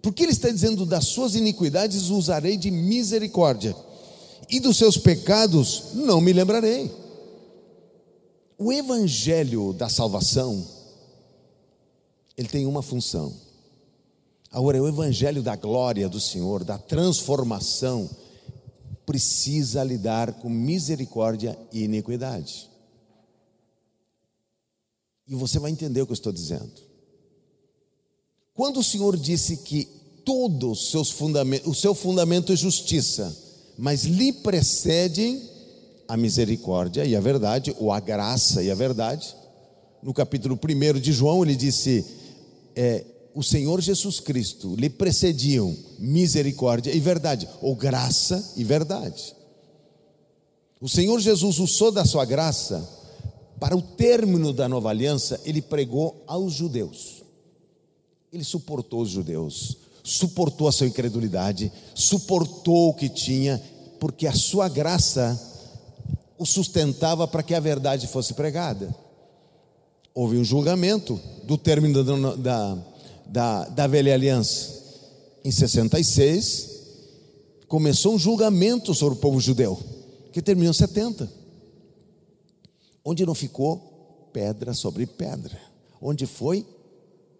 Porque 0.01 0.23
ele 0.23 0.31
está 0.31 0.49
dizendo 0.49 0.83
das 0.83 1.05
suas 1.05 1.35
iniquidades 1.35 2.09
usarei 2.09 2.57
de 2.57 2.71
misericórdia 2.71 3.75
e 4.49 4.59
dos 4.59 4.77
seus 4.77 4.97
pecados 4.97 5.93
não 5.93 6.19
me 6.19 6.33
lembrarei. 6.33 6.91
O 8.57 8.73
evangelho 8.73 9.73
da 9.73 9.89
salvação 9.89 10.65
ele 12.35 12.47
tem 12.47 12.65
uma 12.65 12.81
função. 12.81 13.31
Agora, 14.51 14.81
o 14.81 14.87
evangelho 14.87 15.43
da 15.43 15.55
glória 15.55 16.09
do 16.09 16.19
Senhor, 16.19 16.63
da 16.63 16.79
transformação, 16.79 18.09
precisa 19.05 19.83
lidar 19.83 20.33
com 20.33 20.49
misericórdia 20.49 21.55
e 21.71 21.83
iniquidade. 21.83 22.73
E 25.27 25.35
você 25.35 25.59
vai 25.59 25.71
entender 25.71 26.01
o 26.01 26.05
que 26.05 26.11
eu 26.11 26.15
estou 26.15 26.31
dizendo. 26.31 26.71
Quando 28.53 28.79
o 28.79 28.83
Senhor 28.83 29.17
disse 29.17 29.57
que 29.57 29.87
todos 30.23 30.91
seus 30.91 31.09
fundamentos, 31.11 31.67
o 31.67 31.73
seu 31.73 31.93
fundamento 31.93 32.53
é 32.53 32.55
justiça, 32.55 33.35
mas 33.77 34.03
lhe 34.03 34.31
precedem 34.31 35.41
a 36.07 36.15
misericórdia 36.15 37.05
e 37.05 37.15
a 37.15 37.19
verdade, 37.19 37.75
ou 37.79 37.91
a 37.91 37.99
graça 37.99 38.63
e 38.63 38.71
a 38.71 38.75
verdade. 38.75 39.35
No 40.01 40.13
capítulo 40.13 40.57
1 40.57 40.99
de 40.99 41.11
João, 41.11 41.43
ele 41.43 41.55
disse: 41.55 42.05
é, 42.75 43.03
o 43.33 43.43
Senhor 43.43 43.81
Jesus 43.81 44.19
Cristo 44.19 44.75
lhe 44.75 44.89
precediam 44.89 45.75
misericórdia 45.99 46.91
e 46.95 46.99
verdade, 46.99 47.49
ou 47.61 47.75
graça 47.75 48.53
e 48.55 48.63
verdade. 48.63 49.35
O 50.79 50.87
Senhor 50.87 51.19
Jesus 51.19 51.59
usou 51.59 51.91
da 51.91 52.05
sua 52.05 52.23
graça 52.23 52.87
para 53.59 53.75
o 53.75 53.81
término 53.81 54.51
da 54.51 54.67
nova 54.67 54.89
aliança, 54.89 55.39
ele 55.45 55.61
pregou 55.61 56.23
aos 56.27 56.53
judeus. 56.53 57.23
Ele 58.31 58.43
suportou 58.43 59.01
os 59.01 59.09
judeus, 59.09 59.77
suportou 60.03 60.67
a 60.67 60.71
sua 60.71 60.87
incredulidade, 60.87 61.71
suportou 61.93 62.89
o 62.89 62.93
que 62.93 63.07
tinha, 63.07 63.61
porque 63.99 64.27
a 64.27 64.33
sua 64.33 64.67
graça 64.67 65.39
o 66.37 66.45
sustentava 66.45 67.27
para 67.27 67.41
que 67.41 67.53
a 67.53 67.59
verdade 67.59 68.07
fosse 68.07 68.33
pregada. 68.33 68.93
Houve 70.13 70.37
um 70.37 70.43
julgamento 70.43 71.19
do 71.43 71.57
término 71.57 72.03
da, 72.03 72.35
da, 72.35 72.77
da, 73.25 73.69
da 73.69 73.87
velha 73.87 74.13
aliança. 74.13 74.75
Em 75.43 75.51
66, 75.51 76.69
começou 77.67 78.15
um 78.15 78.19
julgamento 78.19 78.93
sobre 78.93 79.17
o 79.17 79.21
povo 79.21 79.39
judeu, 79.39 79.79
que 80.31 80.41
terminou 80.41 80.71
em 80.71 80.73
70, 80.73 81.29
onde 83.05 83.25
não 83.25 83.35
ficou 83.35 84.29
pedra 84.33 84.73
sobre 84.73 85.05
pedra, 85.05 85.57
onde 86.01 86.25
foi 86.25 86.65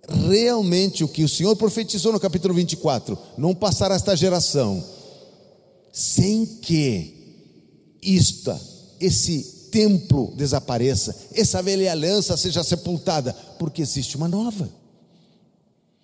realmente 0.08 1.04
o 1.04 1.08
que 1.08 1.24
o 1.24 1.30
Senhor 1.30 1.56
profetizou 1.56 2.14
no 2.14 2.20
capítulo 2.20 2.54
24: 2.54 3.18
não 3.38 3.56
passará 3.56 3.96
esta 3.96 4.16
geração 4.16 4.84
sem 5.92 6.46
que 6.46 7.16
esta, 8.04 8.60
esse 9.00 9.70
templo 9.72 10.34
desapareça, 10.36 11.16
essa 11.34 11.62
velha 11.62 11.92
aliança 11.92 12.38
seja 12.38 12.64
sepultada, 12.64 13.34
porque 13.58 13.82
existe 13.82 14.16
uma 14.16 14.28
nova. 14.28 14.70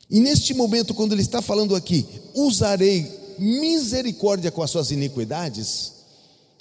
E 0.10 0.19
neste 0.19 0.54
momento, 0.54 0.93
quando 0.93 1.13
ele 1.13 1.21
está 1.21 1.41
falando 1.41 1.76
aqui, 1.76 2.06
usarei 2.34 3.10
misericórdia 3.39 4.52
com 4.52 4.62
as 4.62 4.71
suas 4.71 4.91
iniquidades, 4.91 5.93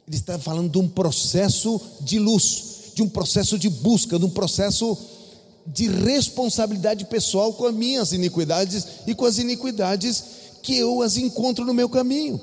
ele 0.07 0.17
está 0.17 0.39
falando 0.39 0.71
de 0.71 0.79
um 0.79 0.89
processo 0.89 1.81
de 2.01 2.19
luz, 2.19 2.70
de 3.01 3.03
um 3.03 3.09
processo 3.09 3.59
de 3.59 3.71
busca, 3.71 4.19
de 4.19 4.27
um 4.27 4.31
processo 4.31 4.97
de 5.67 5.89
responsabilidade 5.89 7.07
pessoal 7.07 7.55
com 7.55 7.65
as 7.65 7.75
minhas 7.75 8.13
iniquidades 8.13 8.87
e 9.07 9.15
com 9.15 9.25
as 9.25 9.39
iniquidades 9.39 10.23
que 10.63 10.77
eu 10.77 11.01
as 11.01 11.17
encontro 11.17 11.65
no 11.65 11.73
meu 11.73 11.89
caminho. 11.89 12.39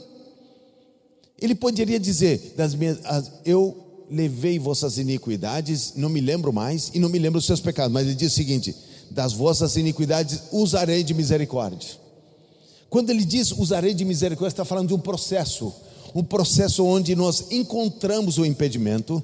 Ele 1.40 1.54
poderia 1.54 2.00
dizer: 2.00 2.56
das 2.58 2.74
minhas, 2.74 2.98
eu 3.46 3.78
levei 4.10 4.58
vossas 4.58 4.98
iniquidades, 4.98 5.94
não 5.96 6.10
me 6.10 6.20
lembro 6.20 6.52
mais, 6.52 6.90
e 6.92 7.00
não 7.00 7.10
me 7.10 7.20
lembro 7.20 7.40
dos 7.40 7.46
seus 7.46 7.62
pecados, 7.62 7.94
mas 7.94 8.08
ele 8.08 8.16
diz 8.16 8.32
o 8.32 8.36
seguinte: 8.36 8.76
das 9.12 9.34
vossas 9.34 9.76
iniquidades 9.78 10.42
usarei 10.52 11.04
de 11.04 11.14
misericórdia. 11.14 11.92
Quando 12.90 13.12
ele 13.12 13.24
diz 13.24 13.52
usarei 13.52 13.94
de 13.94 14.04
misericórdia, 14.04 14.54
está 14.54 14.66
falando 14.66 14.88
de 14.88 14.96
um 14.96 15.00
processo, 15.00 15.72
um 16.16 16.24
processo 16.24 16.84
onde 16.84 17.16
nós 17.16 17.46
encontramos 17.52 18.40
o 18.40 18.46
impedimento, 18.46 19.24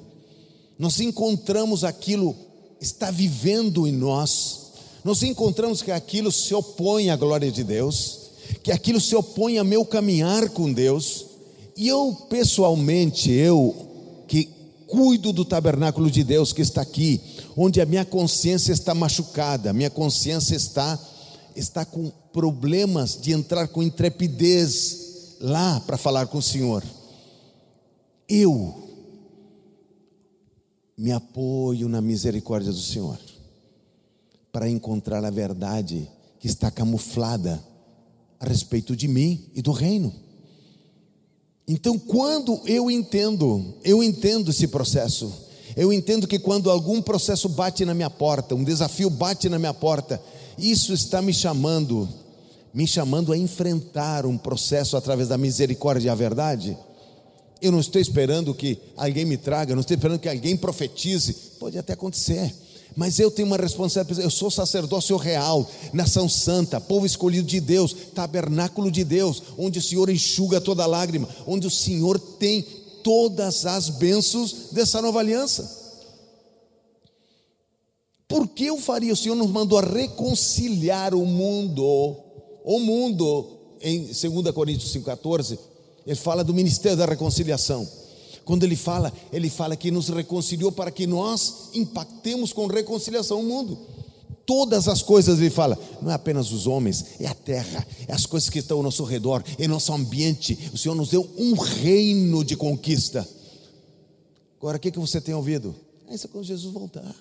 nós 0.78 1.00
encontramos 1.00 1.84
aquilo 1.84 2.34
está 2.80 3.10
vivendo 3.10 3.86
em 3.86 3.92
nós, 3.92 4.72
nós 5.04 5.22
encontramos 5.22 5.82
que 5.82 5.90
aquilo 5.90 6.32
se 6.32 6.54
opõe 6.54 7.10
à 7.10 7.16
glória 7.16 7.50
de 7.50 7.62
Deus, 7.62 8.30
que 8.62 8.72
aquilo 8.72 9.00
se 9.00 9.14
opõe 9.14 9.58
a 9.58 9.64
meu 9.64 9.84
caminhar 9.84 10.50
com 10.50 10.72
Deus, 10.72 11.26
e 11.76 11.88
eu 11.88 12.26
pessoalmente, 12.28 13.30
eu 13.30 13.74
que 14.26 14.48
cuido 14.86 15.32
do 15.32 15.44
tabernáculo 15.44 16.10
de 16.10 16.22
Deus 16.22 16.52
que 16.52 16.62
está 16.62 16.82
aqui, 16.82 17.20
onde 17.56 17.80
a 17.80 17.86
minha 17.86 18.04
consciência 18.04 18.72
está 18.72 18.94
machucada, 18.94 19.72
minha 19.72 19.90
consciência 19.90 20.56
está 20.56 20.98
está 21.56 21.84
com 21.84 22.10
problemas 22.32 23.16
de 23.20 23.32
entrar 23.32 23.68
com 23.68 23.82
intrepidez 23.82 25.36
lá 25.40 25.80
para 25.86 25.96
falar 25.96 26.26
com 26.26 26.38
o 26.38 26.42
Senhor. 26.42 26.82
Eu 28.28 28.83
me 30.96 31.12
apoio 31.12 31.88
na 31.88 32.00
misericórdia 32.00 32.72
do 32.72 32.80
Senhor 32.80 33.18
para 34.52 34.68
encontrar 34.68 35.24
a 35.24 35.30
verdade 35.30 36.08
que 36.38 36.46
está 36.46 36.70
camuflada 36.70 37.62
a 38.38 38.46
respeito 38.46 38.94
de 38.94 39.08
mim 39.08 39.50
e 39.54 39.60
do 39.60 39.72
reino. 39.72 40.14
Então, 41.66 41.98
quando 41.98 42.60
eu 42.66 42.90
entendo, 42.90 43.74
eu 43.82 44.02
entendo 44.02 44.50
esse 44.50 44.68
processo. 44.68 45.32
Eu 45.74 45.92
entendo 45.92 46.28
que 46.28 46.38
quando 46.38 46.70
algum 46.70 47.02
processo 47.02 47.48
bate 47.48 47.84
na 47.84 47.94
minha 47.94 48.10
porta, 48.10 48.54
um 48.54 48.62
desafio 48.62 49.10
bate 49.10 49.48
na 49.48 49.58
minha 49.58 49.74
porta, 49.74 50.22
isso 50.56 50.92
está 50.92 51.20
me 51.20 51.32
chamando, 51.32 52.08
me 52.72 52.86
chamando 52.86 53.32
a 53.32 53.36
enfrentar 53.36 54.26
um 54.26 54.38
processo 54.38 54.96
através 54.96 55.28
da 55.28 55.38
misericórdia 55.38 56.08
e 56.08 56.10
a 56.10 56.14
verdade. 56.14 56.76
Eu 57.64 57.72
não 57.72 57.80
estou 57.80 57.98
esperando 57.98 58.52
que 58.54 58.76
alguém 58.94 59.24
me 59.24 59.38
traga, 59.38 59.74
não 59.74 59.80
estou 59.80 59.96
esperando 59.96 60.18
que 60.18 60.28
alguém 60.28 60.54
profetize. 60.54 61.32
Pode 61.58 61.78
até 61.78 61.94
acontecer. 61.94 62.54
Mas 62.94 63.18
eu 63.18 63.30
tenho 63.30 63.48
uma 63.48 63.56
responsabilidade, 63.56 64.22
eu 64.22 64.30
sou 64.30 64.50
sacerdócio 64.50 65.16
real, 65.16 65.66
nação 65.90 66.28
santa, 66.28 66.78
povo 66.78 67.06
escolhido 67.06 67.48
de 67.48 67.60
Deus, 67.60 67.96
tabernáculo 68.14 68.90
de 68.90 69.02
Deus, 69.02 69.42
onde 69.56 69.78
o 69.78 69.82
Senhor 69.82 70.10
enxuga 70.10 70.60
toda 70.60 70.84
lágrima, 70.84 71.26
onde 71.46 71.66
o 71.66 71.70
Senhor 71.70 72.18
tem 72.18 72.60
todas 73.02 73.64
as 73.64 73.88
bênçãos 73.88 74.68
dessa 74.70 75.00
nova 75.00 75.20
aliança. 75.20 75.82
Por 78.28 78.46
que 78.46 78.66
eu 78.66 78.76
faria? 78.76 79.14
O 79.14 79.16
Senhor 79.16 79.36
nos 79.36 79.50
mandou 79.50 79.78
a 79.78 79.82
reconciliar 79.82 81.14
o 81.14 81.24
mundo, 81.24 82.14
o 82.62 82.78
mundo, 82.78 83.48
em 83.80 84.04
2 84.04 84.50
Coríntios 84.54 84.94
5,14, 84.94 85.58
ele 86.06 86.16
fala 86.16 86.44
do 86.44 86.52
ministério 86.52 86.98
da 86.98 87.06
reconciliação. 87.06 87.88
Quando 88.44 88.64
ele 88.64 88.76
fala, 88.76 89.12
ele 89.32 89.48
fala 89.48 89.76
que 89.76 89.90
nos 89.90 90.08
reconciliou 90.08 90.70
para 90.70 90.90
que 90.90 91.06
nós 91.06 91.70
impactemos 91.72 92.52
com 92.52 92.66
reconciliação 92.66 93.40
o 93.40 93.44
mundo. 93.44 93.78
Todas 94.46 94.88
as 94.88 95.02
coisas 95.02 95.38
ele 95.38 95.48
fala, 95.48 95.78
não 96.02 96.10
é 96.10 96.14
apenas 96.14 96.52
os 96.52 96.66
homens, 96.66 97.18
é 97.18 97.26
a 97.26 97.34
terra, 97.34 97.86
é 98.06 98.12
as 98.12 98.26
coisas 98.26 98.50
que 98.50 98.58
estão 98.58 98.76
ao 98.76 98.82
nosso 98.82 99.02
redor, 99.02 99.42
é 99.58 99.66
nosso 99.66 99.92
ambiente. 99.94 100.70
O 100.74 100.76
Senhor 100.76 100.94
nos 100.94 101.08
deu 101.08 101.26
um 101.38 101.54
reino 101.54 102.44
de 102.44 102.54
conquista. 102.54 103.26
Agora, 104.58 104.76
o 104.76 104.80
que, 104.80 104.90
que 104.90 104.98
você 104.98 105.20
tem 105.20 105.34
ouvido? 105.34 105.74
É 106.06 106.14
isso 106.14 106.26
é 106.26 106.30
quando 106.30 106.44
Jesus 106.44 106.72
voltar. 106.72 107.14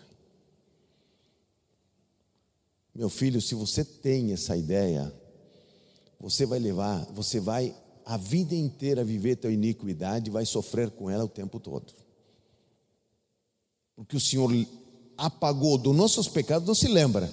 Meu 2.94 3.10
filho, 3.10 3.42
se 3.42 3.56
você 3.56 3.86
tem 3.86 4.34
essa 4.34 4.56
ideia, 4.58 5.12
você 6.20 6.46
vai 6.46 6.60
levar, 6.60 7.06
você 7.14 7.40
vai 7.40 7.74
a 8.06 8.18
vida 8.18 8.56
inteira 8.56 9.04
viver 9.04 9.38
tua 9.38 9.52
iniquidade, 9.52 10.30
vai 10.30 10.46
sofrer 10.46 10.90
com 10.90 11.10
ela 11.10 11.24
o 11.24 11.30
tempo 11.30 11.60
todo. 11.60 11.94
Porque 13.96 14.18
o 14.18 14.20
Senhor 14.20 14.52
apagou 15.18 15.78
dos 15.78 15.96
nossos 15.96 16.28
pecados, 16.28 16.68
não 16.68 16.76
se 16.76 16.88
lembra. 16.88 17.32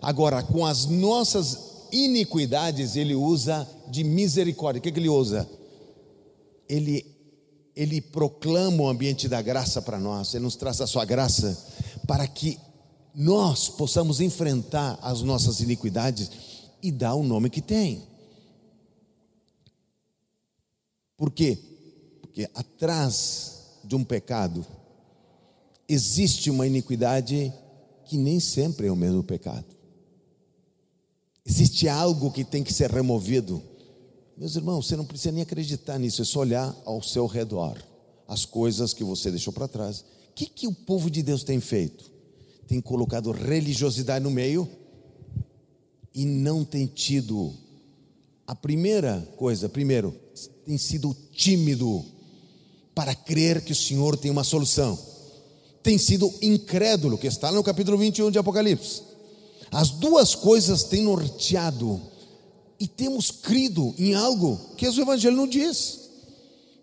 Agora, 0.00 0.42
com 0.42 0.64
as 0.64 0.86
nossas 0.86 1.88
iniquidades, 1.92 2.96
Ele 2.96 3.14
usa 3.14 3.68
de 3.90 4.04
misericórdia. 4.04 4.80
O 4.80 4.82
que, 4.82 4.92
que 4.92 5.00
Ele 5.00 5.08
usa? 5.08 5.48
Ele, 6.68 7.04
ele 7.74 8.00
proclama 8.00 8.82
o 8.82 8.88
ambiente 8.88 9.28
da 9.28 9.42
graça 9.42 9.82
para 9.82 9.98
nós, 9.98 10.34
Ele 10.34 10.44
nos 10.44 10.56
traz 10.56 10.80
a 10.80 10.86
sua 10.86 11.04
graça 11.04 11.56
para 12.06 12.26
que 12.26 12.58
nós 13.14 13.68
possamos 13.68 14.20
enfrentar 14.20 14.98
as 15.02 15.22
nossas 15.22 15.60
iniquidades 15.60 16.30
e 16.82 16.90
dar 16.90 17.14
o 17.14 17.22
nome 17.22 17.50
que 17.50 17.60
tem. 17.60 18.11
Por 21.22 21.30
quê? 21.30 21.56
Porque 22.20 22.50
atrás 22.52 23.78
de 23.84 23.94
um 23.94 24.02
pecado 24.02 24.66
existe 25.88 26.50
uma 26.50 26.66
iniquidade 26.66 27.52
que 28.04 28.16
nem 28.18 28.40
sempre 28.40 28.88
é 28.88 28.90
o 28.90 28.96
mesmo 28.96 29.22
pecado. 29.22 29.66
Existe 31.46 31.86
algo 31.88 32.32
que 32.32 32.42
tem 32.42 32.64
que 32.64 32.74
ser 32.74 32.90
removido. 32.90 33.62
Meus 34.36 34.56
irmãos, 34.56 34.88
você 34.88 34.96
não 34.96 35.04
precisa 35.04 35.30
nem 35.30 35.44
acreditar 35.44 35.96
nisso, 35.96 36.22
é 36.22 36.24
só 36.24 36.40
olhar 36.40 36.76
ao 36.84 37.00
seu 37.00 37.26
redor, 37.26 37.80
as 38.26 38.44
coisas 38.44 38.92
que 38.92 39.04
você 39.04 39.30
deixou 39.30 39.52
para 39.52 39.68
trás. 39.68 40.00
O 40.00 40.34
que, 40.34 40.46
que 40.46 40.66
o 40.66 40.74
povo 40.74 41.08
de 41.08 41.22
Deus 41.22 41.44
tem 41.44 41.60
feito? 41.60 42.10
Tem 42.66 42.80
colocado 42.80 43.30
religiosidade 43.30 44.24
no 44.24 44.30
meio 44.32 44.68
e 46.12 46.24
não 46.24 46.64
tem 46.64 46.84
tido 46.84 47.54
a 48.44 48.56
primeira 48.56 49.20
coisa, 49.36 49.68
primeiro, 49.68 50.20
tem 50.64 50.78
sido 50.78 51.16
tímido 51.32 52.04
para 52.94 53.14
crer 53.14 53.62
que 53.62 53.72
o 53.72 53.76
Senhor 53.76 54.16
tem 54.16 54.30
uma 54.30 54.44
solução. 54.44 54.98
Tem 55.82 55.98
sido 55.98 56.32
incrédulo, 56.40 57.18
que 57.18 57.26
está 57.26 57.50
no 57.50 57.62
capítulo 57.62 57.98
21 57.98 58.30
de 58.30 58.38
Apocalipse. 58.38 59.02
As 59.70 59.90
duas 59.90 60.34
coisas 60.34 60.84
têm 60.84 61.02
norteado 61.02 62.00
e 62.78 62.86
temos 62.86 63.30
crido 63.30 63.94
em 63.98 64.14
algo 64.14 64.58
que 64.76 64.88
o 64.88 65.00
Evangelho 65.00 65.36
não 65.36 65.46
diz. 65.46 66.00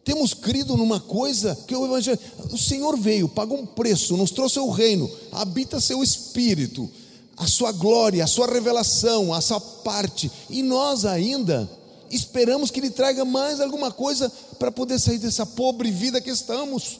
Temos 0.03 0.33
crido 0.33 0.75
numa 0.75 0.99
coisa 0.99 1.55
que 1.67 1.75
o 1.75 1.85
Evangelho. 1.85 2.19
O 2.51 2.57
Senhor 2.57 2.97
veio, 2.97 3.29
pagou 3.29 3.59
um 3.59 3.65
preço, 3.65 4.17
nos 4.17 4.31
trouxe 4.31 4.59
o 4.59 4.71
reino, 4.71 5.09
habita 5.31 5.79
seu 5.79 6.01
espírito, 6.01 6.89
a 7.37 7.47
sua 7.47 7.71
glória, 7.71 8.23
a 8.23 8.27
sua 8.27 8.47
revelação, 8.47 9.33
a 9.33 9.39
sua 9.39 9.61
parte, 9.61 10.31
e 10.49 10.63
nós 10.63 11.05
ainda 11.05 11.69
esperamos 12.11 12.71
que 12.71 12.79
Ele 12.79 12.89
traga 12.89 13.23
mais 13.25 13.59
alguma 13.59 13.91
coisa 13.91 14.31
para 14.57 14.71
poder 14.71 14.99
sair 14.99 15.17
dessa 15.17 15.45
pobre 15.45 15.91
vida 15.91 16.21
que 16.21 16.29
estamos. 16.29 16.99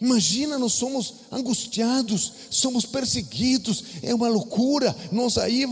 Imagina, 0.00 0.58
nós 0.58 0.72
somos 0.72 1.14
angustiados, 1.30 2.32
somos 2.50 2.84
perseguidos, 2.84 3.84
é 4.02 4.14
uma 4.14 4.28
loucura. 4.28 4.94
Nós 5.10 5.38
aí, 5.38 5.64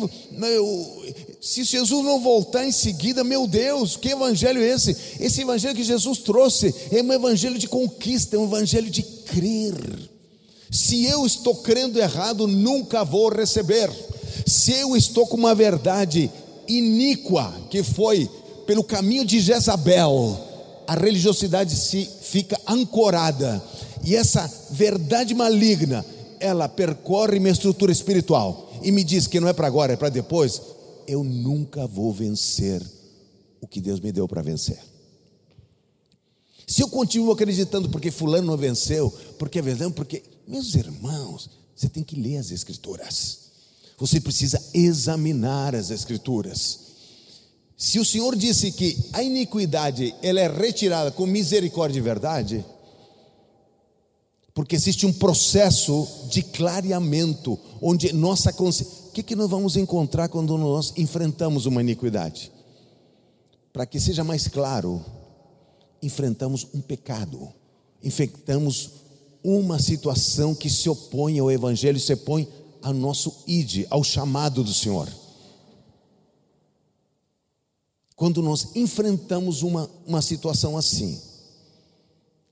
se 1.40 1.64
Jesus 1.64 2.04
não 2.04 2.20
voltar 2.20 2.64
em 2.64 2.72
seguida, 2.72 3.24
meu 3.24 3.46
Deus, 3.46 3.96
que 3.96 4.08
evangelho 4.08 4.62
é 4.62 4.68
esse? 4.68 4.96
Esse 5.20 5.42
evangelho 5.42 5.74
que 5.74 5.84
Jesus 5.84 6.18
trouxe 6.20 6.74
é 6.90 7.02
um 7.02 7.12
evangelho 7.12 7.58
de 7.58 7.68
conquista, 7.68 8.36
é 8.36 8.38
um 8.38 8.44
evangelho 8.44 8.90
de 8.90 9.02
crer. 9.02 9.74
Se 10.70 11.04
eu 11.04 11.26
estou 11.26 11.56
crendo 11.56 11.98
errado, 11.98 12.46
nunca 12.46 13.04
vou 13.04 13.28
receber. 13.28 13.90
Se 14.46 14.72
eu 14.72 14.96
estou 14.96 15.26
com 15.26 15.36
uma 15.36 15.54
verdade 15.54 16.30
iníqua, 16.68 17.52
que 17.70 17.82
foi 17.82 18.28
pelo 18.66 18.84
caminho 18.84 19.24
de 19.24 19.40
Jezabel, 19.40 20.38
a 20.86 20.94
religiosidade 20.94 21.74
se 21.74 22.08
fica 22.22 22.60
ancorada 22.66 23.62
e 24.04 24.16
essa 24.16 24.50
verdade 24.70 25.34
maligna, 25.34 26.04
ela 26.40 26.68
percorre 26.68 27.38
minha 27.38 27.52
estrutura 27.52 27.92
espiritual 27.92 28.70
e 28.82 28.90
me 28.90 29.04
diz 29.04 29.26
que 29.26 29.38
não 29.38 29.48
é 29.48 29.52
para 29.52 29.66
agora, 29.66 29.92
é 29.92 29.96
para 29.96 30.08
depois. 30.08 30.60
Eu 31.06 31.22
nunca 31.22 31.86
vou 31.86 32.12
vencer 32.12 32.82
o 33.60 33.66
que 33.66 33.80
Deus 33.80 34.00
me 34.00 34.10
deu 34.10 34.26
para 34.26 34.42
vencer. 34.42 34.78
Se 36.66 36.82
eu 36.82 36.88
continuo 36.88 37.32
acreditando 37.32 37.88
porque 37.88 38.10
fulano 38.10 38.46
não 38.46 38.56
venceu, 38.56 39.12
porque 39.38 39.58
é 39.58 39.62
verdade, 39.62 39.92
porque 39.92 40.22
meus 40.46 40.74
irmãos, 40.74 41.50
você 41.74 41.88
tem 41.88 42.02
que 42.02 42.16
ler 42.16 42.38
as 42.38 42.50
escrituras. 42.50 43.51
Você 43.98 44.20
precisa 44.20 44.62
examinar 44.74 45.74
as 45.74 45.90
escrituras. 45.90 46.80
Se 47.76 47.98
o 47.98 48.04
Senhor 48.04 48.36
disse 48.36 48.72
que 48.72 48.96
a 49.12 49.22
iniquidade 49.22 50.14
ela 50.22 50.40
é 50.40 50.48
retirada 50.48 51.10
com 51.10 51.26
misericórdia 51.26 51.98
e 51.98 52.02
verdade, 52.02 52.64
porque 54.54 54.76
existe 54.76 55.06
um 55.06 55.12
processo 55.12 56.06
de 56.28 56.42
clareamento, 56.42 57.58
onde 57.80 58.12
nossa 58.12 58.52
consciência. 58.52 59.02
O 59.08 59.12
que, 59.12 59.22
que 59.22 59.36
nós 59.36 59.48
vamos 59.48 59.76
encontrar 59.76 60.28
quando 60.28 60.56
nós 60.56 60.92
enfrentamos 60.96 61.66
uma 61.66 61.80
iniquidade? 61.80 62.52
Para 63.72 63.86
que 63.86 63.98
seja 63.98 64.22
mais 64.22 64.46
claro, 64.48 65.04
enfrentamos 66.02 66.66
um 66.74 66.80
pecado, 66.80 67.52
enfrentamos 68.02 68.90
uma 69.42 69.78
situação 69.78 70.54
que 70.54 70.68
se 70.70 70.88
opõe 70.88 71.38
ao 71.38 71.50
Evangelho, 71.50 71.98
se 71.98 72.12
opõe 72.12 72.48
ao 72.82 72.92
nosso 72.92 73.44
id, 73.46 73.86
ao 73.90 74.02
chamado 74.02 74.62
do 74.64 74.72
Senhor. 74.72 75.08
Quando 78.16 78.42
nós 78.42 78.76
enfrentamos 78.76 79.62
uma, 79.62 79.90
uma 80.06 80.22
situação 80.22 80.76
assim, 80.76 81.20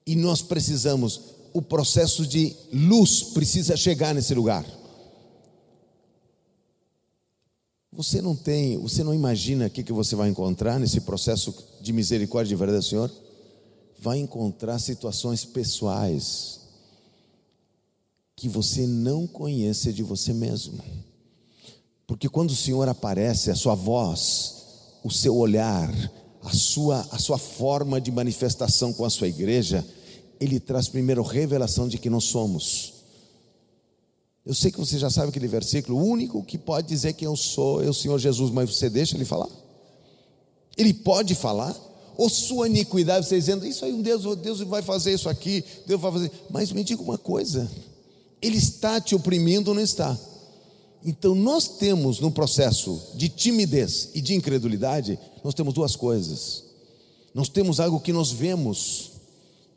e 0.06 0.16
nós 0.16 0.42
precisamos 0.42 1.20
o 1.52 1.60
processo 1.60 2.26
de 2.26 2.54
luz 2.72 3.22
precisa 3.22 3.76
chegar 3.76 4.14
nesse 4.14 4.34
lugar. 4.34 4.64
Você 7.92 8.22
não 8.22 8.36
tem, 8.36 8.78
você 8.78 9.02
não 9.02 9.12
imagina 9.12 9.66
o 9.66 9.70
que, 9.70 9.82
que 9.82 9.92
você 9.92 10.14
vai 10.14 10.28
encontrar 10.28 10.78
nesse 10.78 11.00
processo 11.02 11.54
de 11.80 11.92
misericórdia 11.92 12.54
e 12.54 12.56
verdade 12.56 12.86
Senhor? 12.86 13.10
Vai 13.98 14.18
encontrar 14.18 14.78
situações 14.78 15.44
pessoais 15.44 16.59
que 18.40 18.48
você 18.48 18.86
não 18.86 19.26
conhece 19.26 19.92
de 19.92 20.02
você 20.02 20.32
mesmo. 20.32 20.82
Porque 22.06 22.26
quando 22.26 22.52
o 22.52 22.56
Senhor 22.56 22.88
aparece, 22.88 23.50
a 23.50 23.54
sua 23.54 23.74
voz, 23.74 24.54
o 25.04 25.10
seu 25.10 25.36
olhar, 25.36 25.92
a 26.42 26.50
sua, 26.50 27.06
a 27.10 27.18
sua 27.18 27.36
forma 27.36 28.00
de 28.00 28.10
manifestação 28.10 28.94
com 28.94 29.04
a 29.04 29.10
sua 29.10 29.28
igreja, 29.28 29.86
ele 30.40 30.58
traz 30.58 30.88
primeiro 30.88 31.22
revelação 31.22 31.86
de 31.86 31.98
que 31.98 32.08
nós 32.08 32.24
somos. 32.24 32.94
Eu 34.46 34.54
sei 34.54 34.72
que 34.72 34.80
você 34.80 34.98
já 34.98 35.10
sabe 35.10 35.28
aquele 35.28 35.46
versículo, 35.46 35.98
o 35.98 36.02
único 36.02 36.42
que 36.42 36.56
pode 36.56 36.88
dizer 36.88 37.12
quem 37.12 37.26
eu 37.26 37.36
sou 37.36 37.84
é 37.84 37.90
o 37.90 37.94
Senhor 37.94 38.18
Jesus, 38.18 38.50
mas 38.50 38.74
você 38.74 38.88
deixa 38.88 39.18
ele 39.18 39.26
falar? 39.26 39.50
Ele 40.78 40.94
pode 40.94 41.34
falar? 41.34 41.76
Ou 42.16 42.30
sua 42.30 42.68
iniquidade, 42.68 43.26
você 43.26 43.38
dizendo, 43.38 43.66
isso 43.66 43.84
aí 43.84 43.92
um 43.92 44.00
Deus, 44.00 44.24
Deus 44.36 44.60
vai 44.60 44.80
fazer 44.80 45.12
isso 45.12 45.28
aqui, 45.28 45.62
Deus 45.86 46.00
vai 46.00 46.10
fazer. 46.10 46.32
Mas 46.48 46.72
me 46.72 46.82
diga 46.82 47.02
uma 47.02 47.18
coisa, 47.18 47.70
Ele 48.40 48.56
está 48.56 49.00
te 49.00 49.14
oprimindo 49.14 49.70
ou 49.70 49.74
não 49.74 49.82
está? 49.82 50.18
Então 51.04 51.34
nós 51.34 51.66
temos 51.66 52.20
no 52.20 52.30
processo 52.30 53.00
de 53.14 53.28
timidez 53.28 54.10
e 54.14 54.20
de 54.20 54.34
incredulidade, 54.34 55.18
nós 55.42 55.54
temos 55.54 55.72
duas 55.72 55.96
coisas. 55.96 56.64
Nós 57.34 57.48
temos 57.48 57.80
algo 57.80 58.00
que 58.00 58.12
nós 58.12 58.32
vemos 58.32 59.12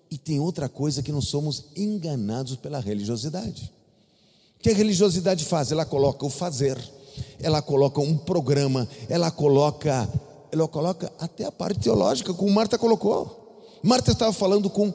e 0.10 0.18
tem 0.18 0.40
outra 0.40 0.68
coisa 0.68 1.02
que 1.02 1.12
nós 1.12 1.28
somos 1.28 1.66
enganados 1.76 2.56
pela 2.56 2.80
religiosidade. 2.80 3.72
O 4.60 4.64
que 4.64 4.70
a 4.70 4.76
religiosidade 4.76 5.46
faz? 5.46 5.72
Ela 5.72 5.86
coloca 5.86 6.26
o 6.26 6.30
fazer, 6.30 6.78
ela 7.40 7.62
coloca 7.62 8.02
um 8.02 8.18
programa, 8.18 8.88
ela 9.10 9.30
coloca, 9.32 10.10
ela 10.52 10.68
coloca 10.68 11.12
até 11.20 11.46
a 11.46 11.52
parte 11.52 11.80
teológica, 11.80 12.34
como 12.34 12.52
Marta 12.52 12.78
colocou. 12.78 13.72
Marta 13.82 14.12
estava 14.12 14.32
falando 14.32 14.70
com 14.70 14.94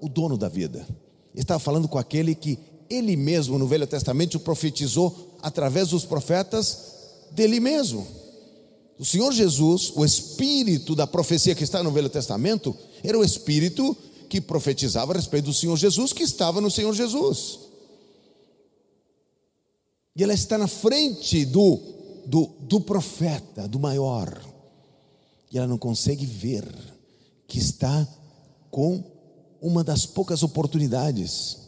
o 0.00 0.08
dono 0.08 0.36
da 0.36 0.48
vida, 0.48 0.86
estava 1.34 1.58
falando 1.58 1.88
com 1.88 1.98
aquele 1.98 2.34
que 2.34 2.58
ele 2.90 3.16
mesmo 3.16 3.58
no 3.58 3.66
Velho 3.66 3.86
Testamento 3.86 4.40
profetizou 4.40 5.36
através 5.42 5.88
dos 5.88 6.04
profetas 6.04 6.78
dele 7.30 7.60
mesmo. 7.60 8.06
O 8.98 9.04
Senhor 9.04 9.32
Jesus, 9.32 9.92
o 9.94 10.04
espírito 10.04 10.94
da 10.94 11.06
profecia 11.06 11.54
que 11.54 11.62
está 11.62 11.82
no 11.82 11.92
Velho 11.92 12.08
Testamento, 12.08 12.76
era 13.02 13.18
o 13.18 13.24
espírito 13.24 13.96
que 14.28 14.40
profetizava 14.40 15.12
a 15.12 15.16
respeito 15.16 15.46
do 15.46 15.54
Senhor 15.54 15.76
Jesus, 15.76 16.12
que 16.12 16.22
estava 16.22 16.60
no 16.60 16.70
Senhor 16.70 16.92
Jesus. 16.94 17.60
E 20.16 20.22
ela 20.22 20.34
está 20.34 20.58
na 20.58 20.66
frente 20.66 21.44
do, 21.44 21.80
do, 22.26 22.50
do 22.60 22.80
profeta, 22.80 23.68
do 23.68 23.78
maior. 23.78 24.42
E 25.50 25.56
ela 25.56 25.66
não 25.66 25.78
consegue 25.78 26.26
ver 26.26 26.66
que 27.46 27.58
está 27.58 28.06
com 28.70 29.02
uma 29.60 29.84
das 29.84 30.04
poucas 30.04 30.42
oportunidades 30.42 31.67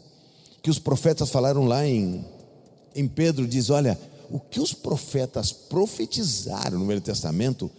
que 0.61 0.69
os 0.69 0.79
profetas 0.79 1.29
falaram 1.29 1.65
lá 1.65 1.87
em, 1.87 2.23
em 2.95 3.07
Pedro, 3.07 3.47
diz: 3.47 3.69
olha, 3.69 3.99
o 4.29 4.39
que 4.39 4.59
os 4.59 4.73
profetas 4.73 5.51
profetizaram 5.51 6.79
no 6.79 6.85
Velho 6.85 7.01
Testamento, 7.01 7.69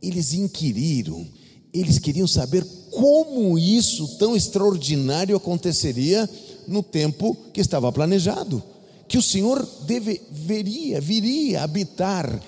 eles 0.00 0.32
inquiriram, 0.32 1.26
eles 1.72 1.98
queriam 1.98 2.26
saber 2.26 2.64
como 2.90 3.58
isso 3.58 4.16
tão 4.16 4.36
extraordinário 4.36 5.36
aconteceria 5.36 6.28
no 6.66 6.82
tempo 6.82 7.36
que 7.52 7.60
estava 7.60 7.90
planejado. 7.90 8.62
Que 9.08 9.18
o 9.18 9.22
Senhor 9.22 9.66
deveria, 9.86 11.00
viria 11.00 11.62
habitar, 11.62 12.40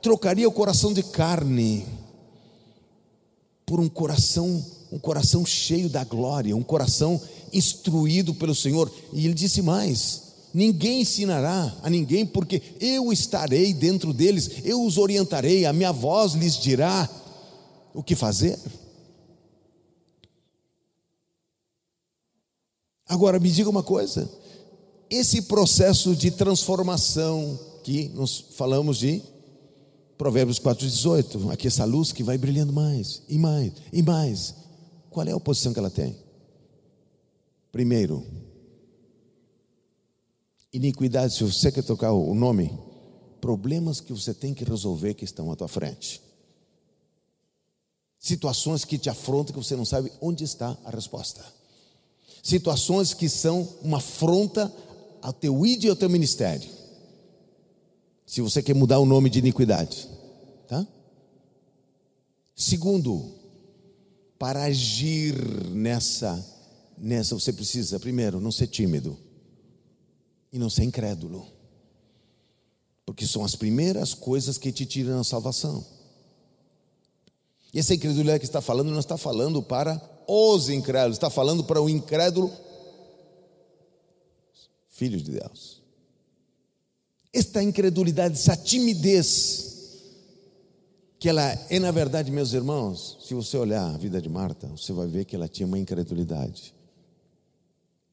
trocaria 0.00 0.48
o 0.48 0.52
coração 0.52 0.92
de 0.92 1.02
carne 1.02 1.84
por 3.66 3.80
um 3.80 3.88
coração, 3.88 4.64
um 4.90 4.98
coração 4.98 5.44
cheio 5.44 5.88
da 5.88 6.04
glória, 6.04 6.56
um 6.56 6.62
coração 6.62 7.20
instruído 7.52 8.34
pelo 8.34 8.54
Senhor. 8.54 8.92
E 9.12 9.24
ele 9.24 9.34
disse 9.34 9.62
mais: 9.62 10.22
Ninguém 10.56 11.02
ensinará 11.02 11.76
a 11.82 11.90
ninguém, 11.90 12.24
porque 12.24 12.62
eu 12.80 13.12
estarei 13.12 13.74
dentro 13.74 14.12
deles, 14.12 14.50
eu 14.64 14.82
os 14.82 14.96
orientarei, 14.96 15.66
a 15.66 15.72
minha 15.72 15.92
voz 15.92 16.32
lhes 16.32 16.58
dirá 16.58 17.08
o 17.92 18.02
que 18.02 18.14
fazer. 18.14 18.58
Agora 23.08 23.38
me 23.38 23.50
diga 23.50 23.68
uma 23.68 23.82
coisa: 23.82 24.28
esse 25.10 25.42
processo 25.42 26.16
de 26.16 26.30
transformação 26.30 27.58
que 27.84 28.08
nós 28.14 28.46
falamos 28.52 28.98
de 28.98 29.22
Provérbios 30.18 30.58
4,18, 30.58 31.52
aqui 31.52 31.66
essa 31.66 31.84
luz 31.84 32.12
que 32.12 32.22
vai 32.22 32.38
brilhando 32.38 32.72
mais 32.72 33.22
e 33.28 33.38
mais 33.38 33.72
e 33.92 34.02
mais, 34.02 34.54
qual 35.10 35.26
é 35.26 35.32
a 35.32 35.36
oposição 35.36 35.72
que 35.72 35.78
ela 35.78 35.90
tem? 35.90 36.16
Primeiro, 37.76 38.24
iniquidade, 40.72 41.34
se 41.34 41.44
você 41.44 41.70
quer 41.70 41.82
tocar 41.82 42.10
o 42.10 42.34
nome, 42.34 42.72
problemas 43.38 44.00
que 44.00 44.14
você 44.14 44.32
tem 44.32 44.54
que 44.54 44.64
resolver 44.64 45.12
que 45.12 45.26
estão 45.26 45.52
à 45.52 45.56
tua 45.56 45.68
frente. 45.68 46.22
Situações 48.18 48.82
que 48.82 48.96
te 48.96 49.10
afrontam 49.10 49.52
que 49.52 49.62
você 49.62 49.76
não 49.76 49.84
sabe 49.84 50.10
onde 50.22 50.42
está 50.42 50.74
a 50.86 50.90
resposta 50.90 51.44
situações 52.42 53.12
que 53.12 53.28
são 53.28 53.68
uma 53.82 53.98
afronta 53.98 54.72
ao 55.20 55.34
teu 55.34 55.66
ídolo 55.66 55.88
e 55.88 55.90
ao 55.90 55.96
teu 55.96 56.08
ministério. 56.08 56.70
Se 58.24 58.40
você 58.40 58.62
quer 58.62 58.74
mudar 58.74 59.00
o 59.00 59.04
nome 59.04 59.28
de 59.28 59.40
iniquidade, 59.40 60.08
tá? 60.66 60.86
Segundo, 62.54 63.34
para 64.38 64.62
agir 64.62 65.34
nessa 65.68 66.55
nessa 66.98 67.34
você 67.34 67.52
precisa 67.52 68.00
primeiro 68.00 68.40
não 68.40 68.50
ser 68.50 68.66
tímido 68.66 69.18
e 70.52 70.58
não 70.58 70.70
ser 70.70 70.84
incrédulo. 70.84 71.46
Porque 73.04 73.26
são 73.26 73.44
as 73.44 73.54
primeiras 73.54 74.14
coisas 74.14 74.58
que 74.58 74.72
te 74.72 74.84
tiram 74.84 75.20
a 75.20 75.24
salvação. 75.24 75.84
E 77.72 77.78
essa 77.78 77.94
incredulidade 77.94 78.40
que 78.40 78.46
está 78.46 78.60
falando 78.60 78.90
não 78.90 78.98
está 78.98 79.16
falando 79.16 79.62
para 79.62 80.00
os 80.26 80.68
incrédulos, 80.68 81.16
está 81.16 81.30
falando 81.30 81.62
para 81.62 81.80
o 81.80 81.88
incrédulo 81.88 82.50
filho 84.88 85.20
de 85.20 85.32
Deus. 85.32 85.82
Esta 87.32 87.62
incredulidade, 87.62 88.34
essa 88.34 88.56
timidez, 88.56 89.74
que 91.18 91.28
ela 91.28 91.52
é, 91.68 91.78
na 91.78 91.90
verdade, 91.90 92.30
meus 92.30 92.54
irmãos, 92.54 93.18
se 93.20 93.34
você 93.34 93.58
olhar 93.58 93.94
a 93.94 93.98
vida 93.98 94.22
de 94.22 94.28
Marta, 94.28 94.66
você 94.68 94.92
vai 94.92 95.06
ver 95.06 95.26
que 95.26 95.36
ela 95.36 95.46
tinha 95.46 95.66
uma 95.66 95.78
incredulidade 95.78 96.75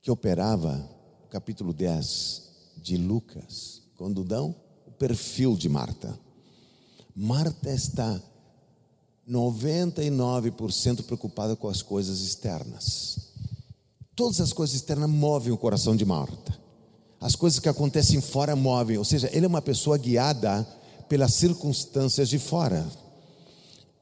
que 0.04 0.12
operava, 0.12 0.76
no 1.22 1.30
capítulo 1.30 1.74
10 1.74 2.42
de 2.76 2.98
Lucas, 2.98 3.84
quando 3.96 4.22
dão 4.22 4.54
o 4.86 4.92
perfil 4.92 5.56
de 5.56 5.70
Marta. 5.70 6.20
Marta 7.16 7.72
está 7.72 8.22
99% 9.28 11.04
preocupada 11.04 11.56
com 11.56 11.70
as 11.70 11.82
coisas 11.82 12.20
externas. 12.20 13.30
Todas 14.14 14.42
as 14.42 14.52
coisas 14.52 14.76
externas 14.76 15.10
movem 15.10 15.54
o 15.54 15.58
coração 15.58 15.96
de 15.96 16.04
Marta. 16.04 16.60
As 17.22 17.34
coisas 17.34 17.60
que 17.60 17.70
acontecem 17.70 18.20
fora 18.20 18.58
movem, 18.58 18.98
ou 18.98 19.06
seja, 19.06 19.30
ele 19.32 19.46
é 19.46 19.48
uma 19.48 19.62
pessoa 19.62 19.98
guiada 19.98 20.68
pelas 21.08 21.34
circunstâncias 21.34 22.28
de 22.28 22.40
fora. 22.40 22.86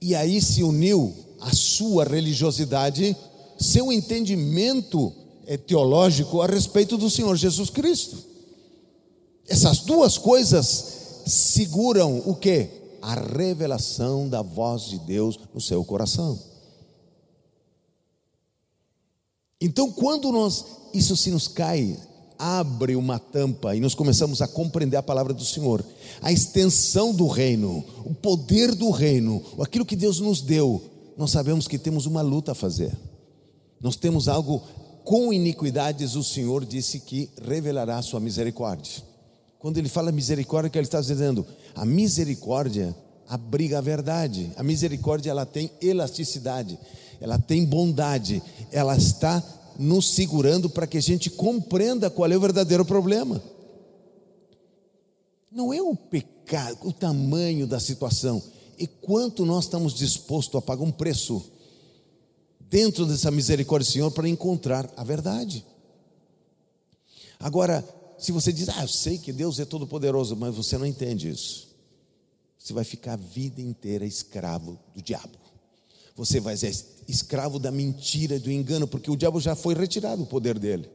E 0.01 0.15
aí 0.15 0.41
se 0.41 0.63
uniu 0.63 1.13
a 1.39 1.53
sua 1.53 2.05
religiosidade, 2.05 3.15
seu 3.59 3.91
entendimento 3.91 5.20
teológico 5.57 6.41
a 6.41 6.47
respeito 6.47 6.97
do 6.97 7.09
Senhor 7.09 7.35
Jesus 7.35 7.69
Cristo. 7.69 8.17
Essas 9.47 9.79
duas 9.79 10.17
coisas 10.17 11.23
seguram 11.25 12.21
o 12.25 12.35
que? 12.35 12.69
A 13.01 13.15
revelação 13.15 14.29
da 14.29 14.41
voz 14.41 14.83
de 14.83 14.99
Deus 14.99 15.39
no 15.53 15.59
seu 15.59 15.83
coração. 15.83 16.39
Então, 19.59 19.91
quando 19.91 20.31
nós 20.31 20.65
isso 20.93 21.15
se 21.15 21.31
nos 21.31 21.47
cai 21.47 21.97
abre 22.41 22.95
uma 22.95 23.19
tampa 23.19 23.75
e 23.75 23.79
nós 23.79 23.93
começamos 23.93 24.41
a 24.41 24.47
compreender 24.47 24.97
a 24.97 25.03
palavra 25.03 25.31
do 25.31 25.45
Senhor, 25.45 25.85
a 26.23 26.31
extensão 26.31 27.13
do 27.13 27.27
reino, 27.27 27.83
o 28.03 28.15
poder 28.15 28.73
do 28.73 28.89
reino, 28.89 29.43
aquilo 29.61 29.85
que 29.85 29.95
Deus 29.95 30.19
nos 30.19 30.41
deu, 30.41 30.81
nós 31.15 31.29
sabemos 31.29 31.67
que 31.67 31.77
temos 31.77 32.07
uma 32.07 32.23
luta 32.23 32.53
a 32.53 32.55
fazer. 32.55 32.97
Nós 33.79 33.95
temos 33.95 34.27
algo 34.27 34.63
com 35.03 35.33
iniquidades, 35.33 36.15
o 36.15 36.23
Senhor 36.23 36.65
disse 36.65 36.99
que 36.99 37.29
revelará 37.41 37.97
a 37.97 38.01
sua 38.01 38.19
misericórdia. 38.19 39.03
Quando 39.59 39.77
ele 39.77 39.89
fala 39.89 40.11
misericórdia, 40.11 40.69
que 40.69 40.77
ele 40.77 40.87
está 40.87 40.99
dizendo, 40.99 41.45
a 41.75 41.85
misericórdia 41.85 42.95
abriga 43.27 43.77
a 43.77 43.81
verdade. 43.81 44.51
A 44.57 44.63
misericórdia 44.63 45.31
ela 45.31 45.45
tem 45.45 45.71
elasticidade, 45.81 46.77
ela 47.19 47.39
tem 47.39 47.63
bondade, 47.63 48.41
ela 48.71 48.95
está 48.97 49.41
nos 49.79 50.13
segurando 50.13 50.69
para 50.69 50.85
que 50.85 50.97
a 50.97 51.01
gente 51.01 51.29
compreenda 51.29 52.09
qual 52.09 52.29
é 52.29 52.35
o 52.35 52.41
verdadeiro 52.41 52.83
problema. 52.83 53.41
Não 55.51 55.73
é 55.73 55.81
o 55.81 55.95
pecado, 55.95 56.77
o 56.83 56.91
tamanho 56.91 57.65
da 57.65 57.79
situação, 57.79 58.41
e 58.77 58.87
quanto 58.87 59.45
nós 59.45 59.65
estamos 59.65 59.93
dispostos 59.93 60.57
a 60.57 60.61
pagar 60.61 60.83
um 60.83 60.91
preço 60.91 61.43
dentro 62.71 63.05
dessa 63.05 63.29
misericórdia 63.29 63.85
do 63.85 63.91
Senhor 63.91 64.11
para 64.11 64.29
encontrar 64.29 64.89
a 64.95 65.03
verdade. 65.03 65.65
Agora, 67.37 67.85
se 68.17 68.31
você 68.31 68.53
diz, 68.53 68.69
ah, 68.69 68.83
eu 68.83 68.87
sei 68.87 69.17
que 69.17 69.33
Deus 69.33 69.59
é 69.59 69.65
todo-poderoso, 69.65 70.37
mas 70.37 70.55
você 70.55 70.77
não 70.77 70.85
entende 70.85 71.29
isso, 71.29 71.67
você 72.57 72.71
vai 72.71 72.85
ficar 72.85 73.13
a 73.13 73.17
vida 73.17 73.61
inteira 73.61 74.05
escravo 74.05 74.79
do 74.95 75.01
diabo. 75.01 75.37
Você 76.15 76.39
vai 76.39 76.55
ser 76.55 76.73
escravo 77.07 77.59
da 77.59 77.71
mentira 77.71 78.39
do 78.39 78.49
engano, 78.49 78.87
porque 78.87 79.11
o 79.11 79.17
diabo 79.17 79.41
já 79.41 79.53
foi 79.53 79.73
retirado 79.73 80.23
o 80.23 80.27
poder 80.27 80.57
dele. 80.57 80.89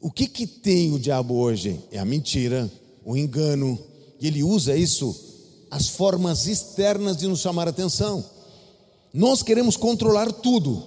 O 0.00 0.12
que 0.12 0.28
que 0.28 0.46
tem 0.46 0.92
o 0.94 0.98
diabo 0.98 1.34
hoje? 1.34 1.80
É 1.90 1.98
a 1.98 2.04
mentira, 2.04 2.70
o 3.04 3.16
engano, 3.16 3.76
e 4.20 4.28
ele 4.28 4.44
usa 4.44 4.76
isso, 4.76 5.16
as 5.70 5.88
formas 5.88 6.46
externas 6.46 7.16
de 7.16 7.26
nos 7.26 7.40
chamar 7.40 7.66
a 7.66 7.70
atenção. 7.70 8.37
Nós 9.12 9.42
queremos 9.42 9.76
controlar 9.76 10.30
tudo. 10.32 10.82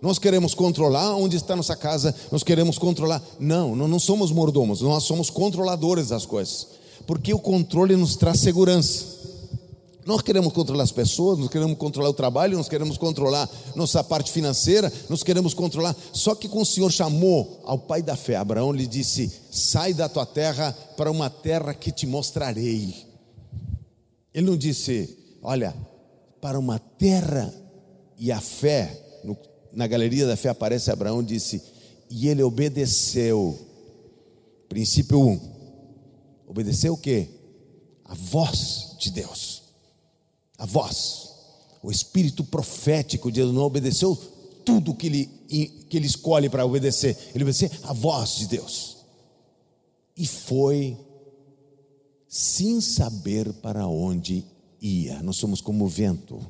Nós 0.00 0.18
queremos 0.18 0.54
controlar 0.54 1.16
onde 1.16 1.36
está 1.36 1.56
nossa 1.56 1.74
casa, 1.74 2.14
nós 2.30 2.44
queremos 2.44 2.78
controlar. 2.78 3.22
Não, 3.38 3.74
nós 3.74 3.90
não 3.90 3.98
somos 3.98 4.30
mordomos, 4.30 4.80
nós 4.80 5.04
somos 5.04 5.28
controladores 5.28 6.08
das 6.08 6.24
coisas. 6.24 6.68
Porque 7.06 7.34
o 7.34 7.38
controle 7.38 7.96
nos 7.96 8.14
traz 8.14 8.38
segurança. 8.38 9.18
Nós 10.06 10.22
queremos 10.22 10.52
controlar 10.52 10.84
as 10.84 10.92
pessoas, 10.92 11.38
nós 11.38 11.48
queremos 11.48 11.76
controlar 11.76 12.08
o 12.08 12.14
trabalho, 12.14 12.56
nós 12.56 12.68
queremos 12.68 12.96
controlar 12.96 13.48
nossa 13.74 14.02
parte 14.02 14.32
financeira, 14.32 14.90
nós 15.08 15.22
queremos 15.22 15.52
controlar. 15.52 15.94
Só 16.12 16.34
que 16.34 16.48
quando 16.48 16.62
o 16.62 16.66
Senhor 16.66 16.90
chamou 16.90 17.60
ao 17.64 17.78
pai 17.78 18.00
da 18.00 18.16
fé, 18.16 18.36
Abraão 18.36 18.72
lhe 18.72 18.86
disse: 18.86 19.30
Sai 19.50 19.92
da 19.92 20.08
tua 20.08 20.24
terra 20.24 20.74
para 20.96 21.10
uma 21.10 21.28
terra 21.28 21.74
que 21.74 21.92
te 21.92 22.06
mostrarei. 22.06 23.08
Ele 24.32 24.46
não 24.46 24.56
disse, 24.56 25.18
olha, 25.42 25.74
para 26.40 26.58
uma 26.58 26.78
terra, 26.78 27.52
e 28.18 28.32
a 28.32 28.40
fé, 28.40 29.20
no, 29.24 29.36
na 29.72 29.86
galeria 29.86 30.26
da 30.26 30.36
fé 30.36 30.48
aparece 30.48 30.90
Abraão, 30.90 31.22
disse, 31.22 31.62
e 32.10 32.28
ele 32.28 32.42
obedeceu. 32.42 33.58
Princípio 34.68 35.18
1. 35.20 35.30
Um, 35.30 35.40
obedeceu 36.46 36.94
o 36.94 36.98
que? 36.98 37.28
A 38.04 38.14
voz 38.14 38.96
de 38.98 39.10
Deus 39.10 39.68
a 40.58 40.66
voz, 40.66 41.30
o 41.80 41.90
espírito 41.90 42.42
profético 42.42 43.30
de 43.30 43.40
Deus 43.40 43.54
não 43.54 43.62
obedeceu 43.62 44.16
tudo 44.64 44.92
que 44.92 45.06
ele, 45.06 45.26
que 45.88 45.96
ele 45.96 46.06
escolhe 46.06 46.50
para 46.50 46.66
obedecer, 46.66 47.16
ele 47.32 47.44
obedeceu 47.44 47.70
a 47.84 47.92
voz 47.92 48.34
de 48.36 48.48
Deus. 48.48 48.98
E 50.16 50.26
foi 50.26 50.98
sem 52.26 52.80
saber 52.80 53.52
para 53.54 53.86
onde 53.86 54.44
ia. 54.80 55.22
Nós 55.22 55.36
somos 55.36 55.60
como 55.60 55.84
o 55.84 55.88
vento. 55.88 56.40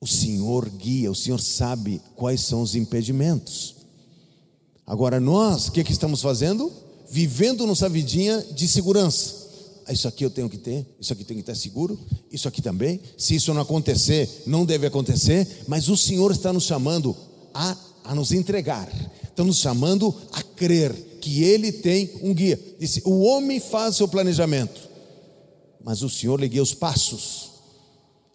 O 0.00 0.06
Senhor 0.06 0.68
guia, 0.68 1.10
o 1.10 1.14
Senhor 1.14 1.40
sabe 1.40 2.00
quais 2.14 2.42
são 2.42 2.62
os 2.62 2.74
impedimentos. 2.74 3.76
Agora 4.86 5.20
nós, 5.20 5.68
o 5.68 5.72
que, 5.72 5.84
que 5.84 5.92
estamos 5.92 6.22
fazendo? 6.22 6.72
Vivendo 7.10 7.66
nossa 7.66 7.88
vidinha 7.88 8.44
de 8.52 8.68
segurança. 8.68 9.48
Ah, 9.88 9.92
isso 9.92 10.06
aqui 10.06 10.24
eu 10.24 10.30
tenho 10.30 10.50
que 10.50 10.58
ter, 10.58 10.86
isso 11.00 11.14
aqui 11.14 11.24
tem 11.24 11.36
que 11.38 11.40
estar 11.40 11.54
seguro, 11.54 11.98
isso 12.30 12.46
aqui 12.46 12.60
também. 12.60 13.00
Se 13.16 13.34
isso 13.34 13.52
não 13.54 13.62
acontecer, 13.62 14.42
não 14.46 14.66
deve 14.66 14.86
acontecer, 14.86 15.64
mas 15.66 15.88
o 15.88 15.96
Senhor 15.96 16.30
está 16.30 16.52
nos 16.52 16.64
chamando 16.64 17.16
a, 17.54 17.76
a 18.04 18.14
nos 18.14 18.30
entregar, 18.30 18.86
está 19.24 19.42
nos 19.42 19.58
chamando 19.58 20.14
a 20.30 20.42
crer 20.42 20.92
que 21.20 21.42
Ele 21.42 21.72
tem 21.72 22.10
um 22.22 22.34
guia. 22.34 22.60
Disse: 22.78 23.02
o 23.04 23.20
homem 23.20 23.58
faz 23.58 23.96
seu 23.96 24.06
planejamento, 24.06 24.87
mas 25.88 26.02
o 26.02 26.10
Senhor 26.10 26.38
lhe 26.38 26.46
guia 26.50 26.62
os 26.62 26.74
passos. 26.74 27.52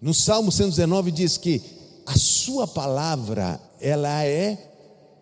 No 0.02 0.12
Salmo 0.12 0.52
119 0.52 1.12
diz 1.12 1.38
que 1.38 1.62
a 2.04 2.18
Sua 2.18 2.68
palavra, 2.68 3.62
ela 3.80 4.24
é, 4.24 4.56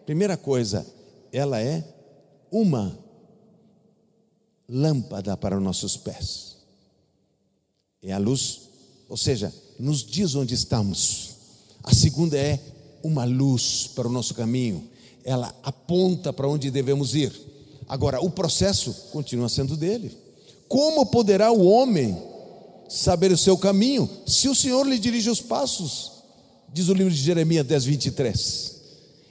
primeira 0.06 0.38
coisa, 0.38 0.88
ela 1.30 1.60
é 1.60 1.84
uma 2.50 2.98
lâmpada 4.66 5.36
para 5.36 5.58
os 5.58 5.62
nossos 5.62 5.98
pés. 5.98 6.56
É 8.02 8.14
a 8.14 8.18
luz, 8.18 8.62
ou 9.10 9.18
seja, 9.18 9.54
nos 9.78 10.02
diz 10.02 10.34
onde 10.34 10.54
estamos. 10.54 11.32
A 11.84 11.94
segunda 11.94 12.38
é 12.38 12.64
uma 13.04 13.26
luz 13.26 13.88
para 13.94 14.08
o 14.08 14.12
nosso 14.12 14.34
caminho, 14.34 14.90
ela 15.26 15.54
aponta 15.64 16.32
para 16.32 16.48
onde 16.48 16.72
devemos 16.72 17.14
ir. 17.14 17.34
Agora, 17.90 18.24
o 18.24 18.32
processo 18.32 19.10
continua 19.12 19.50
sendo 19.50 19.76
dele. 19.76 20.21
Como 20.72 21.06
poderá 21.08 21.52
o 21.52 21.66
homem 21.66 22.18
saber 22.88 23.30
o 23.30 23.38
seu 23.38 23.58
caminho 23.58 24.10
se 24.26 24.48
o 24.48 24.56
Senhor 24.56 24.88
lhe 24.88 24.98
dirige 24.98 25.30
os 25.30 25.42
passos? 25.42 26.14
Diz 26.72 26.88
o 26.88 26.94
livro 26.94 27.12
de 27.12 27.22
Jeremias 27.22 27.66
10, 27.68 27.84
23. 27.84 28.76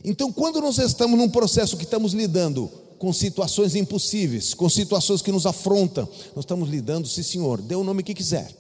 Então, 0.05 0.31
quando 0.31 0.61
nós 0.61 0.77
estamos 0.77 1.19
num 1.19 1.31
processo 1.31 1.79
que 1.79 1.85
estamos 1.85 2.13
lidando 2.13 2.71
com 2.99 3.11
situações 3.11 3.75
impossíveis, 3.75 4.53
com 4.53 4.69
situações 4.69 5.23
que 5.23 5.33
nos 5.33 5.47
afrontam. 5.47 6.07
Nós 6.37 6.45
estamos 6.45 6.69
lidando, 6.69 7.09
sim, 7.09 7.23
Senhor, 7.23 7.59
dê 7.63 7.75
o 7.75 7.83
nome 7.83 8.03
que 8.03 8.13
quiser, 8.13 8.55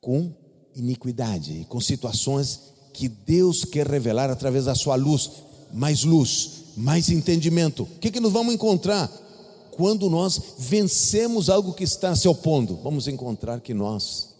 com 0.00 0.32
iniquidade, 0.74 1.66
com 1.68 1.82
situações 1.82 2.60
que 2.94 3.10
Deus 3.10 3.66
quer 3.66 3.86
revelar 3.86 4.30
através 4.30 4.64
da 4.64 4.74
sua 4.74 4.94
luz, 4.94 5.32
mais 5.70 6.04
luz, 6.04 6.62
mais 6.74 7.10
entendimento. 7.10 7.82
O 7.82 7.98
que, 7.98 8.10
que 8.10 8.20
nós 8.20 8.32
vamos 8.32 8.54
encontrar? 8.54 9.12
Quando 9.72 10.10
nós 10.10 10.38
vencemos 10.58 11.48
algo 11.48 11.72
que 11.72 11.82
está 11.82 12.14
se 12.14 12.28
opondo, 12.28 12.76
vamos 12.76 13.08
encontrar 13.08 13.60
que 13.60 13.72
nós 13.72 14.34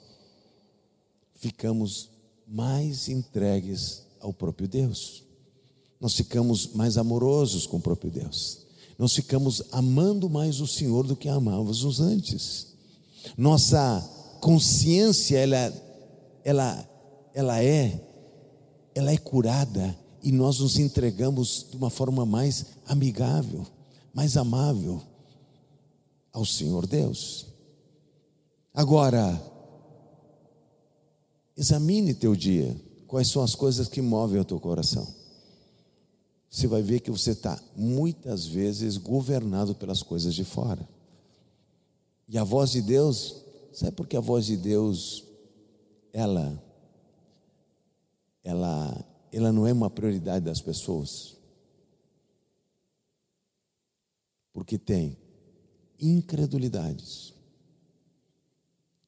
ficamos 1.37 2.11
mais 2.47 3.09
entregues 3.09 4.03
ao 4.21 4.33
próprio 4.33 4.69
Deus. 4.69 5.25
Nós 5.99 6.15
ficamos 6.15 6.75
mais 6.75 6.99
amorosos 6.99 7.67
com 7.67 7.79
o 7.79 7.81
próprio 7.81 8.11
Deus. 8.11 8.59
Nós 8.99 9.15
ficamos 9.15 9.63
amando 9.73 10.29
mais 10.29 10.61
o 10.61 10.67
Senhor 10.67 11.07
do 11.07 11.17
que 11.17 11.31
amávamos 11.31 11.99
antes. 11.99 12.67
Nossa 13.37 14.01
consciência 14.41 15.39
ela 15.39 15.73
ela 16.45 16.89
ela 17.33 17.65
é 17.65 17.99
ela 18.95 19.11
é 19.11 19.17
curada 19.17 19.99
e 20.23 20.31
nós 20.31 20.59
nos 20.59 20.79
entregamos 20.79 21.67
de 21.71 21.77
uma 21.77 21.89
forma 21.89 22.27
mais 22.27 22.67
amigável, 22.87 23.67
mais 24.13 24.37
amável 24.37 25.01
ao 26.33 26.45
Senhor 26.45 26.87
Deus. 26.87 27.47
Agora, 28.73 29.41
examine 31.57 32.15
teu 32.15 32.35
dia, 32.35 32.75
quais 33.07 33.29
são 33.29 33.43
as 33.43 33.55
coisas 33.55 33.89
que 33.89 34.01
movem 34.01 34.41
o 34.41 34.45
teu 34.45 34.59
coração. 34.59 35.07
Você 36.49 36.67
vai 36.67 36.83
ver 36.83 37.01
que 37.01 37.11
você 37.11 37.33
está 37.33 37.61
muitas 37.77 38.47
vezes 38.47 38.97
governado 38.97 39.75
pelas 39.75 40.03
coisas 40.03 40.35
de 40.35 40.45
fora. 40.45 40.87
E 42.29 42.39
a 42.39 42.45
voz 42.45 42.71
de 42.71 42.83
Deus, 42.83 43.43
sabe 43.73 43.93
por 43.93 44.07
que 44.07 44.17
a 44.17 44.21
voz 44.21 44.47
de 44.47 44.57
Deus, 44.57 45.25
ela, 46.13 46.63
ela, 48.43 49.05
ela 49.31 49.53
não 49.53 49.67
é 49.67 49.73
uma 49.73 49.91
prioridade 49.91 50.45
das 50.45 50.61
pessoas? 50.61 51.37
Porque 54.53 54.79
tem 54.79 55.17
incredulidades 56.03 57.33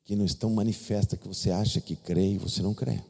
que 0.05 0.15
não 0.15 0.25
estão 0.25 0.51
manifestas, 0.51 1.19
que 1.19 1.27
você 1.27 1.51
acha 1.51 1.81
que 1.81 1.97
crê 1.97 2.33
e 2.33 2.39
você 2.39 2.63
não 2.63 2.73
crê. 2.73 3.03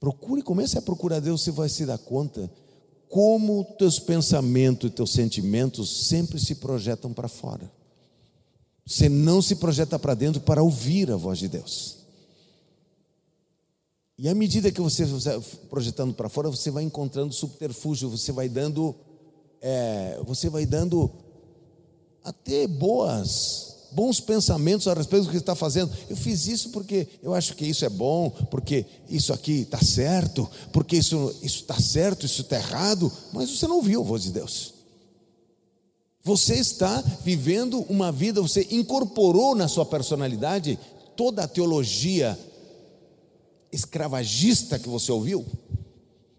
Procure, 0.00 0.42
comece 0.42 0.76
a 0.76 0.82
procurar 0.82 1.20
Deus, 1.20 1.42
você 1.42 1.50
vai 1.50 1.68
se 1.68 1.86
dar 1.86 1.98
conta 1.98 2.50
como 3.08 3.64
teus 3.78 3.98
pensamentos 3.98 4.90
e 4.90 4.92
teus 4.92 5.12
sentimentos 5.12 6.08
sempre 6.08 6.38
se 6.38 6.56
projetam 6.56 7.12
para 7.12 7.28
fora. 7.28 7.70
Você 8.84 9.08
não 9.08 9.40
se 9.40 9.56
projeta 9.56 9.98
para 9.98 10.14
dentro 10.14 10.40
para 10.40 10.62
ouvir 10.62 11.10
a 11.10 11.16
voz 11.16 11.38
de 11.38 11.48
Deus. 11.48 11.98
E 14.18 14.28
à 14.28 14.34
medida 14.34 14.70
que 14.70 14.80
você 14.80 15.04
vai 15.04 15.40
projetando 15.68 16.14
para 16.14 16.28
fora, 16.28 16.50
você 16.50 16.70
vai 16.70 16.84
encontrando 16.84 17.32
subterfúgio, 17.32 18.10
você 18.10 18.30
vai 18.30 18.48
dando, 18.48 18.94
é, 19.60 20.20
você 20.24 20.48
vai 20.48 20.66
dando 20.66 21.10
até 22.24 22.66
boas, 22.66 23.76
bons 23.92 24.18
pensamentos 24.18 24.88
a 24.88 24.94
respeito 24.94 25.26
do 25.26 25.30
que 25.30 25.36
está 25.36 25.54
fazendo. 25.54 25.92
Eu 26.08 26.16
fiz 26.16 26.46
isso 26.46 26.70
porque 26.70 27.06
eu 27.22 27.34
acho 27.34 27.54
que 27.54 27.66
isso 27.66 27.84
é 27.84 27.88
bom, 27.88 28.30
porque 28.50 28.86
isso 29.08 29.32
aqui 29.32 29.60
está 29.60 29.78
certo, 29.78 30.50
porque 30.72 30.96
isso 30.96 31.34
está 31.42 31.78
certo, 31.78 32.24
isso 32.24 32.40
está 32.40 32.56
errado, 32.56 33.12
mas 33.32 33.50
você 33.50 33.66
não 33.68 33.82
viu 33.82 34.00
a 34.00 34.04
voz 34.04 34.22
de 34.22 34.32
Deus. 34.32 34.72
Você 36.22 36.54
está 36.54 37.04
vivendo 37.22 37.84
uma 37.90 38.10
vida, 38.10 38.40
você 38.40 38.66
incorporou 38.70 39.54
na 39.54 39.68
sua 39.68 39.84
personalidade 39.84 40.78
toda 41.14 41.44
a 41.44 41.48
teologia 41.48 42.38
escravagista 43.70 44.78
que 44.78 44.88
você 44.88 45.12
ouviu, 45.12 45.44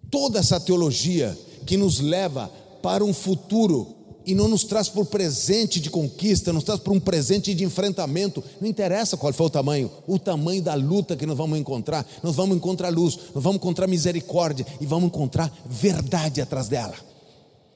toda 0.09 0.39
essa 0.39 0.59
teologia 0.59 1.37
que 1.67 1.77
nos 1.77 1.99
leva 1.99 2.47
para 2.81 3.03
um 3.03 3.13
futuro 3.13 3.95
e 4.25 4.33
não 4.33 4.47
nos 4.47 4.63
traz 4.63 4.89
por 4.89 5.05
presente 5.05 5.79
de 5.79 5.89
conquista, 5.89 6.51
nos 6.51 6.63
traz 6.63 6.79
por 6.79 6.91
um 6.91 6.99
presente 6.99 7.53
de 7.53 7.63
enfrentamento. 7.63 8.43
Não 8.59 8.67
interessa 8.67 9.15
qual 9.15 9.31
for 9.31 9.45
o 9.45 9.49
tamanho, 9.49 9.91
o 10.07 10.17
tamanho 10.17 10.61
da 10.61 10.73
luta 10.73 11.15
que 11.15 11.25
nós 11.25 11.37
vamos 11.37 11.59
encontrar. 11.59 12.05
Nós 12.23 12.35
vamos 12.35 12.57
encontrar 12.57 12.89
luz, 12.89 13.17
nós 13.33 13.43
vamos 13.43 13.57
encontrar 13.57 13.87
misericórdia 13.87 14.65
e 14.81 14.85
vamos 14.85 15.07
encontrar 15.07 15.55
verdade 15.67 16.41
atrás 16.41 16.67
dela. 16.67 16.95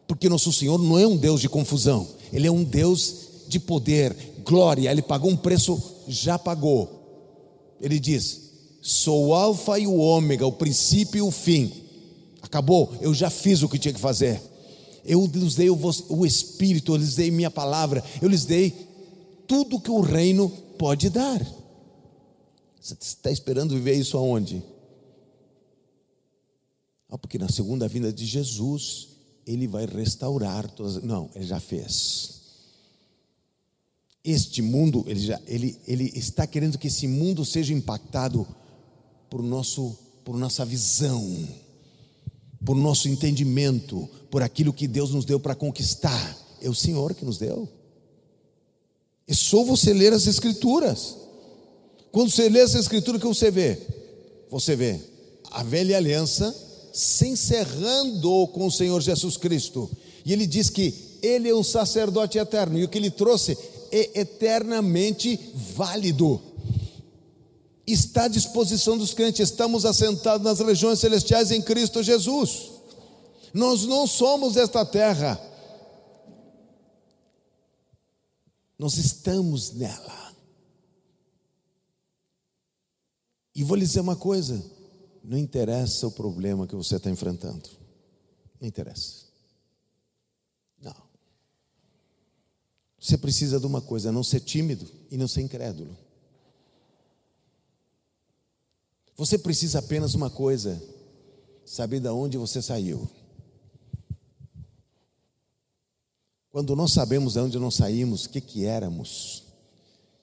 Porque 0.08 0.28
nosso 0.28 0.52
Senhor 0.52 0.80
não 0.80 0.97
é 0.97 1.06
um 1.06 1.16
Deus 1.16 1.39
de 1.39 1.47
confusão, 1.47 2.08
Ele 2.34 2.47
é 2.47 2.52
um 2.52 2.64
Deus 2.64 3.14
de 3.47 3.60
poder, 3.60 4.16
glória. 4.43 4.91
Ele 4.91 5.04
pagou 5.04 5.30
um 5.30 5.38
preço, 5.38 5.80
já 6.08 6.39
pagou. 6.39 6.89
Ele 7.80 8.00
diz: 8.00 8.50
Sou 8.82 9.28
o 9.28 9.34
Alfa 9.36 9.78
e 9.78 9.86
o 9.86 9.97
Ômega, 9.97 10.47
o 10.47 10.52
princípio 10.52 11.20
e 11.20 11.22
o 11.22 11.30
fim. 11.30 11.72
Acabou, 12.41 12.91
eu 13.02 13.14
já 13.14 13.30
fiz 13.30 13.62
o 13.62 13.70
que 13.70 13.78
tinha 13.78 13.93
que 13.93 14.00
fazer 14.00 14.49
eu 15.10 15.26
lhes 15.26 15.55
dei 15.55 15.72
o, 15.72 16.24
Espírito, 16.24 16.93
eu 16.93 16.97
lhes 16.97 17.16
dei 17.16 17.32
minha 17.32 17.49
palavra, 17.49 18.03
eu 18.22 18.30
lhes 18.30 18.45
dei 18.45 18.70
tudo 19.47 19.80
que 19.80 19.89
o 19.89 20.01
reino 20.01 20.47
pode 20.78 21.10
dar. 21.10 21.43
Você 22.80 22.93
está 22.93 23.32
esperando 23.32 23.74
viver 23.74 23.95
isso 23.95 24.16
aonde? 24.16 24.64
Ah, 27.10 27.18
porque 27.18 27.39
na 27.39 27.49
segunda 27.49 27.88
vinda 27.88 28.14
de 28.14 28.24
Jesus, 28.24 29.07
ele 29.47 29.68
vai 29.68 29.88
restaurar 29.88 30.70
todas. 30.70 31.01
Não, 31.01 31.28
ele 31.34 31.47
já 31.47 31.60
fez. 31.60 32.41
Este 34.24 34.62
mundo, 34.62 35.03
ele, 35.07 35.22
já, 35.22 35.41
ele, 35.47 35.76
ele 35.88 36.12
está 36.14 36.45
querendo 36.45 36.78
que 36.78 36.88
esse 36.88 37.07
mundo 37.07 37.43
seja 37.43 37.74
impactado 37.74 38.45
por, 39.28 39.41
nosso, 39.41 39.97
por 40.24 40.38
nossa 40.38 40.64
visão 40.64 41.47
por 42.64 42.76
nosso 42.76 43.07
entendimento, 43.07 44.10
por 44.30 44.41
aquilo 44.41 44.74
que 44.74 44.88
Deus 44.88 45.12
nos 45.12 45.26
deu 45.26 45.39
para 45.39 45.55
conquistar. 45.55 46.38
É 46.62 46.70
o 46.70 46.76
Senhor 46.76 47.14
que 47.14 47.26
nos 47.26 47.38
deu. 47.38 47.68
É 49.28 49.34
só 49.34 49.64
você 49.64 49.93
ler 49.93 50.12
as 50.14 50.28
Escrituras. 50.28 51.16
Quando 52.12 52.32
você 52.32 52.49
lê 52.49 52.62
as 52.62 52.76
Escrituras, 52.76 53.20
o 53.20 53.22
que 53.22 53.28
você 53.28 53.51
vê? 53.51 53.78
Você 54.49 54.76
vê 54.76 54.99
a 55.51 55.64
velha 55.64 55.97
aliança 55.97 56.55
se 56.93 57.28
encerrando 57.28 58.47
com 58.47 58.68
o 58.68 58.72
Senhor 58.72 58.99
Jesus 59.01 59.38
Cristo. 59.38 59.89
E 60.26 60.34
ele 60.34 60.45
diz 60.45 60.70
que 60.70 60.93
ele 61.22 61.49
é 61.49 61.55
um 61.55 61.64
sacerdote 61.64 62.38
eterno, 62.38 62.78
e 62.78 62.84
o 62.84 62.89
que 62.89 62.97
ele 62.97 63.12
trouxe 63.12 63.57
é 63.91 64.22
eternamente 64.22 65.39
válido 65.76 66.41
está 67.92 68.26
à 68.26 68.28
disposição 68.28 68.98
dos 68.98 69.14
crentes. 69.14 69.50
Estamos 69.50 69.86
assentados 69.86 70.44
nas 70.44 70.60
regiões 70.60 71.00
celestiais 71.00 71.52
em 71.52 71.62
Cristo 71.62 72.04
Jesus. 72.04 72.72
Nós 73.54 73.86
não 73.86 74.06
somos 74.06 74.58
esta 74.58 74.86
terra, 74.86 75.40
nós 78.78 78.98
estamos 78.98 79.72
nela. 79.72 80.36
E 83.56 83.64
vou 83.64 83.76
lhe 83.76 83.86
dizer 83.86 84.02
uma 84.02 84.16
coisa: 84.16 84.64
não 85.24 85.38
interessa 85.38 86.08
o 86.08 86.12
problema 86.12 86.68
que 86.68 86.76
você 86.76 86.96
está 86.96 87.10
enfrentando, 87.10 87.70
não 88.60 88.68
interessa. 88.68 89.26
Não. 90.82 90.96
Você 93.00 93.18
precisa 93.18 93.60
de 93.60 93.66
uma 93.66 93.82
coisa: 93.82 94.12
não 94.12 94.24
ser 94.24 94.42
tímido 94.42 94.90
e 95.10 95.18
não 95.18 95.28
ser 95.28 95.42
incrédulo. 95.42 95.98
Você 99.20 99.38
precisa 99.38 99.80
apenas 99.80 100.14
uma 100.14 100.30
coisa: 100.30 100.82
saber 101.66 102.00
de 102.00 102.08
onde 102.08 102.38
você 102.38 102.62
saiu. 102.62 103.06
Quando 106.50 106.74
nós 106.74 106.94
sabemos 106.94 107.34
de 107.34 107.40
onde 107.40 107.60
nós 107.60 107.76
saímos, 107.76 108.24
o 108.24 108.30
que, 108.30 108.40
que 108.40 108.66
éramos, 108.66 109.44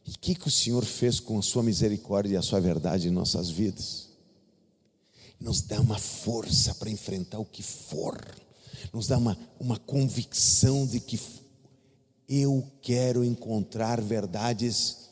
e 0.07 0.13
o 0.13 0.19
que, 0.19 0.35
que 0.35 0.49
o 0.49 0.51
Senhor 0.51 0.83
fez 0.83 1.21
com 1.21 1.39
a 1.39 1.43
sua 1.43 1.63
misericórdia 1.63 2.35
e 2.35 2.37
a 2.39 2.43
sua 2.43 2.59
verdade 2.59 3.09
em 3.09 3.11
nossas 3.11 3.51
vidas, 3.51 4.09
nos 5.39 5.61
dá 5.61 5.79
uma 5.79 5.99
força 5.99 6.75
para 6.75 6.89
enfrentar 6.89 7.39
o 7.39 7.45
que 7.45 7.63
for, 7.63 8.19
nos 8.95 9.07
dá 9.07 9.19
uma, 9.19 9.39
uma 9.61 9.79
convicção 9.79 10.87
de 10.87 11.01
que 11.01 11.21
eu 12.27 12.67
quero 12.81 13.23
encontrar 13.23 14.01
verdades 14.01 15.06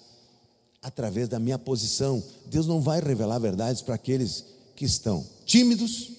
através 0.84 1.28
da 1.28 1.40
minha 1.40 1.58
posição. 1.58 2.22
Deus 2.46 2.66
não 2.66 2.80
vai 2.80 3.00
revelar 3.00 3.38
verdades 3.38 3.80
para 3.80 3.94
aqueles 3.94 4.44
que 4.76 4.84
estão 4.84 5.26
tímidos, 5.46 6.12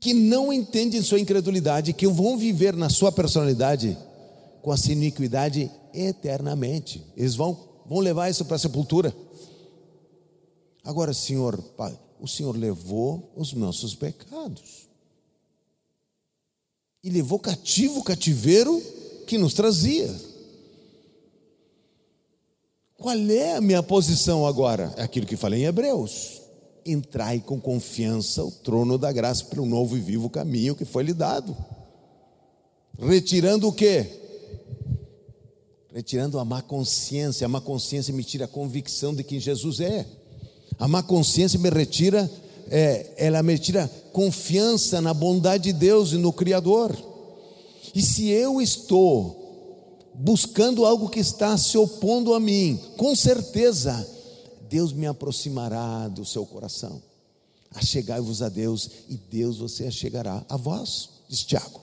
que 0.00 0.12
não 0.12 0.52
entendem 0.52 1.00
sua 1.00 1.20
incredulidade, 1.20 1.92
que 1.92 2.08
vão 2.08 2.36
viver 2.36 2.74
na 2.74 2.90
sua 2.90 3.12
personalidade 3.12 3.96
com 4.62 4.72
a 4.72 4.76
sua 4.76 4.92
iniquidade 4.92 5.70
eternamente. 5.94 7.02
Eles 7.16 7.36
vão, 7.36 7.56
vão 7.86 8.00
levar 8.00 8.28
isso 8.28 8.44
para 8.44 8.56
a 8.56 8.60
sepultura. 8.60 9.14
Agora, 10.82 11.14
Senhor, 11.14 11.56
Pai, 11.76 11.96
o 12.20 12.26
Senhor 12.26 12.56
levou 12.56 13.32
os 13.36 13.52
nossos 13.52 13.94
pecados. 13.94 14.88
E 17.04 17.10
levou 17.10 17.38
cativo 17.38 18.00
o 18.00 18.04
cativeiro 18.04 18.82
que 19.26 19.38
nos 19.38 19.54
trazia. 19.54 20.12
Qual 22.98 23.16
é 23.16 23.56
a 23.56 23.60
minha 23.60 23.82
posição 23.82 24.46
agora? 24.46 24.92
É 24.96 25.02
aquilo 25.02 25.26
que 25.26 25.36
falei 25.36 25.62
em 25.62 25.66
Hebreus. 25.66 26.42
Entrai 26.84 27.40
com 27.40 27.60
confiança 27.60 28.44
o 28.44 28.50
trono 28.50 28.98
da 28.98 29.10
graça 29.12 29.44
pelo 29.46 29.64
novo 29.64 29.96
e 29.96 30.00
vivo 30.00 30.28
caminho 30.28 30.74
que 30.74 30.84
foi 30.84 31.04
lhe 31.04 31.14
dado. 31.14 31.56
Retirando 32.98 33.68
o 33.68 33.72
que? 33.72 34.26
retirando 35.98 36.38
a 36.38 36.44
má 36.44 36.62
consciência. 36.62 37.44
A 37.44 37.48
má 37.48 37.60
consciência 37.60 38.14
me 38.14 38.22
tira 38.22 38.44
a 38.44 38.48
convicção 38.48 39.12
de 39.12 39.24
quem 39.24 39.40
Jesus 39.40 39.80
é. 39.80 40.06
A 40.78 40.86
má 40.86 41.02
consciência 41.02 41.58
me 41.58 41.68
retira, 41.70 42.30
é, 42.70 43.14
ela 43.16 43.42
me 43.42 43.58
tira 43.58 43.90
confiança 44.12 45.00
na 45.00 45.12
bondade 45.12 45.64
de 45.64 45.72
Deus 45.72 46.12
e 46.12 46.16
no 46.16 46.32
Criador. 46.32 46.96
E 47.92 48.00
se 48.00 48.28
eu 48.28 48.60
estou 48.60 49.37
buscando 50.18 50.84
algo 50.84 51.08
que 51.08 51.20
está 51.20 51.56
se 51.56 51.78
opondo 51.78 52.34
a 52.34 52.40
mim, 52.40 52.78
com 52.96 53.14
certeza 53.14 54.06
Deus 54.68 54.92
me 54.92 55.06
aproximará 55.06 56.08
do 56.08 56.24
seu 56.24 56.44
coração. 56.44 57.00
Achegai-vos 57.70 58.42
a 58.42 58.48
Deus 58.48 58.90
e 59.08 59.16
Deus 59.16 59.58
você 59.58 59.86
achegará 59.86 60.44
a 60.48 60.56
vós, 60.56 61.10
diz 61.28 61.44
Tiago. 61.44 61.80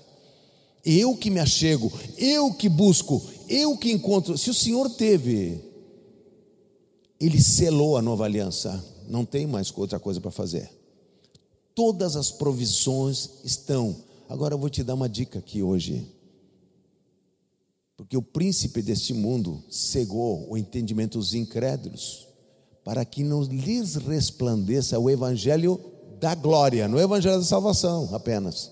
Eu 0.84 1.16
que 1.16 1.30
me 1.30 1.40
achego, 1.40 1.92
eu 2.18 2.54
que 2.54 2.68
busco, 2.68 3.24
eu 3.48 3.78
que 3.78 3.92
encontro. 3.92 4.38
Se 4.38 4.50
o 4.50 4.54
Senhor 4.54 4.90
teve, 4.90 5.64
Ele 7.20 7.42
selou 7.42 7.98
a 7.98 8.02
nova 8.02 8.26
aliança, 8.26 8.84
não 9.08 9.24
tem 9.24 9.48
mais 9.48 9.72
outra 9.76 10.00
coisa 10.00 10.20
para 10.20 10.30
fazer. 10.30 10.70
Todas 11.74 12.16
as 12.16 12.32
provisões 12.32 13.30
estão. 13.44 13.96
Agora 14.28 14.54
eu 14.54 14.60
vou 14.60 14.70
te 14.70 14.84
dar 14.84 14.94
uma 14.94 15.10
dica 15.10 15.40
aqui 15.40 15.64
hoje. 15.64 16.06
Porque 17.98 18.18
o 18.18 18.22
príncipe 18.22 18.82
deste 18.82 19.14
mundo 19.14 19.64
cegou 19.70 20.50
o 20.50 20.58
entendimento 20.58 21.18
dos 21.18 21.34
incrédulos, 21.34 22.28
para 22.84 23.06
que 23.06 23.24
não 23.24 23.42
lhes 23.44 23.96
resplandeça 23.96 25.00
o 25.00 25.10
evangelho 25.10 25.80
da 26.20 26.36
glória, 26.36 26.88
não 26.88 26.98
é 26.98 27.02
o 27.02 27.06
evangelho 27.06 27.40
da 27.40 27.46
salvação 27.46 28.14
apenas. 28.14 28.72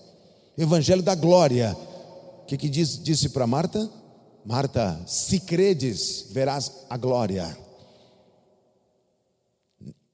Evangelho 0.56 1.02
da 1.02 1.14
glória. 1.14 1.76
O 2.42 2.46
que, 2.46 2.56
que 2.56 2.68
diz, 2.68 3.02
disse 3.02 3.30
para 3.30 3.46
Marta? 3.46 3.90
Marta, 4.44 5.00
se 5.06 5.40
credes, 5.40 6.26
verás 6.30 6.70
a 6.90 6.96
glória. 6.96 7.56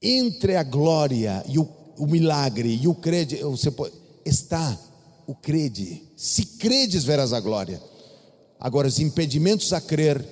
Entre 0.00 0.56
a 0.56 0.62
glória 0.62 1.44
e 1.46 1.58
o, 1.58 1.68
o 1.98 2.06
milagre 2.06 2.78
e 2.80 2.86
o 2.86 2.94
crede, 2.94 3.36
você 3.42 3.70
pode, 3.70 3.92
está 4.24 4.78
o 5.26 5.34
crede. 5.34 6.02
Se 6.16 6.46
credes, 6.46 7.04
verás 7.04 7.32
a 7.32 7.40
glória. 7.40 7.89
Agora, 8.60 8.86
os 8.86 8.98
impedimentos 8.98 9.72
a 9.72 9.80
crer, 9.80 10.22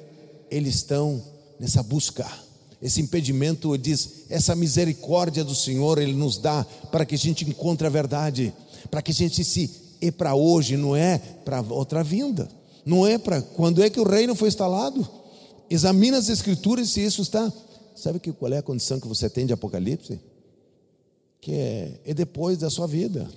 eles 0.50 0.76
estão 0.76 1.22
nessa 1.58 1.82
busca. 1.82 2.30
Esse 2.80 3.00
impedimento 3.00 3.76
diz, 3.78 4.26
essa 4.28 4.54
misericórdia 4.54 5.42
do 5.42 5.54
Senhor, 5.54 5.98
Ele 5.98 6.12
nos 6.12 6.36
dá 6.36 6.64
para 6.92 7.06
que 7.06 7.14
a 7.14 7.18
gente 7.18 7.48
encontre 7.48 7.86
a 7.86 7.90
verdade, 7.90 8.52
para 8.90 9.00
que 9.00 9.10
a 9.10 9.14
gente 9.14 9.42
se 9.42 9.70
é 10.00 10.10
para 10.10 10.34
hoje, 10.34 10.76
não 10.76 10.94
é 10.94 11.18
para 11.18 11.60
outra 11.60 12.04
vinda, 12.04 12.48
não 12.84 13.04
é 13.04 13.18
para 13.18 13.42
quando 13.42 13.82
é 13.82 13.90
que 13.90 13.98
o 13.98 14.08
reino 14.08 14.34
foi 14.34 14.48
instalado. 14.48 15.08
Examina 15.68 16.18
as 16.18 16.28
escrituras 16.28 16.90
se 16.90 17.00
isso 17.00 17.22
está. 17.22 17.52
Sabe 17.96 18.20
que 18.20 18.30
qual 18.30 18.52
é 18.52 18.58
a 18.58 18.62
condição 18.62 19.00
que 19.00 19.08
você 19.08 19.28
tem 19.28 19.44
de 19.44 19.52
Apocalipse? 19.52 20.20
Que 21.40 21.52
é, 21.52 22.00
é 22.04 22.14
depois 22.14 22.58
da 22.58 22.70
sua 22.70 22.86
vida. 22.86 23.28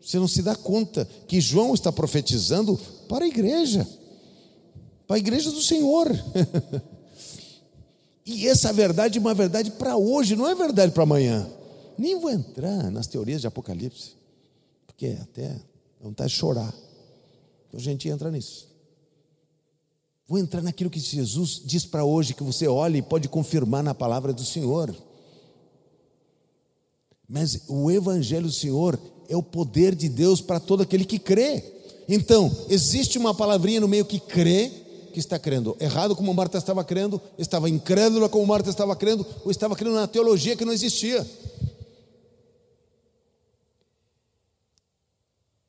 Você 0.00 0.18
não 0.18 0.28
se 0.28 0.40
dá 0.40 0.54
conta 0.54 1.06
que 1.28 1.40
João 1.40 1.74
está 1.74 1.92
profetizando 1.92 2.78
para 3.08 3.24
a 3.24 3.28
igreja 3.28 3.86
para 5.06 5.16
a 5.16 5.18
igreja 5.18 5.50
do 5.50 5.62
Senhor. 5.62 6.08
e 8.24 8.48
essa 8.48 8.72
verdade 8.72 9.18
é 9.18 9.20
uma 9.20 9.34
verdade 9.34 9.70
para 9.72 9.96
hoje, 9.96 10.36
não 10.36 10.48
é 10.48 10.54
verdade 10.54 10.92
para 10.92 11.02
amanhã. 11.02 11.48
Nem 11.98 12.18
vou 12.18 12.30
entrar 12.30 12.90
nas 12.90 13.06
teorias 13.06 13.40
de 13.40 13.46
Apocalipse, 13.46 14.12
porque 14.86 15.16
até 15.20 15.56
vontade 16.00 16.30
de 16.30 16.38
chorar. 16.38 16.74
A 17.72 17.78
gente 17.78 18.08
entra 18.08 18.30
nisso. 18.30 18.68
Vou 20.28 20.38
entrar 20.38 20.62
naquilo 20.62 20.90
que 20.90 20.98
Jesus 20.98 21.62
diz 21.64 21.84
para 21.84 22.04
hoje, 22.04 22.34
que 22.34 22.42
você 22.42 22.66
olha 22.66 22.98
e 22.98 23.02
pode 23.02 23.28
confirmar 23.28 23.82
na 23.82 23.94
palavra 23.94 24.32
do 24.32 24.44
Senhor. 24.44 24.94
Mas 27.28 27.62
o 27.68 27.90
Evangelho 27.90 28.46
do 28.46 28.52
Senhor 28.52 28.98
é 29.28 29.36
o 29.36 29.42
poder 29.42 29.94
de 29.94 30.08
Deus 30.08 30.40
para 30.40 30.58
todo 30.58 30.82
aquele 30.82 31.04
que 31.04 31.18
crê. 31.18 31.62
Então, 32.08 32.50
existe 32.68 33.18
uma 33.18 33.34
palavrinha 33.34 33.80
no 33.80 33.88
meio 33.88 34.04
que 34.04 34.18
crê, 34.18 34.72
que 35.16 35.20
está 35.20 35.38
crendo 35.38 35.74
errado 35.80 36.14
como 36.14 36.34
Marta 36.34 36.58
estava 36.58 36.84
crendo, 36.84 37.18
estava 37.38 37.70
incrédula 37.70 38.28
como 38.28 38.44
Marta 38.44 38.68
estava 38.68 38.94
crendo, 38.94 39.26
ou 39.46 39.50
estava 39.50 39.74
crendo 39.74 39.94
na 39.94 40.06
teologia 40.06 40.54
que 40.54 40.62
não 40.62 40.74
existia. 40.74 41.26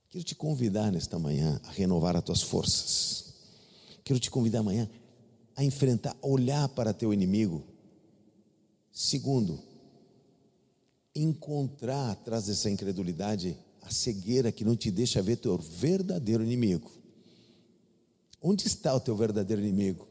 Quero 0.09 0.21
te 0.25 0.35
convidar 0.35 0.91
nesta 0.91 1.17
manhã 1.17 1.61
a 1.63 1.71
renovar 1.71 2.17
as 2.17 2.23
tuas 2.25 2.41
forças. 2.41 3.35
Quero 4.03 4.19
te 4.19 4.29
convidar 4.29 4.59
amanhã 4.59 4.89
a 5.55 5.63
enfrentar, 5.63 6.13
a 6.21 6.27
olhar 6.27 6.67
para 6.67 6.93
teu 6.93 7.13
inimigo. 7.13 7.63
Segundo, 8.91 9.63
encontrar 11.15 12.11
atrás 12.11 12.47
dessa 12.47 12.69
incredulidade 12.69 13.57
a 13.81 13.89
cegueira 13.89 14.51
que 14.51 14.65
não 14.65 14.75
te 14.75 14.91
deixa 14.91 15.21
ver 15.21 15.37
teu 15.37 15.57
verdadeiro 15.57 16.43
inimigo. 16.43 16.96
Onde 18.41 18.67
está 18.67 18.95
o 18.95 18.99
teu 18.99 19.15
verdadeiro 19.15 19.61
inimigo? 19.61 20.07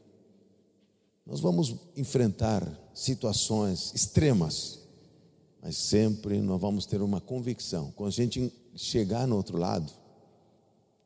Nós 1.25 1.39
vamos 1.39 1.75
enfrentar 1.95 2.65
situações 2.93 3.91
extremas, 3.93 4.79
mas 5.61 5.75
sempre 5.77 6.41
nós 6.41 6.59
vamos 6.59 6.85
ter 6.85 7.01
uma 7.01 7.19
convicção. 7.19 7.91
Quando 7.95 8.09
a 8.09 8.13
gente 8.13 8.53
chegar 8.75 9.27
no 9.27 9.35
outro 9.35 9.57
lado, 9.57 9.91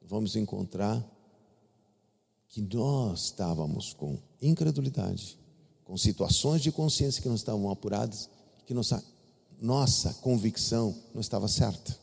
vamos 0.01 0.35
encontrar 0.35 1.03
que 2.49 2.61
nós 2.61 3.25
estávamos 3.25 3.93
com 3.93 4.19
incredulidade, 4.41 5.39
com 5.85 5.97
situações 5.97 6.61
de 6.61 6.71
consciência 6.71 7.21
que 7.21 7.29
não 7.29 7.35
estavam 7.35 7.71
apuradas, 7.71 8.29
que 8.65 8.73
nossa, 8.73 9.03
nossa 9.59 10.13
convicção 10.15 10.95
não 11.13 11.21
estava 11.21 11.47
certa. 11.47 11.97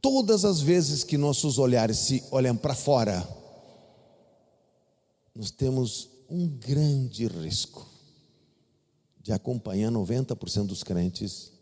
Todas 0.00 0.44
as 0.44 0.60
vezes 0.60 1.02
que 1.02 1.16
nossos 1.16 1.58
olhares 1.58 1.98
se 1.98 2.22
olham 2.30 2.56
para 2.56 2.74
fora, 2.74 3.26
nós 5.34 5.50
temos 5.50 6.10
um 6.28 6.46
grande 6.48 7.26
risco 7.26 7.86
de 9.22 9.32
acompanhar 9.32 9.90
90% 9.90 10.66
dos 10.66 10.82
crentes 10.82 11.52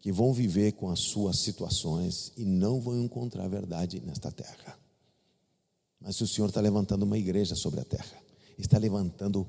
que 0.00 0.12
vão 0.12 0.32
viver 0.32 0.72
com 0.72 0.90
as 0.90 1.00
suas 1.00 1.38
situações 1.38 2.32
e 2.36 2.44
não 2.44 2.80
vão 2.80 3.02
encontrar 3.02 3.44
a 3.44 3.48
verdade 3.48 4.00
nesta 4.00 4.30
terra. 4.30 4.78
Mas 6.00 6.20
o 6.20 6.26
Senhor 6.26 6.48
está 6.48 6.60
levantando 6.60 7.02
uma 7.02 7.18
igreja 7.18 7.54
sobre 7.56 7.80
a 7.80 7.84
terra, 7.84 8.22
está 8.56 8.78
levantando 8.78 9.48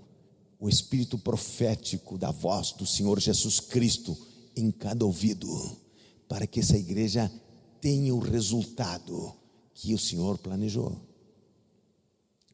o 0.60 0.68
espírito 0.68 1.18
profético 1.18 2.18
da 2.18 2.32
voz 2.32 2.72
do 2.74 2.86
Senhor 2.86 3.20
Jesus 3.20 3.60
Cristo 3.60 4.18
em 4.56 4.72
cada 4.72 5.06
ouvido, 5.06 5.48
para 6.28 6.48
que 6.48 6.60
essa 6.60 6.78
igreja 6.78 7.32
tenha 7.80 8.14
o 8.14 8.20
resultado 8.20 9.34
que 9.74 9.94
o 9.94 10.00
Senhor 10.00 10.38
planejou. 10.38 11.09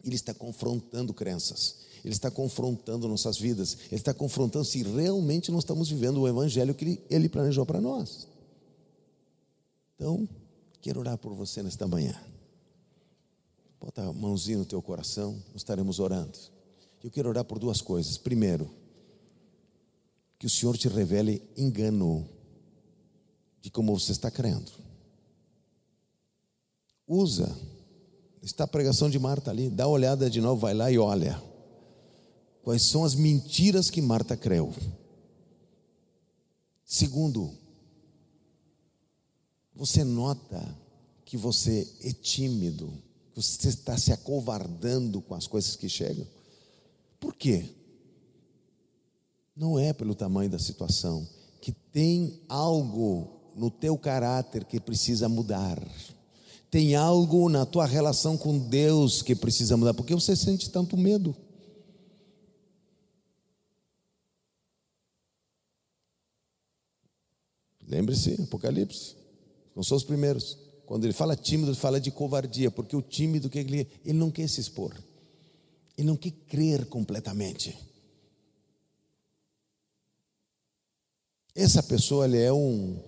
Ele 0.05 0.15
está 0.15 0.33
confrontando 0.33 1.13
crenças, 1.13 1.77
Ele 2.03 2.13
está 2.13 2.29
confrontando 2.29 3.07
nossas 3.07 3.37
vidas, 3.37 3.77
Ele 3.87 3.95
está 3.95 4.13
confrontando 4.13 4.63
se 4.63 4.83
realmente 4.83 5.51
nós 5.51 5.63
estamos 5.63 5.89
vivendo 5.89 6.21
o 6.21 6.27
Evangelho 6.27 6.75
que 6.75 7.01
Ele, 7.09 7.27
planejou 7.27 7.65
para 7.65 7.81
nós. 7.81 8.27
Então, 9.95 10.29
quero 10.81 10.99
orar 10.99 11.17
por 11.17 11.33
você 11.33 11.63
nesta 11.63 11.87
manhã. 11.87 12.15
Bota 13.79 14.03
a 14.03 14.13
mãozinha 14.13 14.59
no 14.59 14.65
teu 14.65 14.81
coração, 14.81 15.33
nós 15.47 15.57
estaremos 15.57 15.99
orando. 15.99 16.37
Eu 17.03 17.09
quero 17.09 17.29
orar 17.29 17.43
por 17.43 17.59
duas 17.59 17.81
coisas. 17.81 18.17
Primeiro, 18.17 18.69
que 20.37 20.45
o 20.45 20.49
Senhor 20.49 20.77
te 20.77 20.87
revele 20.87 21.41
engano 21.57 22.27
de 23.61 23.71
como 23.71 23.97
você 23.97 24.11
está 24.11 24.29
crendo. 24.29 24.71
Usa 27.07 27.55
Está 28.45 28.65
a 28.65 28.67
pregação 28.67 29.09
de 29.09 29.17
Marta 29.17 29.49
ali. 29.49 29.71
Dá 29.71 29.87
uma 29.87 29.95
olhada 29.95 30.29
de 30.29 30.39
novo, 30.39 30.61
vai 30.61 30.75
lá 30.75 30.91
e 30.91 30.99
olha. 30.99 31.41
Quais 32.61 32.83
são 32.83 33.03
as 33.03 33.15
mentiras 33.15 33.89
que 33.89 33.99
Marta 33.99 34.37
creu? 34.37 34.71
Segundo, 36.85 37.51
você 39.73 40.03
nota 40.03 40.63
que 41.25 41.35
você 41.35 41.91
é 42.01 42.11
tímido, 42.11 42.93
que 43.33 43.41
você 43.41 43.67
está 43.67 43.97
se 43.97 44.13
acovardando 44.13 45.21
com 45.21 45.33
as 45.33 45.47
coisas 45.47 45.75
que 45.75 45.89
chegam? 45.89 46.27
Por 47.19 47.33
quê? 47.33 47.67
Não 49.55 49.79
é 49.79 49.91
pelo 49.91 50.13
tamanho 50.13 50.51
da 50.51 50.59
situação, 50.59 51.27
que 51.59 51.71
tem 51.71 52.43
algo 52.47 53.27
no 53.55 53.71
teu 53.71 53.97
caráter 53.97 54.65
que 54.65 54.79
precisa 54.79 55.27
mudar. 55.27 55.81
Tem 56.69 56.95
algo 56.95 57.47
na 57.49 57.65
tua 57.65 57.85
relação 57.85 58.37
com 58.37 58.57
Deus 58.57 59.21
que 59.21 59.35
precisa 59.35 59.77
mudar, 59.77 59.93
porque 59.93 60.13
você 60.13 60.35
sente 60.35 60.69
tanto 60.69 60.97
medo. 60.97 61.35
Lembre-se, 67.87 68.41
Apocalipse, 68.41 69.15
não 69.75 69.83
são 69.83 69.95
os 69.95 70.03
primeiros. 70.03 70.57
Quando 70.85 71.05
ele 71.05 71.13
fala 71.13 71.35
tímido, 71.35 71.71
ele 71.71 71.77
fala 71.77 71.99
de 71.99 72.11
covardia, 72.11 72.69
porque 72.69 72.95
o 72.95 73.01
tímido 73.01 73.49
que 73.49 73.59
ele, 73.59 73.87
ele 74.03 74.17
não 74.17 74.31
quer 74.31 74.47
se 74.49 74.59
expor. 74.59 74.93
e 75.97 76.03
não 76.03 76.17
quer 76.17 76.31
crer 76.31 76.85
completamente. 76.87 77.77
Essa 81.55 81.81
pessoa 81.81 82.25
ele 82.25 82.41
é 82.41 82.51
um 82.51 82.99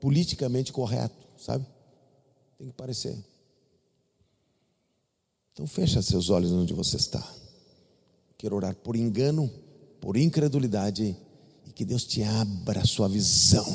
politicamente 0.00 0.72
correto, 0.72 1.14
sabe? 1.38 1.64
Tem 2.64 2.70
que 2.70 2.76
parecer. 2.78 3.14
Então 5.52 5.66
fecha 5.66 6.00
seus 6.00 6.30
olhos 6.30 6.50
onde 6.50 6.72
você 6.72 6.96
está. 6.96 7.22
Quero 8.38 8.56
orar 8.56 8.74
por 8.76 8.96
engano, 8.96 9.50
por 10.00 10.16
incredulidade 10.16 11.14
e 11.66 11.72
que 11.72 11.84
Deus 11.84 12.04
te 12.04 12.22
abra 12.22 12.80
a 12.80 12.86
sua 12.86 13.06
visão 13.06 13.66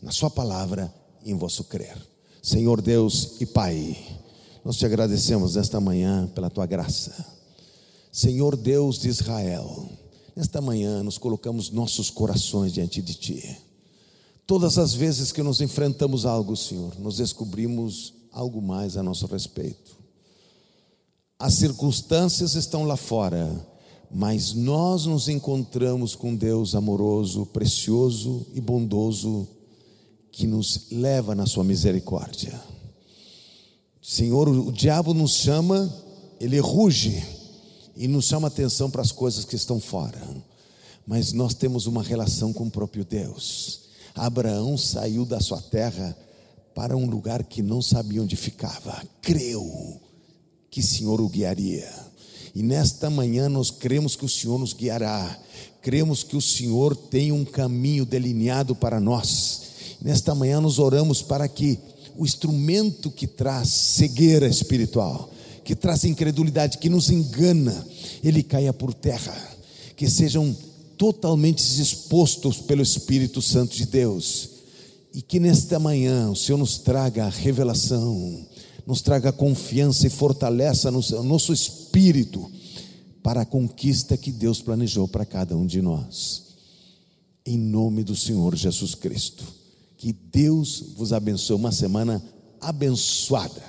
na 0.00 0.12
sua 0.12 0.30
palavra 0.30 0.94
e 1.24 1.32
em 1.32 1.34
vosso 1.36 1.64
crer. 1.64 1.96
Senhor 2.40 2.80
Deus 2.80 3.40
e 3.40 3.46
Pai, 3.46 3.98
nós 4.64 4.76
te 4.76 4.86
agradecemos 4.86 5.56
nesta 5.56 5.80
manhã 5.80 6.28
pela 6.28 6.48
tua 6.48 6.66
graça. 6.66 7.12
Senhor 8.12 8.56
Deus 8.56 9.00
de 9.00 9.08
Israel, 9.08 9.90
nesta 10.36 10.60
manhã 10.60 11.02
nos 11.02 11.18
colocamos 11.18 11.70
nossos 11.70 12.10
corações 12.10 12.72
diante 12.72 13.02
de 13.02 13.14
ti. 13.14 13.58
Todas 14.46 14.78
as 14.78 14.94
vezes 14.94 15.32
que 15.32 15.42
nos 15.42 15.60
enfrentamos 15.60 16.24
algo, 16.24 16.56
Senhor, 16.56 16.96
nos 16.96 17.16
descobrimos 17.16 18.19
algo 18.32 18.60
mais 18.60 18.96
a 18.96 19.02
nosso 19.02 19.26
respeito. 19.26 19.98
As 21.38 21.54
circunstâncias 21.54 22.54
estão 22.54 22.84
lá 22.84 22.96
fora, 22.96 23.50
mas 24.10 24.52
nós 24.52 25.06
nos 25.06 25.28
encontramos 25.28 26.14
com 26.14 26.34
Deus 26.34 26.74
amoroso, 26.74 27.46
precioso 27.46 28.46
e 28.52 28.60
bondoso, 28.60 29.48
que 30.30 30.46
nos 30.46 30.88
leva 30.90 31.34
na 31.34 31.46
Sua 31.46 31.64
misericórdia. 31.64 32.60
Senhor, 34.02 34.48
o 34.48 34.72
diabo 34.72 35.14
nos 35.14 35.32
chama, 35.32 35.92
ele 36.40 36.58
ruge 36.58 37.22
e 37.96 38.08
nos 38.08 38.26
chama 38.26 38.48
atenção 38.48 38.90
para 38.90 39.02
as 39.02 39.12
coisas 39.12 39.44
que 39.44 39.56
estão 39.56 39.80
fora, 39.80 40.20
mas 41.06 41.32
nós 41.32 41.54
temos 41.54 41.86
uma 41.86 42.02
relação 42.02 42.52
com 42.52 42.64
o 42.64 42.70
próprio 42.70 43.04
Deus. 43.04 43.80
Abraão 44.14 44.76
saiu 44.76 45.24
da 45.24 45.40
sua 45.40 45.60
terra 45.60 46.16
para 46.74 46.96
um 46.96 47.06
lugar 47.06 47.44
que 47.44 47.62
não 47.62 47.82
sabia 47.82 48.22
onde 48.22 48.36
ficava, 48.36 49.02
creu 49.20 50.00
que 50.70 50.80
o 50.80 50.84
Senhor 50.84 51.20
o 51.20 51.28
guiaria. 51.28 51.88
E 52.54 52.62
nesta 52.62 53.08
manhã 53.08 53.48
nós 53.48 53.70
cremos 53.70 54.16
que 54.16 54.24
o 54.24 54.28
Senhor 54.28 54.58
nos 54.58 54.72
guiará, 54.72 55.38
cremos 55.82 56.22
que 56.22 56.36
o 56.36 56.40
Senhor 56.40 56.96
tem 56.96 57.32
um 57.32 57.44
caminho 57.44 58.04
delineado 58.04 58.74
para 58.74 59.00
nós. 59.00 59.62
Nesta 60.02 60.34
manhã 60.34 60.60
nós 60.60 60.78
oramos 60.78 61.22
para 61.22 61.46
que 61.48 61.78
o 62.16 62.24
instrumento 62.24 63.10
que 63.10 63.26
traz 63.26 63.68
cegueira 63.68 64.46
espiritual, 64.46 65.30
que 65.64 65.74
traz 65.74 66.04
incredulidade, 66.04 66.78
que 66.78 66.88
nos 66.88 67.10
engana, 67.10 67.86
ele 68.22 68.42
caia 68.42 68.72
por 68.72 68.92
terra, 68.92 69.36
que 69.96 70.08
sejam 70.08 70.56
totalmente 70.98 71.62
expostos 71.80 72.58
pelo 72.58 72.82
Espírito 72.82 73.40
Santo 73.40 73.74
de 73.74 73.86
Deus, 73.86 74.49
e 75.12 75.22
que 75.22 75.40
nesta 75.40 75.78
manhã 75.78 76.30
o 76.30 76.36
Senhor 76.36 76.58
nos 76.58 76.78
traga 76.78 77.28
revelação, 77.28 78.46
nos 78.86 79.02
traga 79.02 79.32
confiança 79.32 80.06
e 80.06 80.10
fortaleça 80.10 80.90
no 80.90 81.00
nosso 81.22 81.52
espírito 81.52 82.50
para 83.22 83.42
a 83.42 83.46
conquista 83.46 84.16
que 84.16 84.32
Deus 84.32 84.60
planejou 84.62 85.06
para 85.06 85.26
cada 85.26 85.56
um 85.56 85.66
de 85.66 85.82
nós. 85.82 86.50
Em 87.44 87.58
nome 87.58 88.04
do 88.04 88.14
Senhor 88.14 88.54
Jesus 88.54 88.94
Cristo. 88.94 89.44
Que 89.96 90.12
Deus 90.12 90.94
vos 90.96 91.12
abençoe 91.12 91.56
uma 91.56 91.72
semana 91.72 92.22
abençoada. 92.60 93.62